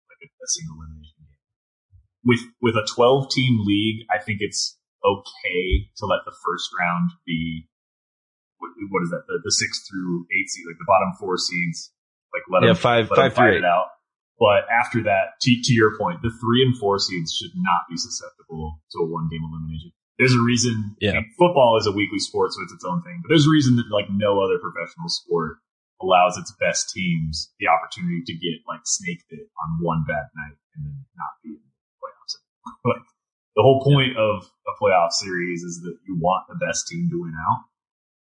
like 0.10 0.28
a, 0.28 0.32
a 0.32 0.48
single 0.48 0.76
elimination 0.80 1.20
game, 1.20 1.44
with 2.26 2.40
with 2.62 2.76
a 2.76 2.88
twelve 2.94 3.30
team 3.30 3.60
league, 3.66 4.06
I 4.14 4.20
think 4.22 4.40
it's 4.42 4.78
okay 5.06 5.90
to 5.98 6.06
let 6.06 6.24
the 6.26 6.34
first 6.46 6.70
round 6.80 7.12
be 7.26 7.68
what, 8.60 8.72
what 8.90 9.04
is 9.04 9.10
that 9.12 9.24
the, 9.28 9.40
the 9.44 9.52
six 9.52 9.84
through 9.88 10.26
eight 10.32 10.48
seed, 10.50 10.64
like 10.68 10.80
the 10.80 10.88
bottom 10.88 11.12
four 11.20 11.36
seeds, 11.38 11.92
like 12.34 12.44
let 12.50 12.64
Yeah, 12.64 12.74
them 12.74 12.82
five- 12.82 13.10
let 13.12 13.18
five 13.18 13.34
through 13.36 13.44
fight 13.44 13.54
eight. 13.60 13.64
it 13.64 13.66
out. 13.68 13.92
But 14.40 14.66
after 14.72 15.04
that, 15.04 15.38
to, 15.46 15.52
to 15.52 15.74
your 15.74 15.96
point, 16.00 16.22
the 16.24 16.32
three 16.42 16.64
and 16.66 16.76
four 16.80 16.98
seeds 17.00 17.36
should 17.38 17.54
not 17.56 17.86
be 17.90 17.96
susceptible 17.96 18.82
to 18.92 18.98
a 19.00 19.08
one 19.08 19.30
game 19.30 19.44
elimination. 19.46 19.92
There's 20.18 20.34
a 20.34 20.42
reason. 20.42 20.96
Yeah. 21.00 21.12
I 21.12 21.14
mean, 21.22 21.30
football 21.38 21.78
is 21.78 21.86
a 21.88 21.92
weekly 21.94 22.20
sport, 22.20 22.52
so 22.52 22.62
it's 22.64 22.74
its 22.74 22.84
own 22.86 23.02
thing. 23.04 23.20
But 23.22 23.30
there's 23.30 23.46
a 23.48 23.54
reason 23.54 23.76
that 23.78 23.88
like 23.94 24.08
no 24.10 24.42
other 24.42 24.58
professional 24.58 25.08
sport 25.10 25.58
allows 26.02 26.36
its 26.38 26.52
best 26.60 26.90
teams 26.92 27.54
the 27.60 27.68
opportunity 27.70 28.22
to 28.26 28.34
get 28.34 28.62
like 28.68 28.82
snake 28.86 29.22
bit 29.30 29.48
on 29.64 29.80
one 29.84 30.04
bad 30.08 30.28
night 30.36 30.58
and 30.76 30.86
then 30.86 30.98
not 31.16 31.34
be 31.46 31.56
in 31.56 31.62
the 31.62 31.98
playoffs. 32.02 32.36
like 32.90 33.06
the 33.56 33.62
whole 33.62 33.84
point 33.84 34.18
of 34.18 34.44
a 34.68 34.84
playoff 34.84 35.12
series 35.12 35.62
is 35.64 35.82
that 35.84 35.96
you 36.08 36.18
want 36.20 36.46
the 36.50 36.56
best 36.66 36.88
team 36.88 37.10
to 37.12 37.22
win 37.22 37.34
out. 37.50 37.60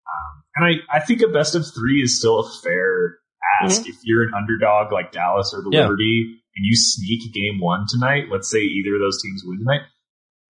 Um, 0.07 0.43
and 0.55 0.65
I, 0.91 0.97
I 0.97 0.99
think 1.05 1.21
a 1.21 1.27
best 1.27 1.55
of 1.55 1.65
three 1.73 2.01
is 2.01 2.17
still 2.17 2.39
a 2.39 2.49
fair 2.63 3.17
ask. 3.61 3.87
If 3.87 3.95
you're 4.03 4.23
an 4.23 4.33
underdog 4.35 4.91
like 4.91 5.11
Dallas 5.11 5.53
or 5.53 5.61
the 5.63 5.69
Yeah. 5.71 5.83
Liberty 5.83 6.35
and 6.55 6.65
you 6.65 6.75
sneak 6.75 7.33
game 7.33 7.59
one 7.59 7.85
tonight, 7.89 8.25
let's 8.31 8.49
say 8.49 8.59
either 8.59 8.95
of 8.95 9.01
those 9.01 9.21
teams 9.21 9.43
win 9.45 9.59
tonight, 9.59 9.81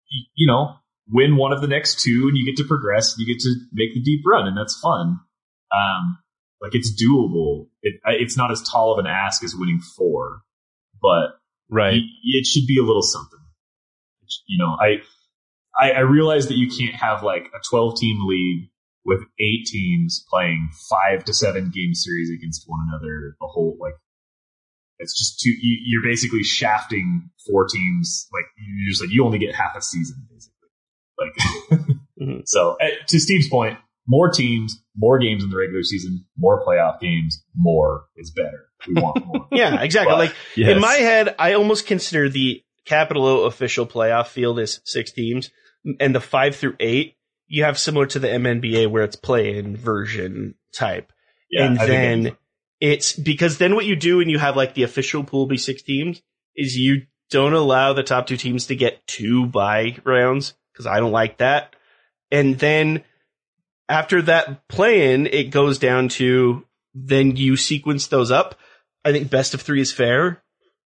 you, 0.10 0.24
you 0.36 0.48
know, 0.48 0.76
win 1.10 1.36
one 1.38 1.52
of 1.52 1.62
the 1.62 1.68
next 1.68 2.00
two 2.02 2.28
and 2.30 2.38
you 2.38 2.46
get 2.46 2.58
to 2.62 2.68
progress 2.68 3.14
and 3.18 3.26
you 3.26 3.34
get 3.34 3.42
to 3.42 3.54
make 3.74 3.94
the 3.94 4.02
deep 4.02 4.22
run 4.26 4.48
and 4.48 4.58
that's 4.58 4.80
fun. 4.80 5.20
Um, 5.76 6.20
like 6.62 6.76
it's 6.76 6.92
doable. 7.02 7.68
It, 7.82 7.96
it's 8.06 8.38
not 8.38 8.52
as 8.52 8.62
tall 8.62 8.94
of 8.94 9.00
an 9.00 9.08
ask 9.10 9.44
as 9.44 9.56
winning 9.56 9.82
four, 9.98 10.44
but 11.02 11.40
right? 11.70 11.94
y- 11.96 12.08
it 12.24 12.46
should 12.46 12.68
be 12.68 12.78
a 12.78 12.84
little 12.84 13.02
something. 13.02 13.40
You 14.48 14.58
know, 14.58 14.76
I, 14.80 15.02
I, 15.80 15.92
I 15.92 16.00
realize 16.02 16.48
that 16.48 16.58
you 16.58 16.70
can't 16.70 16.96
have 16.96 17.24
like 17.24 17.46
a 17.56 17.60
12 17.70 17.98
team 18.00 18.20
league 18.28 18.70
with 19.06 19.22
eight 19.40 19.66
teams 19.66 20.24
playing 20.30 20.70
five 20.90 21.24
to 21.26 21.34
seven 21.34 21.72
game 21.74 21.94
series 21.96 22.30
against 22.30 22.64
one 22.68 22.80
another. 22.90 23.36
The 23.40 23.48
whole 23.48 23.78
like, 23.80 23.96
it's 25.00 25.18
just 25.18 25.40
too. 25.40 25.50
You, 25.50 25.80
you're 25.86 26.04
basically 26.12 26.44
shafting 26.44 27.30
four 27.50 27.68
teams. 27.68 28.28
Like 28.32 28.46
you're 28.58 28.90
just 28.92 29.02
like 29.02 29.10
you 29.12 29.26
only 29.26 29.40
get 29.40 29.56
half 29.56 29.76
a 29.76 29.82
season 29.82 30.28
basically. 30.30 30.70
Like, 31.18 31.98
Mhm. 32.22 32.44
so 32.46 32.78
uh, 32.80 32.86
to 33.08 33.20
Steve's 33.20 33.50
point, 33.50 33.80
more 34.08 34.30
teams, 34.30 34.80
more 34.96 35.18
games 35.18 35.44
in 35.44 35.50
the 35.50 35.58
regular 35.58 35.82
season, 35.82 36.24
more 36.38 36.64
playoff 36.64 37.00
games, 37.00 37.44
more 37.56 38.06
is 38.16 38.30
better. 38.30 38.68
We 38.88 39.02
want 39.02 39.26
more. 39.26 39.48
Yeah, 39.52 39.82
exactly. 39.82 40.12
But- 40.14 40.18
like 40.20 40.36
Yes. 40.56 40.70
in 40.70 40.80
my 40.82 40.94
head, 40.94 41.34
I 41.40 41.54
almost 41.54 41.88
consider 41.88 42.30
the 42.30 42.64
capital 42.86 43.26
O 43.26 43.44
official 43.44 43.86
playoff 43.86 44.28
field 44.28 44.60
is 44.60 44.82
six 44.84 45.12
teams, 45.12 45.52
and 46.00 46.16
the 46.16 46.22
five 46.22 46.56
through 46.56 46.76
eight 46.80 47.16
you 47.52 47.66
have 47.66 47.78
similar 47.78 48.06
to 48.06 48.18
the 48.18 48.30
MNBA 48.30 48.90
where 48.90 49.04
it's 49.04 49.18
play-in 49.18 49.76
version 49.76 50.56
type, 50.74 51.12
Yeah, 51.52 51.66
and 51.66 51.80
I 51.80 51.86
then 51.86 52.38
it's 52.80 53.14
because 53.14 53.58
then 53.58 53.76
what 53.76 53.86
you 53.86 53.98
do 53.98 54.18
when 54.18 54.30
you 54.30 54.40
have 54.40 54.56
like 54.56 54.74
the 54.74 54.84
official 54.84 55.26
pool 55.26 55.48
be 55.48 55.58
six 55.58 55.82
teams 55.82 56.22
is 56.56 56.78
you 56.78 57.08
don't 57.30 57.54
allow 57.54 57.92
the 57.92 58.04
top 58.04 58.28
two 58.28 58.38
teams 58.38 58.68
to 58.68 58.76
get 58.76 59.06
two 59.06 59.48
bye 59.48 59.98
rounds 60.06 60.54
because 60.72 60.88
I 60.88 61.02
don't 61.02 61.12
like 61.12 61.40
that, 61.40 61.76
and 62.32 62.58
then 62.58 63.04
after 63.90 64.22
that 64.22 64.70
play-in, 64.70 65.28
it 65.28 65.52
goes 65.52 65.78
down 65.78 66.08
to 66.08 66.66
then 66.94 67.36
you 67.36 67.58
sequence 67.58 68.08
those 68.08 68.32
up. 68.32 68.56
I 69.04 69.12
think 69.12 69.30
best 69.30 69.54
of 69.54 69.62
three 69.62 69.82
is 69.82 69.92
fair. 69.92 70.42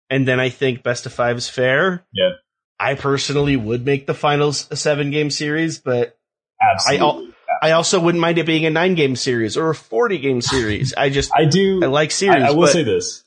And 0.09 0.27
then 0.27 0.39
I 0.39 0.49
think 0.49 0.83
best 0.83 1.05
of 1.05 1.13
five 1.13 1.37
is 1.37 1.49
fair. 1.49 2.05
Yeah. 2.13 2.31
I 2.79 2.95
personally 2.95 3.55
would 3.55 3.85
make 3.85 4.07
the 4.07 4.13
finals 4.13 4.67
a 4.71 4.75
seven 4.75 5.11
game 5.11 5.29
series, 5.29 5.79
but 5.79 6.17
I, 6.61 6.73
absolutely. 6.73 7.05
al- 7.05 7.33
I 7.61 7.71
also 7.71 7.99
wouldn't 7.99 8.21
mind 8.21 8.37
it 8.37 8.45
being 8.45 8.65
a 8.65 8.69
nine 8.69 8.95
game 8.95 9.15
series 9.15 9.57
or 9.57 9.69
a 9.69 9.75
40 9.75 10.17
game 10.19 10.41
series. 10.41 10.93
I 10.93 11.09
just, 11.09 11.31
I 11.35 11.45
do. 11.45 11.83
I 11.83 11.87
like 11.87 12.11
series. 12.11 12.43
I, 12.43 12.47
I 12.47 12.51
will 12.51 12.61
but 12.61 12.71
say 12.71 12.83
this. 12.83 13.23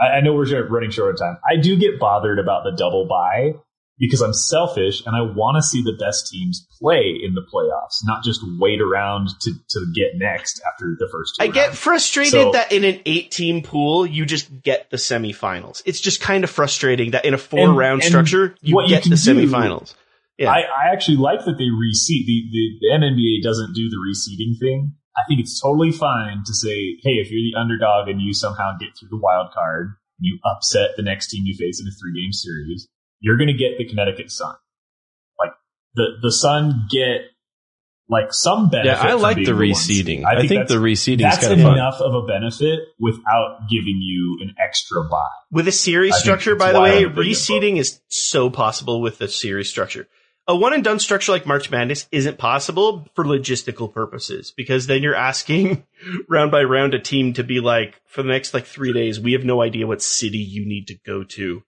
I, 0.00 0.16
I 0.16 0.20
know 0.20 0.34
we're 0.34 0.66
running 0.68 0.90
short 0.90 1.20
on 1.20 1.28
time. 1.28 1.38
I 1.46 1.60
do 1.60 1.76
get 1.78 1.98
bothered 1.98 2.38
about 2.38 2.64
the 2.64 2.72
double 2.72 3.06
bye 3.06 3.54
because 3.98 4.20
I'm 4.20 4.34
selfish 4.34 5.02
and 5.06 5.16
I 5.16 5.22
want 5.22 5.56
to 5.56 5.62
see 5.62 5.82
the 5.82 5.96
best 5.98 6.28
teams 6.30 6.66
play 6.80 7.14
in 7.22 7.34
the 7.34 7.40
playoffs, 7.52 8.00
not 8.04 8.22
just 8.22 8.40
wait 8.58 8.80
around 8.80 9.28
to, 9.40 9.52
to 9.70 9.86
get 9.94 10.10
next 10.16 10.60
after 10.70 10.96
the 10.98 11.08
first 11.10 11.36
two 11.38 11.44
I 11.44 11.48
get 11.48 11.74
frustrated 11.74 12.32
So- 12.32 12.52
that 12.52 12.72
in 12.72 12.84
an 12.84 13.00
eight 13.06 13.30
team 13.30 13.62
pool, 13.62 14.06
you 14.06 14.26
just 14.26 14.62
get 14.62 14.90
the 14.90 14.98
semifinals. 14.98 15.82
It's 15.86 16.00
just 16.00 16.20
kind 16.20 16.44
of 16.44 16.50
frustrating 16.50 17.12
that 17.12 17.24
in 17.24 17.34
a 17.34 17.38
four 17.38 17.60
And- 17.68 17.76
round 17.76 18.02
and 18.02 18.08
structure, 18.10 18.54
you 18.60 18.74
what 18.74 18.88
you 18.88 18.94
get 18.96 19.04
the 19.04 19.10
can 19.10 19.36
do- 19.36 19.46
semifinals. 19.48 19.94
Yeah. 20.38 20.50
I, 20.50 20.60
I 20.60 20.92
actually 20.92 21.16
like 21.16 21.46
that 21.46 21.56
they 21.56 21.64
reseed. 21.72 22.26
The, 22.26 22.44
the, 22.52 22.64
the 22.80 22.88
MNBA 23.00 23.42
doesn't 23.42 23.72
do 23.74 23.88
the 23.88 23.96
reseeding 23.96 24.58
thing. 24.60 24.92
I 25.16 25.22
think 25.26 25.40
it's 25.40 25.58
totally 25.58 25.92
fine 25.92 26.42
to 26.44 26.52
say, 26.52 26.98
hey, 27.02 27.16
if 27.24 27.30
you're 27.30 27.40
the 27.40 27.58
underdog 27.58 28.08
and 28.08 28.20
you 28.20 28.34
somehow 28.34 28.76
get 28.78 28.90
through 29.00 29.08
the 29.08 29.16
wild 29.16 29.52
card, 29.54 29.94
you 30.20 30.38
upset 30.44 30.90
the 30.98 31.02
next 31.02 31.28
team 31.30 31.44
you 31.46 31.56
face 31.56 31.80
in 31.80 31.86
a 31.88 31.90
three 31.90 32.12
game 32.20 32.32
series, 32.32 32.86
you're 33.20 33.36
going 33.36 33.48
to 33.48 33.54
get 33.54 33.78
the 33.78 33.84
Connecticut 33.86 34.30
Sun. 34.30 34.54
Like 35.38 35.52
the 35.94 36.06
the 36.22 36.32
Sun 36.32 36.86
get 36.90 37.22
like 38.08 38.32
some 38.32 38.70
benefit. 38.70 38.86
Yeah, 38.86 39.00
I 39.00 39.12
from 39.12 39.22
like 39.22 39.36
the 39.36 39.52
reseeding. 39.52 40.24
I 40.24 40.36
think 40.46 40.50
that's- 40.50 40.68
the 40.68 40.76
reseeding 40.76 41.14
is 41.14 41.22
that's 41.22 41.38
kind 41.40 41.52
of 41.54 41.60
fun. 41.60 41.72
enough 41.74 42.00
of 42.00 42.14
a 42.14 42.22
benefit 42.22 42.80
without 42.98 43.68
giving 43.68 43.98
you 44.00 44.38
an 44.42 44.54
extra 44.62 45.02
buy. 45.04 45.26
With 45.50 45.66
a 45.68 45.72
series 45.72 46.14
I 46.14 46.18
structure, 46.18 46.54
by 46.54 46.72
the 46.72 46.80
way, 46.80 47.04
wild 47.04 47.16
that 47.16 47.20
they 47.20 47.28
get 47.28 47.36
reseeding 47.36 47.76
is 47.78 48.00
so 48.08 48.48
possible 48.50 49.00
with 49.00 49.18
the 49.18 49.28
series 49.28 49.68
structure. 49.68 50.06
A 50.48 50.54
one 50.54 50.72
and 50.72 50.84
done 50.84 51.00
structure 51.00 51.32
like 51.32 51.44
March 51.44 51.72
Madness 51.72 52.06
isn't 52.12 52.38
possible 52.38 53.08
for 53.14 53.24
logistical 53.24 53.92
purposes 53.92 54.52
because 54.56 54.86
then 54.86 55.02
you're 55.02 55.16
asking 55.16 55.84
round 56.28 56.52
by 56.52 56.62
round 56.62 56.94
a 56.94 57.00
team 57.00 57.32
to 57.32 57.42
be 57.42 57.58
like, 57.58 58.00
for 58.06 58.22
the 58.22 58.28
next 58.28 58.54
like 58.54 58.64
three 58.64 58.92
days, 58.92 59.18
we 59.18 59.32
have 59.32 59.44
no 59.44 59.60
idea 59.60 59.88
what 59.88 60.00
city 60.00 60.38
you 60.38 60.64
need 60.64 60.86
to 60.86 60.94
go 61.04 61.24
to 61.24 61.64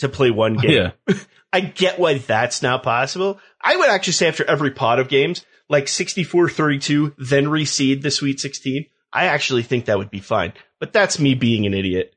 to 0.00 0.08
play 0.08 0.30
one 0.30 0.56
game. 0.56 0.92
Yeah. 1.08 1.14
I 1.52 1.60
get 1.60 1.98
why 1.98 2.18
that's 2.18 2.62
not 2.62 2.82
possible. 2.82 3.40
I 3.60 3.76
would 3.76 3.88
actually 3.90 4.12
say 4.12 4.28
after 4.28 4.44
every 4.44 4.70
pot 4.70 4.98
of 5.00 5.08
games, 5.08 5.44
like 5.68 5.86
64-32, 5.86 7.14
then 7.18 7.46
reseed 7.46 8.02
the 8.02 8.10
Sweet 8.10 8.40
16. 8.40 8.86
I 9.12 9.26
actually 9.26 9.62
think 9.62 9.86
that 9.86 9.98
would 9.98 10.10
be 10.10 10.20
fine. 10.20 10.52
But 10.78 10.92
that's 10.92 11.18
me 11.18 11.34
being 11.34 11.66
an 11.66 11.74
idiot. 11.74 12.14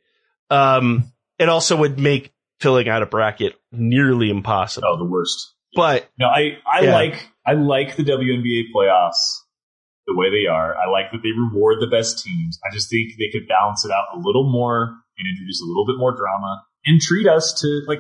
Um, 0.50 1.12
it 1.40 1.50
also 1.50 1.76
would 1.78 2.00
make 2.00 2.32
filling 2.60 2.88
out 2.88 3.02
a 3.02 3.06
bracket 3.08 3.56
nearly 3.72 4.30
impossible. 4.30 4.88
Oh, 4.88 4.98
the 4.98 5.10
worst. 5.10 5.54
But 5.76 6.10
No, 6.20 6.28
I, 6.28 6.58
I 6.72 6.82
Yeah. 6.82 6.94
like 6.94 7.28
I 7.46 7.54
like 7.54 7.96
the 7.96 8.04
WNBA 8.04 8.66
playoffs 8.74 9.40
the 10.06 10.16
way 10.16 10.28
they 10.30 10.48
are. 10.48 10.76
I 10.78 10.90
like 10.90 11.12
that 11.12 11.22
they 11.24 11.32
reward 11.32 11.78
the 11.82 11.88
best 11.88 12.24
teams. 12.24 12.60
I 12.64 12.74
just 12.74 12.90
think 12.90 13.14
they 13.18 13.30
could 13.38 13.48
balance 13.48 13.84
it 13.84 13.92
out 13.92 14.16
a 14.16 14.20
little 14.20 14.50
more 14.50 14.96
and 15.18 15.28
introduce 15.28 15.62
a 15.62 15.66
little 15.66 15.86
bit 15.86 15.96
more 15.98 16.16
drama 16.16 16.64
and 16.86 17.02
treat 17.02 17.28
us 17.28 17.62
to 17.62 17.82
like 17.88 18.00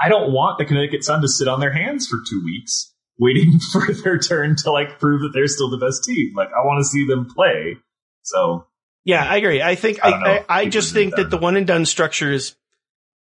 I 0.00 0.08
don't 0.08 0.32
want 0.32 0.58
the 0.58 0.64
Connecticut 0.64 1.04
Sun 1.04 1.22
to 1.22 1.28
sit 1.28 1.48
on 1.48 1.60
their 1.60 1.72
hands 1.72 2.06
for 2.06 2.18
two 2.28 2.42
weeks. 2.44 2.94
waiting 3.18 3.58
for 3.72 3.92
their 3.92 4.18
turn 4.18 4.56
to 4.56 4.70
like 4.70 4.98
prove 4.98 5.22
that 5.22 5.30
they're 5.34 5.48
still 5.48 5.70
the 5.70 5.78
best 5.78 6.04
team. 6.04 6.34
Like 6.36 6.48
I 6.48 6.64
want 6.64 6.80
to 6.80 6.88
see 6.88 7.06
them 7.06 7.26
play. 7.26 7.76
So 8.22 8.66
Yeah, 9.04 9.24
I 9.24 9.36
agree. 9.36 9.60
I 9.60 9.74
think 9.74 10.04
I 10.04 10.10
I, 10.10 10.38
I, 10.38 10.44
I 10.48 10.68
just 10.68 10.92
think 10.92 11.16
that 11.16 11.30
the 11.30 11.38
one 11.38 11.56
and 11.56 11.66
done 11.66 11.84
structure 11.84 12.30
is 12.30 12.54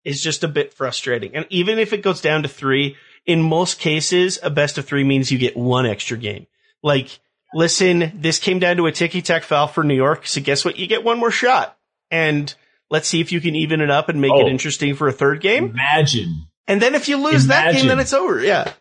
is 0.04 0.22
just 0.22 0.44
a 0.44 0.48
bit 0.48 0.74
frustrating. 0.74 1.36
And 1.36 1.46
even 1.50 1.80
if 1.80 1.92
it 1.92 2.02
goes 2.02 2.22
down 2.22 2.44
to 2.44 2.50
three, 2.50 2.96
in 3.26 3.42
most 3.42 3.80
cases, 3.80 4.40
a 4.42 4.50
best 4.50 4.78
of 4.78 4.86
three 4.86 5.04
means 5.04 5.32
you 5.32 5.38
get 5.38 5.58
one 5.58 5.86
extra 5.86 6.18
game. 6.18 6.48
Like, 6.82 7.20
listen, 7.54 8.14
this 8.16 8.40
came 8.40 8.60
down 8.60 8.78
to 8.78 8.86
a 8.86 8.92
ticky 8.92 9.22
tack 9.22 9.44
foul 9.44 9.68
for 9.68 9.84
New 9.84 9.96
York, 9.96 10.26
so 10.26 10.40
guess 10.40 10.64
what? 10.64 10.78
You 10.78 10.88
get 10.88 11.04
one 11.04 11.20
more 11.20 11.32
shot. 11.32 11.78
And 12.10 12.54
let's 12.90 13.08
see 13.08 13.22
if 13.22 13.32
you 13.32 13.42
can 13.42 13.56
even 13.56 13.82
it 13.82 13.90
up 13.90 14.10
and 14.10 14.22
make 14.22 14.32
it 14.34 14.46
Oh. 14.46 14.48
interesting 14.48 14.96
for 14.96 15.08
a 15.08 15.12
third 15.14 15.42
game. 15.42 15.66
imagine 15.72 16.48
And 16.68 16.82
then 16.82 16.96
if 16.96 17.08
you 17.08 17.18
lose 17.18 17.48
that 17.48 17.74
game, 17.74 17.88
then 17.88 18.00
it's 18.00 18.14
over. 18.14 18.44
Yeah. 18.44 18.72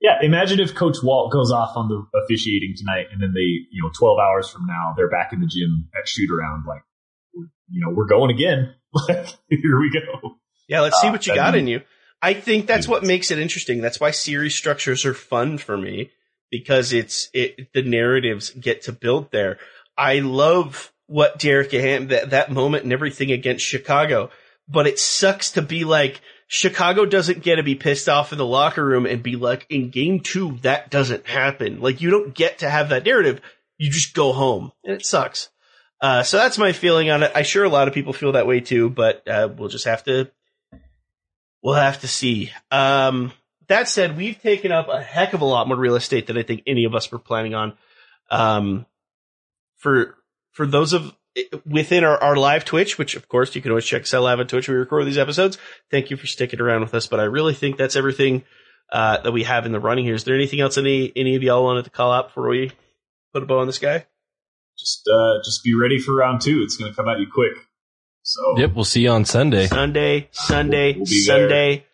Yeah, 0.00 0.18
imagine 0.22 0.60
if 0.60 0.74
Coach 0.74 0.96
Walt 1.02 1.32
goes 1.32 1.50
off 1.50 1.74
on 1.76 1.88
the 1.88 2.04
officiating 2.22 2.74
tonight, 2.76 3.06
and 3.12 3.20
then 3.20 3.32
they, 3.34 3.40
you 3.40 3.82
know, 3.82 3.90
twelve 3.98 4.18
hours 4.18 4.48
from 4.48 4.66
now, 4.66 4.92
they're 4.96 5.08
back 5.08 5.32
in 5.32 5.40
the 5.40 5.46
gym 5.46 5.88
at 5.98 6.06
shoot 6.06 6.28
around. 6.30 6.64
Like, 6.66 6.82
you 7.34 7.80
know, 7.84 7.90
we're 7.94 8.06
going 8.06 8.30
again. 8.30 8.74
Like, 9.08 9.26
here 9.50 9.78
we 9.78 9.90
go. 9.90 10.36
Yeah, 10.68 10.80
let's 10.80 10.98
see 11.02 11.08
Uh, 11.08 11.12
what 11.12 11.26
you 11.26 11.32
that'd 11.34 11.44
got 11.44 11.52
be- 11.52 11.58
in 11.58 11.66
you. 11.66 11.82
I 12.22 12.32
think 12.32 12.66
that's 12.66 12.88
what 12.88 13.02
makes 13.04 13.30
it 13.30 13.38
interesting. 13.38 13.82
That's 13.82 14.00
why 14.00 14.10
series 14.10 14.54
structures 14.54 15.04
are 15.04 15.12
fun 15.12 15.58
for 15.58 15.76
me 15.76 16.10
because 16.50 16.94
it's 16.94 17.28
it 17.34 17.72
the 17.74 17.82
narratives 17.82 18.50
get 18.50 18.82
to 18.82 18.92
build 18.92 19.30
there. 19.32 19.58
I 19.98 20.20
love 20.20 20.92
what 21.06 21.38
Derek 21.38 21.72
Ham 21.72 22.08
that 22.08 22.30
that 22.30 22.50
moment 22.50 22.84
and 22.84 22.92
everything 22.92 23.30
against 23.32 23.64
Chicago, 23.64 24.30
but 24.68 24.86
it 24.86 24.98
sucks 24.98 25.52
to 25.52 25.62
be 25.62 25.84
like 25.84 26.20
Chicago 26.48 27.04
doesn't 27.04 27.42
get 27.42 27.56
to 27.56 27.62
be 27.62 27.74
pissed 27.74 28.08
off 28.08 28.32
in 28.32 28.38
the 28.38 28.46
locker 28.46 28.84
room 28.84 29.06
and 29.06 29.22
be 29.22 29.36
like 29.36 29.66
in 29.68 29.90
game 29.90 30.20
2 30.20 30.58
that 30.62 30.90
doesn't 30.90 31.26
happen. 31.26 31.80
Like 31.80 32.00
you 32.00 32.10
don't 32.10 32.34
get 32.34 32.58
to 32.58 32.70
have 32.70 32.90
that 32.90 33.04
narrative. 33.04 33.40
You 33.78 33.90
just 33.90 34.14
go 34.14 34.32
home 34.32 34.72
and 34.84 34.94
it 34.94 35.04
sucks. 35.04 35.50
Uh, 36.00 36.22
so 36.22 36.36
that's 36.36 36.58
my 36.58 36.72
feeling 36.72 37.10
on 37.10 37.22
it. 37.22 37.32
I'm 37.34 37.44
sure 37.44 37.64
a 37.64 37.68
lot 37.68 37.88
of 37.88 37.94
people 37.94 38.12
feel 38.12 38.32
that 38.32 38.46
way 38.46 38.60
too, 38.60 38.90
but 38.90 39.26
uh, 39.26 39.48
we'll 39.56 39.68
just 39.68 39.86
have 39.86 40.04
to 40.04 40.30
we'll 41.62 41.74
have 41.74 42.00
to 42.00 42.08
see. 42.08 42.52
Um, 42.70 43.32
that 43.68 43.88
said, 43.88 44.16
we've 44.16 44.40
taken 44.40 44.70
up 44.70 44.88
a 44.88 45.02
heck 45.02 45.32
of 45.32 45.40
a 45.40 45.46
lot 45.46 45.66
more 45.66 45.76
real 45.76 45.96
estate 45.96 46.26
than 46.26 46.38
I 46.38 46.42
think 46.42 46.62
any 46.66 46.84
of 46.84 46.94
us 46.94 47.10
were 47.10 47.18
planning 47.18 47.54
on. 47.54 47.72
Um, 48.30 48.86
for 49.78 50.16
for 50.56 50.66
those 50.66 50.94
of 50.94 51.14
within 51.66 52.02
our, 52.02 52.16
our 52.16 52.34
live 52.34 52.64
Twitch, 52.64 52.96
which 52.96 53.14
of 53.14 53.28
course 53.28 53.54
you 53.54 53.60
can 53.60 53.70
always 53.70 53.84
check 53.84 54.02
us 54.02 54.14
out 54.14 54.22
live 54.22 54.40
on 54.40 54.46
Twitch. 54.46 54.68
We 54.68 54.74
record 54.74 55.06
these 55.06 55.18
episodes. 55.18 55.58
Thank 55.90 56.10
you 56.10 56.16
for 56.16 56.26
sticking 56.26 56.62
around 56.62 56.80
with 56.80 56.94
us. 56.94 57.06
But 57.06 57.20
I 57.20 57.24
really 57.24 57.52
think 57.52 57.76
that's 57.76 57.94
everything 57.94 58.42
uh, 58.90 59.20
that 59.20 59.32
we 59.32 59.42
have 59.44 59.66
in 59.66 59.72
the 59.72 59.80
running 59.80 60.06
here. 60.06 60.14
Is 60.14 60.24
there 60.24 60.34
anything 60.34 60.60
else 60.60 60.78
any 60.78 61.12
any 61.14 61.36
of 61.36 61.42
y'all 61.42 61.62
wanted 61.62 61.84
to 61.84 61.90
call 61.90 62.10
out 62.10 62.28
before 62.28 62.48
we 62.48 62.72
put 63.34 63.42
a 63.42 63.46
bow 63.46 63.58
on 63.58 63.66
this 63.66 63.78
guy? 63.78 64.06
Just, 64.78 65.06
uh, 65.08 65.42
just 65.44 65.62
be 65.62 65.74
ready 65.74 65.98
for 65.98 66.14
round 66.14 66.40
two. 66.40 66.62
It's 66.62 66.76
going 66.76 66.90
to 66.90 66.96
come 66.96 67.08
at 67.08 67.18
you 67.18 67.26
quick. 67.32 67.52
So, 68.22 68.58
Yep, 68.58 68.72
we'll 68.74 68.84
see 68.84 69.02
you 69.02 69.10
on 69.10 69.24
Sunday. 69.24 69.66
Sunday, 69.66 70.28
Sunday, 70.32 70.94
We'll 70.94 71.04
be 71.04 71.24
there. 71.26 71.38
Sunday, 71.40 71.86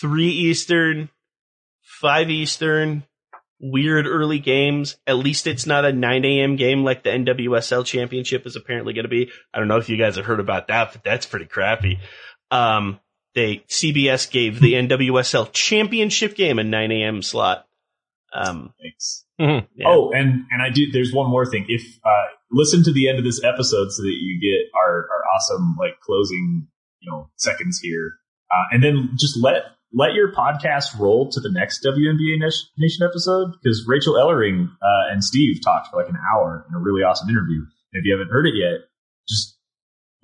three 0.00 0.30
Eastern, 0.30 1.10
five 1.80 2.28
Eastern. 2.28 3.04
Weird 3.60 4.06
early 4.06 4.40
games. 4.40 4.96
At 5.06 5.16
least 5.16 5.46
it's 5.46 5.66
not 5.66 5.84
a 5.84 5.92
9 5.92 6.24
a.m. 6.24 6.56
game 6.56 6.84
like 6.84 7.02
the 7.02 7.10
NWSL 7.10 7.86
Championship 7.86 8.46
is 8.46 8.56
apparently 8.56 8.92
going 8.92 9.04
to 9.04 9.08
be. 9.08 9.30
I 9.52 9.58
don't 9.58 9.68
know 9.68 9.78
if 9.78 9.88
you 9.88 9.96
guys 9.96 10.16
have 10.16 10.26
heard 10.26 10.40
about 10.40 10.68
that, 10.68 10.92
but 10.92 11.04
that's 11.04 11.26
pretty 11.26 11.46
crappy. 11.46 11.98
Um, 12.50 13.00
they 13.34 13.64
CBS 13.68 14.30
gave 14.30 14.60
the 14.60 14.74
NWSL 14.74 15.52
Championship 15.52 16.36
game 16.36 16.58
a 16.58 16.64
9 16.64 16.92
a.m. 16.92 17.22
slot. 17.22 17.66
Um, 18.34 18.74
thanks. 18.80 19.24
Mhm. 19.40 19.66
yeah. 19.76 19.86
Oh, 19.88 20.10
and 20.12 20.44
and 20.50 20.62
I 20.62 20.70
do. 20.70 20.90
There's 20.92 21.12
one 21.12 21.30
more 21.30 21.46
thing. 21.46 21.66
If 21.68 21.82
uh, 22.04 22.26
listen 22.50 22.82
to 22.84 22.92
the 22.92 23.08
end 23.08 23.18
of 23.18 23.24
this 23.24 23.42
episode 23.42 23.90
so 23.90 24.02
that 24.02 24.16
you 24.20 24.40
get 24.40 24.70
our 24.76 25.06
our 25.10 25.22
awesome 25.34 25.76
like 25.78 26.00
closing 26.00 26.66
you 27.00 27.10
know 27.10 27.30
seconds 27.36 27.80
here, 27.80 28.14
uh, 28.52 28.74
and 28.74 28.82
then 28.82 29.10
just 29.16 29.36
let 29.40 29.62
let 29.94 30.14
your 30.14 30.32
podcast 30.32 30.98
roll 30.98 31.30
to 31.30 31.40
the 31.40 31.50
next 31.52 31.84
WNBA 31.84 32.38
Nation 32.40 32.68
Nation 32.76 33.06
episode 33.08 33.52
because 33.62 33.84
Rachael 33.86 34.14
Ellering 34.14 34.68
uh, 34.82 35.12
and 35.12 35.22
Steve 35.22 35.62
talked 35.64 35.88
for 35.90 35.96
like 36.02 36.08
an 36.10 36.16
hour 36.34 36.66
in 36.68 36.74
a 36.74 36.78
really 36.78 37.02
awesome 37.02 37.28
interview. 37.28 37.58
And 37.92 38.00
if 38.00 38.04
you 38.04 38.12
haven't 38.12 38.32
heard 38.32 38.46
it 38.46 38.54
yet, 38.56 38.80
just 39.28 39.56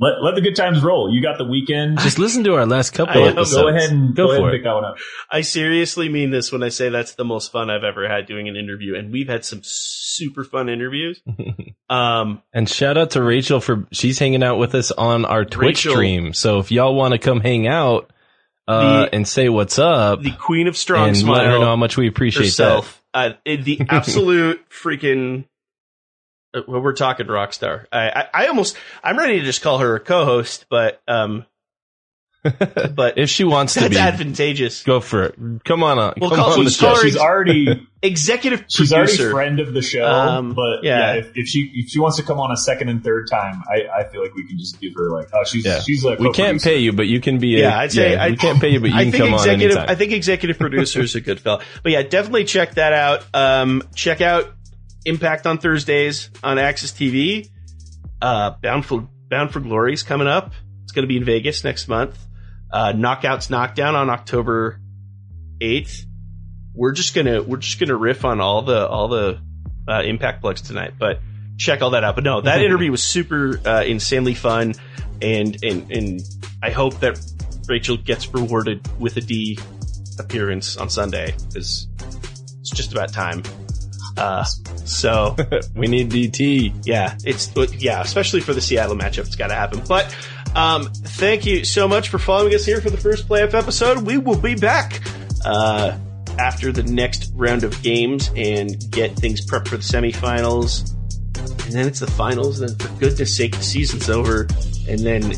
let 0.00 0.22
let 0.22 0.34
the 0.34 0.40
good 0.40 0.56
times 0.56 0.82
roll. 0.82 1.14
You 1.14 1.22
got 1.22 1.36
the 1.38 1.44
weekend. 1.44 1.98
Just 2.00 2.18
listen 2.18 2.42
to 2.44 2.54
our 2.54 2.66
last 2.66 2.90
couple 2.90 3.22
I 3.22 3.28
episodes. 3.28 3.54
go 3.54 3.68
ahead 3.68 3.90
and 3.90 4.16
go 4.16 4.26
go, 4.26 4.30
ahead 4.32 4.40
for 4.40 4.46
and 4.48 4.54
it. 4.54 4.58
pick 4.58 4.64
that 4.64 4.72
one 4.74 4.84
up. 4.86 4.96
I 5.30 5.42
seriously 5.42 6.08
mean 6.08 6.30
this 6.30 6.50
when 6.50 6.62
I 6.62 6.70
say 6.70 6.88
that's 6.88 7.14
the 7.14 7.24
most 7.24 7.52
fun 7.52 7.68
I've 7.70 7.84
ever 7.84 8.08
had 8.08 8.26
doing 8.26 8.48
an 8.48 8.56
interview, 8.56 8.96
and 8.96 9.12
we've 9.12 9.28
had 9.28 9.44
some 9.44 9.60
super 9.62 10.42
fun 10.44 10.68
interviews. 10.68 11.22
Um, 11.90 12.40
And 12.54 12.68
shout 12.68 12.96
out 12.96 13.10
to 13.12 13.22
Rachel 13.22 13.58
for 13.60 13.84
she's 13.90 14.16
hanging 14.20 14.44
out 14.44 14.58
with 14.60 14.76
us 14.76 14.92
on 14.92 15.24
our 15.24 15.44
Twitch 15.44 15.84
Rachel- 15.84 15.92
stream. 15.94 16.32
So 16.34 16.60
if 16.60 16.70
y'all 16.70 16.94
want 16.94 17.12
to 17.14 17.18
come 17.18 17.40
hang 17.40 17.66
out 17.66 18.12
uh, 18.70 19.04
The- 19.06 19.14
and 19.14 19.26
say 19.28 19.48
what's 19.48 19.78
up 19.78 20.22
the 20.22 20.30
queen 20.32 20.66
of 20.68 20.76
strong 20.76 21.08
and 21.08 21.16
smile 21.16 21.36
let 21.38 21.46
her 21.46 21.58
know 21.58 21.64
how 21.66 21.76
much 21.76 21.96
we 21.96 22.06
appreciate 22.08 22.46
herself, 22.46 23.02
uh, 23.14 23.30
the 23.44 23.80
absolute 23.88 24.64
freaking. 24.70 25.44
uh, 26.54 26.60
Well, 26.68 26.80
we're 26.80 26.92
talking 26.94 27.26
rock 27.26 27.52
star. 27.52 27.86
I, 27.92 28.08
I, 28.10 28.28
I 28.34 28.46
almost, 28.48 28.76
I'm 29.02 29.18
ready 29.18 29.38
to 29.40 29.44
just 29.44 29.62
call 29.62 29.78
her 29.78 29.96
a 29.96 30.00
co-host, 30.00 30.66
but, 30.70 31.00
um, 31.08 31.44
but 32.42 33.18
if 33.18 33.28
she 33.28 33.44
wants 33.44 33.74
to 33.74 33.80
that's 33.80 33.94
be, 33.94 33.98
advantageous. 34.00 34.82
go 34.84 35.00
for 35.00 35.24
it. 35.24 35.34
Come 35.64 35.82
on, 35.82 35.98
on 35.98 36.14
Well, 36.20 36.30
come 36.30 36.38
call- 36.38 36.52
on 36.54 36.64
the 36.64 36.70
she's 36.70 36.76
show. 36.76 36.86
call 36.86 36.96
her- 36.96 37.02
She's 37.02 37.16
already 37.16 37.86
Executive 38.02 38.64
She's 38.68 38.90
producer. 38.92 39.24
already 39.24 39.32
friend 39.32 39.60
of 39.60 39.74
the 39.74 39.82
show, 39.82 40.06
Um, 40.06 40.54
but 40.54 40.82
yeah. 40.82 41.12
yeah, 41.12 41.18
if, 41.20 41.32
if 41.36 41.48
she 41.48 41.70
if 41.74 41.90
she 41.90 41.98
wants 42.00 42.16
to 42.16 42.22
come 42.22 42.40
on 42.40 42.50
a 42.50 42.56
second 42.56 42.88
and 42.88 43.04
third 43.04 43.28
time, 43.30 43.62
I, 43.68 44.00
I 44.00 44.04
feel 44.04 44.22
like 44.22 44.34
we 44.34 44.46
can 44.46 44.58
just 44.58 44.80
give 44.80 44.94
her 44.96 45.10
like, 45.10 45.28
oh, 45.34 45.44
she's 45.44 45.66
Yeah. 45.66 45.80
she's 45.80 46.02
like 46.02 46.18
we 46.18 46.32
can't 46.32 46.62
pay 46.62 46.78
you, 46.78 46.94
but 46.94 47.08
you 47.08 47.20
can 47.20 47.38
be. 47.38 47.56
A, 47.56 47.64
Yeah, 47.64 47.78
I'd 47.78 47.92
say 47.92 48.16
I, 48.16 48.30
we 48.30 48.36
can't 48.36 48.58
pay 48.58 48.70
you, 48.70 48.80
but 48.80 48.88
you 48.88 48.96
I 48.96 49.02
can 49.02 49.12
think 49.12 49.24
come 49.24 49.34
on 49.34 49.40
executive. 49.40 49.76
anytime. 49.76 49.90
I 49.90 49.94
think 49.96 50.12
executive 50.12 50.58
producer 50.58 51.00
is 51.00 51.14
a 51.14 51.20
good 51.20 51.40
fella. 51.40 51.62
But 51.82 51.92
yeah, 51.92 52.02
definitely 52.02 52.44
check 52.44 52.76
that 52.76 52.94
out. 52.94 53.22
Um, 53.34 53.82
check 53.94 54.22
out 54.22 54.50
Impact 55.04 55.46
on 55.46 55.58
Thursdays 55.58 56.30
on 56.42 56.56
AXS 56.56 56.94
TV. 56.94 57.50
Uh, 58.22 58.52
Bound 58.62 58.86
for 58.86 59.08
Bound 59.28 59.50
for 59.52 59.60
Glory 59.60 59.92
is 59.92 60.02
coming 60.02 60.26
up. 60.26 60.52
It's 60.84 60.92
going 60.92 61.02
to 61.02 61.06
be 61.08 61.18
in 61.18 61.24
Vegas 61.24 61.64
next 61.64 61.86
month. 61.86 62.18
Uh, 62.72 62.92
Knockouts 62.94 63.50
Knockdown 63.50 63.94
on 63.94 64.08
October 64.08 64.80
eighth. 65.60 66.06
We're 66.74 66.92
just 66.92 67.14
gonna 67.14 67.42
we're 67.42 67.58
just 67.58 67.78
gonna 67.78 67.96
riff 67.96 68.24
on 68.24 68.40
all 68.40 68.62
the 68.62 68.86
all 68.86 69.08
the 69.08 69.40
uh, 69.88 70.02
Impact 70.02 70.40
plugs 70.40 70.62
tonight, 70.62 70.94
but 70.98 71.20
check 71.58 71.82
all 71.82 71.90
that 71.90 72.04
out. 72.04 72.14
But 72.14 72.24
no, 72.24 72.40
that 72.40 72.60
interview 72.64 72.90
was 72.90 73.02
super 73.02 73.60
uh, 73.64 73.82
insanely 73.84 74.34
fun, 74.34 74.74
and 75.20 75.56
and 75.62 75.90
and 75.90 76.20
I 76.62 76.70
hope 76.70 77.00
that 77.00 77.20
Rachel 77.68 77.96
gets 77.96 78.32
rewarded 78.32 78.86
with 78.98 79.16
a 79.16 79.20
D 79.20 79.58
appearance 80.18 80.76
on 80.76 80.90
Sunday 80.90 81.34
because 81.48 81.88
it's 82.60 82.70
just 82.70 82.92
about 82.92 83.12
time. 83.12 83.42
Uh, 84.16 84.44
so 84.84 85.36
we 85.74 85.86
need 85.86 86.10
DT. 86.10 86.82
yeah, 86.84 87.16
it's 87.24 87.50
yeah, 87.80 88.00
especially 88.00 88.40
for 88.40 88.52
the 88.52 88.60
Seattle 88.60 88.96
matchup, 88.96 89.26
it's 89.26 89.36
got 89.36 89.48
to 89.48 89.54
happen. 89.54 89.82
But 89.88 90.14
um, 90.54 90.90
thank 90.92 91.46
you 91.46 91.64
so 91.64 91.88
much 91.88 92.08
for 92.08 92.18
following 92.18 92.54
us 92.54 92.64
here 92.64 92.80
for 92.80 92.90
the 92.90 92.98
first 92.98 93.28
playoff 93.28 93.54
episode. 93.54 94.02
We 94.02 94.18
will 94.18 94.38
be 94.38 94.56
back 94.56 95.00
uh, 95.44 95.96
after 96.40 96.72
the 96.72 96.82
next 96.82 97.30
round 97.34 97.64
of 97.64 97.80
games 97.82 98.30
and 98.34 98.90
get 98.90 99.14
things 99.14 99.44
prepped 99.44 99.68
for 99.68 99.76
the 99.76 99.82
semifinals, 99.82 100.90
and 101.64 101.72
then 101.72 101.86
it's 101.86 102.00
the 102.00 102.10
finals. 102.10 102.60
And 102.60 102.80
for 102.80 102.88
goodness' 102.98 103.36
sake, 103.36 103.56
the 103.56 103.62
season's 103.62 104.08
over, 104.08 104.48
and 104.88 104.98
then 105.00 105.32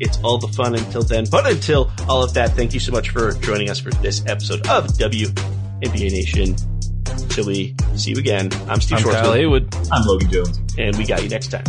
it's 0.00 0.18
all 0.22 0.38
the 0.38 0.48
fun 0.48 0.74
until 0.74 1.02
then. 1.02 1.24
But 1.30 1.46
until 1.46 1.90
all 2.08 2.24
of 2.24 2.34
that, 2.34 2.50
thank 2.56 2.74
you 2.74 2.80
so 2.80 2.90
much 2.92 3.10
for 3.10 3.32
joining 3.34 3.70
us 3.70 3.78
for 3.78 3.90
this 3.90 4.24
episode 4.26 4.66
of 4.66 4.86
WNBA 4.88 6.10
Nation. 6.10 6.56
Till 7.28 7.46
we 7.46 7.74
see 7.94 8.10
you 8.10 8.18
again, 8.18 8.50
I'm 8.68 8.80
Steve 8.80 8.98
I'm 8.98 9.12
Kyle 9.12 9.32
Haywood. 9.32 9.74
I'm 9.92 10.04
Logan 10.04 10.30
Jones. 10.30 10.60
and 10.78 10.96
we 10.96 11.04
got 11.06 11.22
you 11.22 11.28
next 11.28 11.48
time. 11.48 11.64